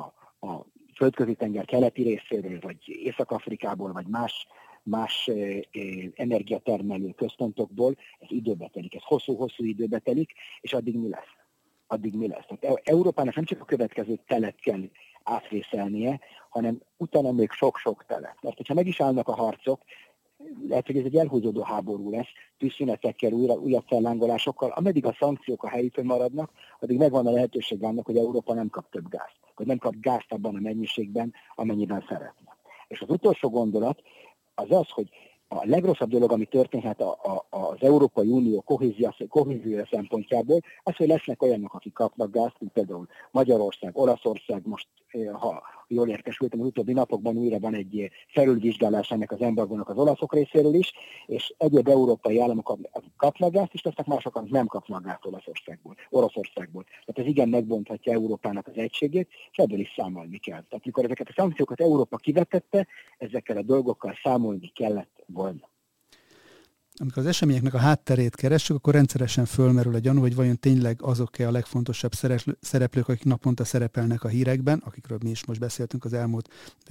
a 0.48 0.66
földközi 1.02 1.34
tenger 1.34 1.66
keleti 1.66 2.04
részéről, 2.04 2.60
vagy 2.60 2.78
Észak-Afrikából, 2.86 3.92
vagy 3.92 4.08
más, 4.08 4.48
más 4.84 5.30
energiatermelő 6.14 7.12
központokból, 7.12 7.96
ez 8.20 8.28
időbe 8.32 8.70
telik, 8.74 8.96
ez 8.96 9.02
hosszú-hosszú 9.04 9.64
időbe 9.64 10.00
telik, 10.00 10.32
és 10.62 10.74
addig 10.74 10.98
mi 10.98 11.10
lesz? 11.10 11.34
Addig 11.88 12.14
mi 12.14 12.28
lesz? 12.28 12.46
Tehát 12.48 12.78
e- 12.78 12.92
Európának 12.92 13.36
nem 13.36 13.46
csak 13.46 13.62
a 13.62 13.66
következő 13.66 14.20
telet 14.28 14.60
kell 14.60 14.82
átvészelnie, 15.24 16.20
hanem 16.50 16.82
utána 16.98 17.32
még 17.32 17.52
sok-sok 17.52 18.06
telet. 18.06 18.36
Mert 18.42 18.58
hogyha 18.58 18.74
meg 18.74 18.88
is 18.88 19.02
állnak 19.02 19.28
a 19.28 19.36
harcok, 19.36 19.82
lehet, 20.68 20.86
hogy 20.86 20.98
ez 20.98 21.06
egy 21.06 21.16
elhúzódó 21.16 21.62
háború 21.62 22.10
lesz, 22.12 22.30
tűzszünetekkel, 22.58 23.32
újra, 23.32 23.54
újabb 23.54 23.86
fellángolásokkal, 23.88 24.70
ameddig 24.70 25.06
a 25.06 25.16
szankciók 25.20 25.64
a 25.64 25.70
helyükön 25.70 26.06
maradnak, 26.06 26.52
addig 26.80 26.98
megvan 26.98 27.28
a 27.28 27.32
lehetőség 27.32 27.84
annak, 27.84 28.06
hogy 28.06 28.18
Európa 28.18 28.54
nem 28.54 28.70
kap 28.70 28.90
több 28.92 29.10
gázt, 29.10 29.41
hogy 29.62 29.70
nem 29.70 29.80
kap 29.80 29.94
gázt 30.02 30.32
abban 30.32 30.56
a 30.56 30.60
mennyiségben, 30.60 31.34
amennyiben 31.56 32.06
szeretne. 32.08 32.58
És 32.88 33.02
az 33.02 33.10
utolsó 33.10 33.50
gondolat 33.50 34.02
az 34.56 34.72
az, 34.72 34.90
hogy 34.90 35.10
a 35.48 35.66
legrosszabb 35.66 36.10
dolog, 36.10 36.32
ami 36.32 36.46
történhet 36.46 37.02
a, 37.02 37.10
a, 37.10 37.46
az 37.50 37.78
Európai 37.80 38.28
Unió 38.28 38.62
kohéziója 39.30 39.88
szempontjából, 39.92 40.60
az, 40.84 40.96
hogy 40.96 41.08
lesznek 41.08 41.42
olyanok, 41.42 41.74
akik 41.74 41.94
kapnak 41.94 42.32
gázt, 42.32 42.56
mint 42.60 42.72
például 42.72 43.08
Magyarország, 43.32 43.98
Olaszország, 43.98 44.62
most 44.66 44.88
ha 45.32 45.62
jól 45.88 46.10
értesültem, 46.10 46.60
az 46.60 46.66
utóbbi 46.66 46.94
napokban 46.94 47.38
újra 47.38 47.60
van 47.60 47.74
egy 47.74 48.12
felülvizsgálás 48.28 49.12
ennek 49.12 49.32
az 49.32 49.42
embargónak 49.42 49.90
az 49.90 49.98
olaszok 49.98 50.34
részéről 50.34 50.74
is, 50.74 50.92
és 51.26 51.54
egyéb 51.58 51.88
európai 51.88 52.40
államok 52.40 52.78
kapnak 53.18 53.52
gázt, 53.52 53.74
és 53.74 53.82
lesznek 53.82 54.06
mások, 54.06 54.50
nem 54.50 54.66
kapnak 54.66 55.04
gázt 55.04 55.26
Olaszországból, 55.26 55.96
Oroszországból. 56.10 56.84
Tehát 56.84 57.18
ez 57.18 57.26
igen 57.26 57.50
megbonthatja 57.50 58.14
Európának 58.14 58.68
az 58.68 58.78
egységét, 58.78 59.30
és 59.52 59.58
ebből 59.58 59.80
is 59.80 59.94
számolni 59.96 60.38
kell. 60.38 60.64
Tehát 60.70 60.86
mikor 60.86 61.04
ezeket 61.04 61.30
a 61.30 61.34
szankciókat 61.36 61.82
Európa 61.82 62.18
kivetette, 62.18 62.88
ezekkel 63.18 63.58
a 63.58 63.64
dolgokkal 63.64 64.18
számolni 64.24 64.68
kellett 64.68 65.24
volna 65.26 65.71
amikor 66.96 67.22
az 67.22 67.28
eseményeknek 67.28 67.74
a 67.74 67.78
hátterét 67.78 68.36
keressük, 68.36 68.76
akkor 68.76 68.94
rendszeresen 68.94 69.46
fölmerül 69.46 69.96
a 69.96 70.00
gyanú, 70.00 70.20
hogy 70.20 70.36
vajon 70.36 70.60
tényleg 70.60 71.02
azok-e 71.02 71.48
a 71.48 71.52
legfontosabb 71.52 72.12
szereplők, 72.62 73.08
akik 73.08 73.24
naponta 73.24 73.66
szerepelnek 73.66 74.24
a 74.24 74.28
hírekben, 74.28 74.82
akikről 74.86 75.18
mi 75.24 75.30
is 75.30 75.46
most 75.46 75.60
beszéltünk 75.60 76.06
az 76.06 76.14
elmúlt 76.14 76.50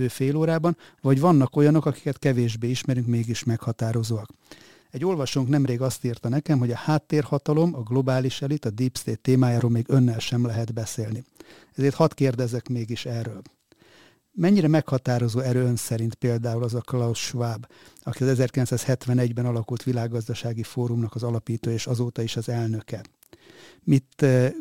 fél 0.09 0.37
órában, 0.37 0.77
vagy 1.01 1.21
vannak 1.21 1.57
olyanok, 1.57 1.87
akiket 1.87 2.19
kevésbé 2.19 2.69
ismerünk, 2.69 3.07
mégis 3.07 3.45
meghatározóak. 3.45 4.31
Egy 4.91 5.05
olvasónk 5.05 5.49
nemrég 5.49 5.81
azt 5.81 6.05
írta 6.05 6.29
nekem, 6.29 6.59
hogy 6.59 6.71
a 6.71 6.77
háttérhatalom, 6.77 7.75
a 7.75 7.83
globális 7.83 8.43
elit, 8.43 8.65
a 8.65 8.71
deep 8.71 8.97
state 8.97 9.19
témájáról 9.23 9.71
még 9.71 9.85
önnel 9.89 10.19
sem 10.19 10.47
lehet 10.47 10.75
beszélni. 10.75 11.25
Ezért 11.75 11.95
hadd 11.95 12.15
kérdezek 12.15 12.69
mégis 12.69 13.07
erről. 13.07 13.43
Mennyire 14.41 14.69
meghatározó 14.69 15.41
erő 15.41 15.61
ön 15.61 15.77
szerint 15.77 16.15
például 16.15 16.63
az 16.63 16.75
a 16.75 16.81
Klaus 16.81 17.19
Schwab, 17.19 17.67
aki 18.03 18.25
az 18.25 18.39
1971-ben 18.43 19.47
alakult 19.47 19.83
világgazdasági 19.83 20.63
fórumnak 20.63 21.15
az 21.15 21.23
alapító 21.23 21.71
és 21.71 21.87
azóta 21.87 22.23
is 22.23 22.37
az 22.37 22.49
elnöke? 22.49 23.03
Mit 23.85 24.23
eh, 24.23 24.53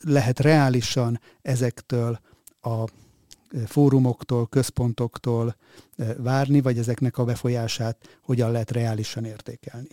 lehet 0.00 0.40
reálisan 0.40 1.20
ezektől 1.42 2.20
a 2.60 2.84
fórumoktól, 3.66 4.46
központoktól 4.46 5.56
várni, 6.16 6.60
vagy 6.60 6.78
ezeknek 6.78 7.18
a 7.18 7.24
befolyását 7.24 8.18
hogyan 8.22 8.50
lehet 8.50 8.70
reálisan 8.70 9.24
értékelni? 9.24 9.88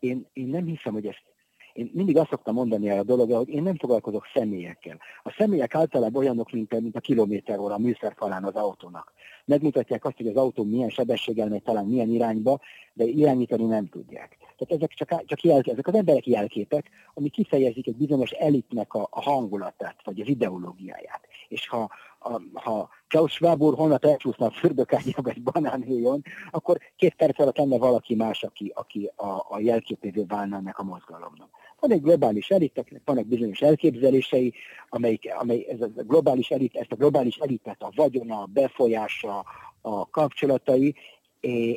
Én, 0.00 0.26
én 0.32 0.48
nem 0.48 0.64
hiszem, 0.64 0.92
hogy 0.92 1.06
ezt 1.06 1.31
én 1.72 1.90
mindig 1.94 2.16
azt 2.16 2.28
szoktam 2.28 2.54
mondani 2.54 2.88
el 2.88 2.98
a 2.98 3.02
dologra, 3.02 3.36
hogy 3.36 3.48
én 3.48 3.62
nem 3.62 3.76
foglalkozok 3.76 4.26
személyekkel. 4.34 4.98
A 5.22 5.34
személyek 5.38 5.74
általában 5.74 6.22
olyanok, 6.22 6.52
mint, 6.52 6.80
mint 6.80 6.96
a 6.96 7.00
kilométer 7.00 7.58
óra 7.58 7.74
a 7.74 7.78
műszerfalán 7.78 8.44
az 8.44 8.54
autónak. 8.54 9.12
Megmutatják 9.44 10.04
azt, 10.04 10.16
hogy 10.16 10.26
az 10.26 10.36
autó 10.36 10.64
milyen 10.64 10.88
sebességgel 10.88 11.48
megy, 11.48 11.62
talán 11.62 11.86
milyen 11.86 12.08
irányba, 12.08 12.60
de 12.92 13.04
irányítani 13.04 13.64
nem 13.64 13.88
tudják. 13.88 14.36
Tehát 14.38 14.82
ezek 14.82 14.90
csak, 14.90 15.24
csak 15.24 15.42
jel, 15.42 15.60
ezek 15.60 15.86
az 15.86 15.94
emberek 15.94 16.26
jelképek, 16.26 16.90
ami 17.14 17.28
kifejezik 17.28 17.86
egy 17.86 17.96
bizonyos 17.96 18.30
elitnek 18.30 18.94
a, 18.94 19.08
a 19.10 19.22
hangulatát, 19.22 19.96
vagy 20.04 20.20
az 20.20 20.28
ideológiáját. 20.28 21.20
És 21.48 21.68
ha, 21.68 21.90
a, 22.22 22.40
ha 22.52 22.88
Klaus 23.08 23.32
Schwab 23.32 23.62
úr 23.62 23.74
holnap 23.74 24.04
elcsúszna 24.04 24.46
a 24.46 24.50
fürdőkártyába 24.50 25.30
egy 25.30 25.42
banánhéjon, 25.42 26.22
akkor 26.50 26.78
két 26.96 27.14
perc 27.14 27.40
alatt 27.40 27.56
lenne 27.56 27.78
valaki 27.78 28.14
más, 28.14 28.42
aki, 28.42 28.72
aki 28.74 29.10
a, 29.16 29.46
a 29.48 29.58
jelképévé 29.58 30.24
válna 30.28 30.56
ennek 30.56 30.78
a 30.78 30.82
mozgalomnak. 30.82 31.48
Van 31.80 31.90
egy 31.90 32.02
globális 32.02 32.50
eliteknek, 32.50 33.02
vannak 33.04 33.26
bizonyos 33.26 33.60
elképzelései, 33.60 34.54
amelyik, 34.88 35.32
amely 35.38 35.66
ez 35.68 35.80
a 35.80 35.88
globális 35.94 36.50
elit, 36.50 36.76
ezt 36.76 36.92
a 36.92 36.96
globális 36.96 37.36
elitet 37.36 37.82
a 37.82 37.92
vagyona, 37.94 38.40
a 38.40 38.48
befolyása, 38.52 39.44
a 39.80 40.10
kapcsolatai 40.10 40.94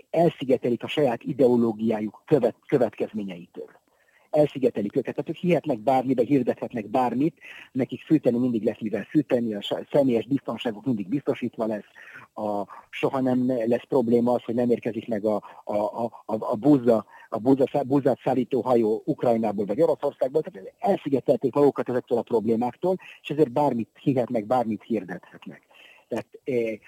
elszigetelik 0.09 0.83
a 0.83 0.87
saját 0.87 1.23
ideológiájuk 1.23 2.21
követ, 2.25 2.55
következményeitől 2.67 3.69
elszigetelik 4.35 4.95
őket, 4.95 5.15
tehát 5.15 5.29
ők 5.29 5.35
hihetnek 5.35 5.79
bármibe, 5.79 6.23
hirdethetnek 6.23 6.87
bármit, 6.89 7.37
nekik 7.71 8.01
fűteni 8.01 8.37
mindig 8.37 8.63
lesz 8.63 8.79
mivel 8.79 9.03
fűteni, 9.03 9.53
a 9.53 9.61
személyes 9.91 10.25
biztonságuk 10.25 10.85
mindig 10.85 11.09
biztosítva 11.09 11.65
lesz, 11.65 11.85
a, 12.33 12.65
soha 12.89 13.19
nem 13.19 13.47
lesz 13.47 13.85
probléma 13.87 14.31
az, 14.31 14.43
hogy 14.43 14.55
nem 14.55 14.69
érkezik 14.69 15.07
meg 15.07 15.25
a, 15.25 15.35
a, 15.63 16.03
a, 16.03 16.11
a 16.25 16.55
buzza, 16.55 17.05
a 17.29 17.37
buzzát 17.83 18.19
szállító 18.23 18.61
hajó 18.61 19.01
Ukrajnából 19.05 19.65
vagy 19.65 19.81
Oroszországból, 19.81 20.41
tehát 20.41 20.73
elszigetelték 20.79 21.53
magukat 21.53 21.89
ezektől 21.89 22.17
a 22.17 22.21
problémáktól, 22.21 22.95
és 23.21 23.29
ezért 23.29 23.51
bármit 23.51 23.89
hihetnek, 24.01 24.45
bármit 24.45 24.83
hirdethetnek. 24.83 25.61
Tehát 26.07 26.27
eh, 26.43 26.79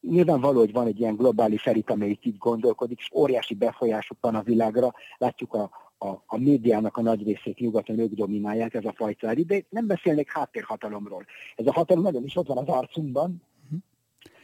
nyilvánvaló, 0.00 0.58
hogy 0.58 0.72
van 0.72 0.86
egy 0.86 1.00
ilyen 1.00 1.16
globális 1.16 1.66
elit, 1.66 1.90
amelyik 1.90 2.24
így 2.24 2.38
gondolkodik, 2.38 2.98
és 2.98 3.10
óriási 3.14 3.54
befolyásuk 3.54 4.16
van 4.20 4.34
a 4.34 4.42
világra. 4.42 4.92
Látjuk 5.18 5.54
a, 5.54 5.70
a, 5.98 6.08
a 6.26 6.38
médiának 6.38 6.96
a 6.96 7.02
nagy 7.02 7.24
részét 7.24 7.58
nyugaton 7.58 7.98
ők 7.98 8.12
dominálják, 8.12 8.74
ez 8.74 8.84
a 8.84 8.92
fajta 8.96 9.34
de 9.34 9.64
nem 9.68 9.86
beszélnek 9.86 10.30
háttérhatalomról. 10.32 11.24
Ez 11.56 11.66
a 11.66 11.72
hatalom 11.72 12.02
nagyon 12.02 12.24
is 12.24 12.36
ott 12.36 12.46
van 12.46 12.58
az 12.58 12.68
arcunkban, 12.68 13.42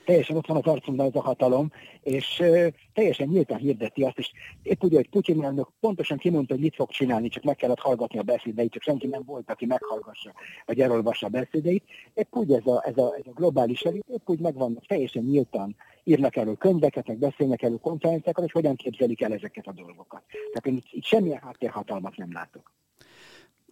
teljesen 0.04 0.36
ott 0.36 0.46
van 0.46 0.56
az 0.56 0.72
arcunkban 0.72 1.06
ez 1.06 1.14
a 1.14 1.20
hatalom, 1.20 1.72
és 2.02 2.42
teljesen 2.94 3.28
nyíltan 3.28 3.58
hirdeti 3.58 4.02
azt, 4.02 4.18
és 4.18 4.32
épp 4.62 4.82
ugye, 4.82 4.96
hogy 4.96 5.08
Putyin 5.08 5.44
elnök 5.44 5.68
pontosan 5.80 6.18
kimondta, 6.18 6.54
hogy 6.54 6.62
mit 6.62 6.74
fog 6.74 6.90
csinálni, 6.90 7.28
csak 7.28 7.42
meg 7.42 7.56
kellett 7.56 7.78
hallgatni 7.78 8.18
a 8.18 8.22
beszédeit, 8.22 8.72
csak 8.72 8.82
senki 8.82 9.06
nem 9.06 9.22
volt, 9.26 9.50
aki 9.50 9.66
meghallgassa, 9.66 10.32
vagy 10.66 10.80
elolvassa 10.80 11.26
a 11.26 11.30
beszédeit. 11.30 11.84
Épp 12.14 12.34
úgy 12.34 12.52
ez 12.52 12.66
a, 12.66 12.82
ez 12.86 12.96
a, 12.96 13.14
ez 13.14 13.26
a 13.26 13.32
globális 13.34 13.80
elit, 13.80 14.04
épp 14.08 14.28
úgy 14.28 14.40
megvannak 14.40 14.86
teljesen 14.86 15.22
nyíltan, 15.22 15.76
írnak 16.04 16.36
elő 16.36 16.54
könyveket, 16.54 17.06
meg 17.06 17.18
beszélnek 17.18 17.62
elő 17.62 17.76
konferenciákat, 17.76 18.44
és 18.44 18.52
hogyan 18.52 18.76
képzelik 18.76 19.22
el 19.22 19.32
ezeket 19.32 19.66
a 19.66 19.72
dolgokat. 19.72 20.22
Tehát 20.28 20.66
én 20.66 20.76
itt, 20.76 20.86
itt 20.90 21.04
semmilyen 21.04 21.40
háttérhatalmat 21.42 22.16
nem 22.16 22.32
látok. 22.32 22.72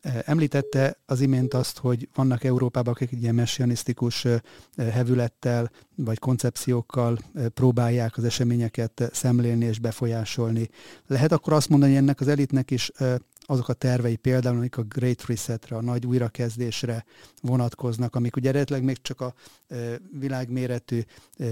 Említette 0.02 0.96
az 1.06 1.20
imént 1.20 1.54
azt, 1.54 1.78
hogy 1.78 2.08
vannak 2.14 2.44
Európában, 2.44 2.92
akik 2.92 3.12
ilyen 3.12 3.34
messianisztikus 3.34 4.26
hevülettel 4.76 5.70
vagy 5.96 6.18
koncepciókkal 6.18 7.18
próbálják 7.54 8.16
az 8.16 8.24
eseményeket 8.24 9.10
szemlélni 9.12 9.64
és 9.64 9.78
befolyásolni. 9.78 10.68
Lehet 11.06 11.32
akkor 11.32 11.52
azt 11.52 11.68
mondani, 11.68 11.92
hogy 11.92 12.02
ennek 12.02 12.20
az 12.20 12.28
elitnek 12.28 12.70
is 12.70 12.90
azok 13.40 13.68
a 13.68 13.72
tervei 13.72 14.16
például, 14.16 14.56
amik 14.56 14.76
a 14.76 14.82
Great 14.82 15.26
Resetre, 15.26 15.76
a 15.76 15.82
nagy 15.82 16.06
újrakezdésre 16.06 17.04
vonatkoznak, 17.42 18.14
amik 18.14 18.36
ugye 18.36 18.48
eredetileg 18.48 18.82
még 18.82 19.02
csak 19.02 19.20
a 19.20 19.34
világméretű 20.18 21.00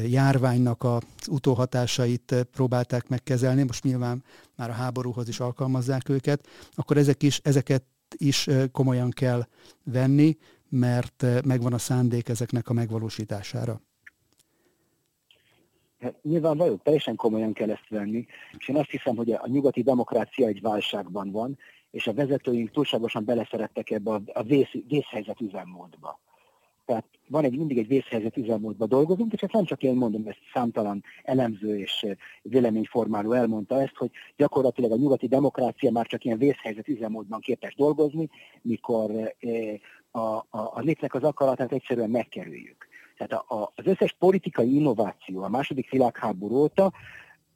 járványnak 0.06 0.84
az 0.84 1.02
utóhatásait 1.26 2.46
próbálták 2.52 3.08
megkezelni, 3.08 3.62
most 3.62 3.84
nyilván 3.84 4.24
már 4.56 4.70
a 4.70 4.72
háborúhoz 4.72 5.28
is 5.28 5.40
alkalmazzák 5.40 6.08
őket, 6.08 6.46
akkor 6.74 6.96
ezek 6.96 7.22
is, 7.22 7.40
ezeket 7.42 7.82
is 8.16 8.48
komolyan 8.72 9.10
kell 9.10 9.42
venni, 9.84 10.36
mert 10.68 11.24
megvan 11.44 11.72
a 11.72 11.78
szándék 11.78 12.28
ezeknek 12.28 12.68
a 12.68 12.72
megvalósítására. 12.72 13.80
Hát 16.00 16.22
nyilvánvaló, 16.22 16.76
teljesen 16.76 17.16
komolyan 17.16 17.52
kell 17.52 17.70
ezt 17.70 17.88
venni, 17.88 18.26
és 18.58 18.68
én 18.68 18.76
azt 18.76 18.90
hiszem, 18.90 19.16
hogy 19.16 19.30
a 19.30 19.46
nyugati 19.46 19.82
demokrácia 19.82 20.46
egy 20.46 20.60
válságban 20.60 21.30
van, 21.30 21.58
és 21.90 22.06
a 22.06 22.14
vezetőink 22.14 22.70
túlságosan 22.70 23.24
beleszerettek 23.24 23.90
ebbe 23.90 24.20
a 24.32 24.42
vész, 24.42 24.72
vészhelyzet 24.88 25.40
üzemmódba. 25.40 26.20
Tehát 26.88 27.04
van 27.28 27.44
egy, 27.44 27.56
mindig 27.56 27.78
egy 27.78 27.86
vészhelyzet 27.86 28.36
üzemmódban 28.36 28.88
dolgozunk, 28.88 29.32
és 29.32 29.42
ezt 29.42 29.52
nem 29.52 29.64
csak 29.64 29.82
én 29.82 29.94
mondom, 29.94 30.26
ezt 30.26 30.38
számtalan 30.52 31.02
elemző 31.22 31.78
és 31.78 32.02
eh, 32.02 32.16
véleményformáló 32.42 33.32
elmondta 33.32 33.80
ezt, 33.80 33.96
hogy 33.96 34.10
gyakorlatilag 34.36 34.92
a 34.92 34.96
nyugati 34.96 35.26
demokrácia 35.26 35.90
már 35.90 36.06
csak 36.06 36.24
ilyen 36.24 36.38
vészhelyzet 36.38 36.88
üzemmódban 36.88 37.40
képes 37.40 37.74
dolgozni, 37.74 38.28
mikor 38.62 39.10
eh, 39.10 39.32
a, 40.10 40.36
a, 40.36 40.46
a 40.50 40.80
népnek 40.82 41.14
az 41.14 41.22
akaratát 41.22 41.72
egyszerűen 41.72 42.10
megkerüljük. 42.10 42.86
Tehát 43.16 43.32
a, 43.32 43.54
a, 43.54 43.72
az 43.74 43.86
összes 43.86 44.12
politikai 44.18 44.74
innováció 44.74 45.42
a 45.42 45.48
második 45.48 45.90
világháború 45.90 46.56
óta 46.56 46.92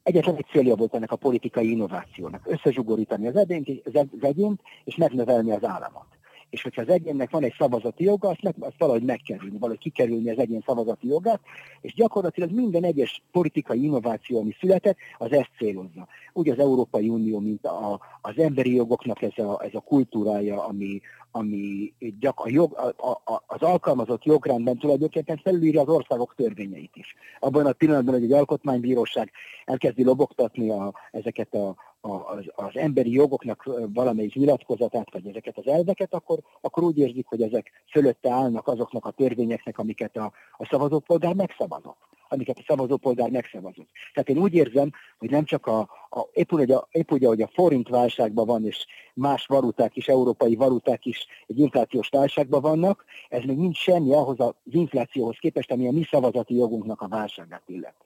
egyetlen 0.03 0.35
egy 0.35 0.47
célja 0.51 0.75
volt 0.75 0.95
ennek 0.95 1.11
a 1.11 1.15
politikai 1.15 1.71
innovációnak. 1.71 2.41
Összezsugorítani 2.45 3.27
az 3.27 3.35
egyént, 3.35 3.87
az 3.93 4.07
egyént 4.19 4.61
és 4.83 4.95
megnövelni 4.95 5.51
az 5.51 5.63
államot 5.63 6.12
és 6.53 6.61
hogyha 6.61 6.81
az 6.81 6.89
egyénnek 6.89 7.31
van 7.31 7.43
egy 7.43 7.55
szavazati 7.57 8.03
joga, 8.03 8.29
azt, 8.29 8.41
meg, 8.41 8.55
azt 8.59 8.77
valahogy 8.77 9.03
megkerülni, 9.03 9.57
valahogy 9.57 9.81
kikerülni 9.81 10.29
az 10.29 10.37
egyén 10.37 10.63
szavazati 10.65 11.07
jogát, 11.07 11.39
és 11.81 11.93
gyakorlatilag 11.93 12.51
minden 12.51 12.83
egyes 12.83 13.21
politikai 13.31 13.83
innováció, 13.83 14.39
ami 14.39 14.55
született, 14.59 14.97
az 15.17 15.31
ezt 15.31 15.49
célozza. 15.57 16.07
Úgy 16.33 16.49
az 16.49 16.59
Európai 16.59 17.09
Unió, 17.09 17.39
mint 17.39 17.65
a, 17.65 17.99
az 18.21 18.37
emberi 18.37 18.73
jogoknak 18.73 19.21
ez 19.21 19.37
a, 19.37 19.63
ez 19.63 19.73
a 19.73 19.79
kultúrája, 19.79 20.65
ami, 20.65 21.01
ami 21.31 21.93
gyak, 22.19 22.39
a 22.39 22.49
jog, 22.49 22.73
a, 22.97 23.09
a, 23.09 23.43
az 23.47 23.61
alkalmazott 23.61 24.23
jogrendben 24.23 24.77
tulajdonképpen 24.77 25.37
felülírja 25.43 25.81
az 25.81 25.87
országok 25.87 26.35
törvényeit 26.35 26.95
is. 26.95 27.15
Abban 27.39 27.65
a 27.65 27.71
pillanatban, 27.71 28.13
hogy 28.13 28.23
egy 28.23 28.33
alkotmánybíróság 28.33 29.31
elkezdi 29.65 30.03
lobogtatni 30.03 30.69
a, 30.69 30.93
ezeket 31.11 31.53
a, 31.53 31.75
az, 32.03 32.45
az 32.55 32.75
emberi 32.77 33.11
jogoknak 33.11 33.69
valamelyik 33.93 34.35
nyilatkozatát, 34.35 35.11
vagy 35.11 35.27
ezeket 35.27 35.57
az 35.57 35.67
elveket, 35.67 36.13
akkor, 36.13 36.39
akkor 36.61 36.83
úgy 36.83 36.97
érzik, 36.97 37.25
hogy 37.27 37.41
ezek 37.41 37.71
fölötte 37.91 38.31
állnak 38.31 38.67
azoknak 38.67 39.05
a 39.05 39.11
törvényeknek, 39.11 39.77
amiket 39.77 40.17
a, 40.17 40.31
a 40.57 40.65
szavazópolgár 40.65 41.33
megszavazott 41.33 41.97
amiket 42.27 42.57
a 42.57 42.63
szavazópolgár 42.67 43.29
megszavazott. 43.29 43.89
Tehát 44.13 44.29
én 44.29 44.37
úgy 44.37 44.53
érzem, 44.53 44.89
hogy 45.17 45.29
nem 45.29 45.45
csak 45.45 45.65
a, 45.65 45.79
a 46.09 46.27
épp, 46.31 46.51
úgy, 46.51 46.71
a, 46.71 46.87
épp 46.91 47.11
úgy, 47.11 47.25
ahogy 47.25 47.41
a 47.41 47.49
forint 47.53 47.89
válságban 47.89 48.45
van, 48.45 48.65
és 48.65 48.85
más 49.13 49.45
valuták 49.45 49.95
is, 49.95 50.07
európai 50.07 50.55
valuták 50.55 51.05
is 51.05 51.27
egy 51.47 51.59
inflációs 51.59 52.09
válságban 52.09 52.61
vannak, 52.61 53.05
ez 53.29 53.43
még 53.43 53.57
nincs 53.57 53.77
semmi 53.77 54.13
ahhoz 54.13 54.39
az 54.39 54.53
inflációhoz 54.71 55.37
képest, 55.39 55.71
ami 55.71 55.87
a 55.87 55.91
mi 55.91 56.03
szavazati 56.03 56.55
jogunknak 56.55 57.01
a 57.01 57.07
válságát 57.07 57.63
illeti 57.65 58.02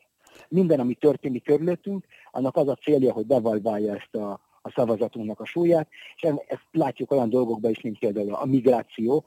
minden, 0.50 0.80
ami 0.80 0.94
történik 0.94 1.44
körülöttünk, 1.44 2.06
annak 2.32 2.56
az 2.56 2.68
a 2.68 2.76
célja, 2.76 3.14
hogy 3.14 3.26
devalválja 3.26 3.96
ezt 3.96 4.16
a, 4.16 4.32
a 4.62 4.72
szavazatunknak 4.76 5.40
a 5.40 5.46
súlyát, 5.46 5.88
és 6.16 6.22
ezt 6.48 6.68
látjuk 6.72 7.12
olyan 7.12 7.30
dolgokban 7.30 7.72
is, 7.72 7.82
mint 7.82 8.00
például 8.00 8.34
a 8.34 8.46
migráció, 8.46 9.26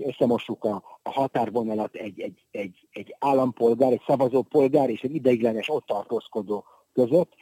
összemossuk 0.00 0.64
a, 0.64 0.82
a 1.02 1.10
határvonalat 1.10 1.94
egy, 1.94 2.20
egy, 2.20 2.44
egy, 2.50 2.88
egy 2.92 3.16
állampolgár, 3.18 3.92
egy 3.92 4.02
szavazópolgár 4.06 4.90
és 4.90 5.00
egy 5.00 5.14
ideiglenes 5.14 5.68
ott 5.68 5.86
tartózkodó 5.86 6.64
között, 6.92 7.32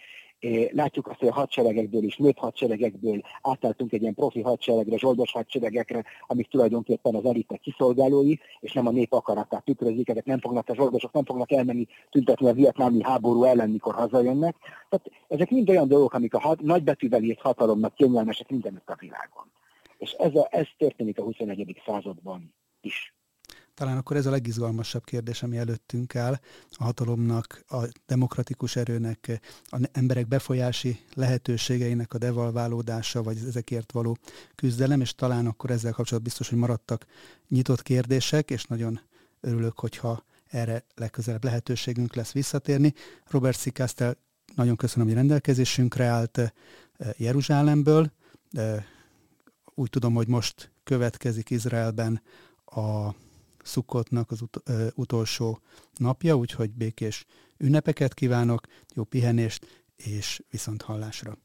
Látjuk 0.73 1.07
azt, 1.07 1.19
hogy 1.19 1.29
a 1.29 1.33
hadseregekből 1.33 2.03
is, 2.03 2.17
nőtt 2.17 2.39
hadseregekből 2.39 3.21
átálltunk 3.43 3.93
egy 3.93 4.01
ilyen 4.03 4.15
profi 4.15 4.41
hadseregre, 4.41 4.97
zsoldos 4.97 5.33
hadseregekre, 5.33 6.05
amik 6.27 6.49
tulajdonképpen 6.49 7.15
az 7.15 7.25
elitek 7.25 7.61
kiszolgálói, 7.61 8.35
és 8.61 8.73
nem 8.73 8.87
a 8.87 8.91
nép 8.91 9.13
akaratát 9.13 9.65
tükrözik, 9.65 10.09
ezek 10.09 10.25
nem 10.25 10.41
fognak, 10.41 10.69
a 10.69 10.75
zsoldosok 10.75 11.13
nem 11.13 11.25
fognak 11.25 11.53
elmenni 11.53 11.87
tüntetni 12.11 12.49
a 12.49 12.53
vietnámi 12.53 13.03
háború 13.03 13.45
ellen, 13.45 13.71
mikor 13.71 13.95
hazajönnek. 13.95 14.57
Tehát 14.89 15.11
ezek 15.29 15.51
mind 15.51 15.71
olyan 15.71 15.89
dolgok, 15.89 16.15
amik 16.15 16.35
a 16.35 16.41
hat, 16.41 16.61
nagybetűvel 16.61 17.23
írt 17.23 17.41
hatalomnak 17.41 17.95
kényelmesek 17.95 18.51
mindenütt 18.51 18.89
a 18.89 18.97
világon. 18.99 19.45
És 19.99 20.13
ez, 20.13 20.35
a, 20.35 20.49
ez 20.51 20.67
történik 20.79 21.19
a 21.19 21.23
21. 21.23 21.83
században 21.87 22.55
is. 22.81 23.15
Talán 23.81 23.97
akkor 23.97 24.17
ez 24.17 24.27
a 24.27 24.31
legizgalmasabb 24.31 25.05
kérdés, 25.05 25.43
ami 25.43 25.57
előttünk 25.57 26.17
áll, 26.17 26.41
a 26.71 26.85
hatalomnak, 26.85 27.65
a 27.69 27.83
demokratikus 28.07 28.77
erőnek, 28.77 29.41
a 29.65 29.89
emberek 29.93 30.29
befolyási 30.29 31.01
lehetőségeinek 31.15 32.15
a 32.15 32.19
devalválódása, 32.19 33.23
vagy 33.23 33.37
ezekért 33.49 33.93
való 33.93 34.17
küzdelem, 34.55 35.01
és 35.01 35.15
talán 35.15 35.47
akkor 35.47 35.71
ezzel 35.71 35.93
kapcsolatban 35.93 36.23
biztos, 36.23 36.49
hogy 36.49 36.59
maradtak 36.59 37.07
nyitott 37.49 37.83
kérdések, 37.83 38.51
és 38.51 38.65
nagyon 38.65 39.01
örülök, 39.41 39.79
hogyha 39.79 40.25
erre 40.47 40.85
legközelebb 40.95 41.45
lehetőségünk 41.45 42.15
lesz 42.15 42.33
visszatérni. 42.33 42.95
Robert 43.27 43.59
Szikasztel 43.59 44.17
nagyon 44.55 44.77
köszönöm, 44.77 45.07
hogy 45.07 45.17
rendelkezésünkre 45.17 46.05
állt 46.05 46.39
eh, 46.39 46.51
Jeruzsálemből. 47.17 48.13
Úgy 49.75 49.91
tudom, 49.91 50.15
hogy 50.15 50.29
most 50.29 50.73
következik 50.85 51.51
Izraelben 51.51 52.23
a 52.65 53.15
Szukkotnak 53.63 54.31
az 54.31 54.43
ut- 54.43 54.61
ö, 54.65 54.87
utolsó 54.95 55.61
napja, 55.95 56.35
úgyhogy 56.35 56.71
békés 56.71 57.27
ünnepeket 57.57 58.15
kívánok, 58.15 58.67
jó 58.95 59.05
pihenést 59.05 59.85
és 59.97 60.43
viszont 60.51 60.83
hallásra. 60.83 61.39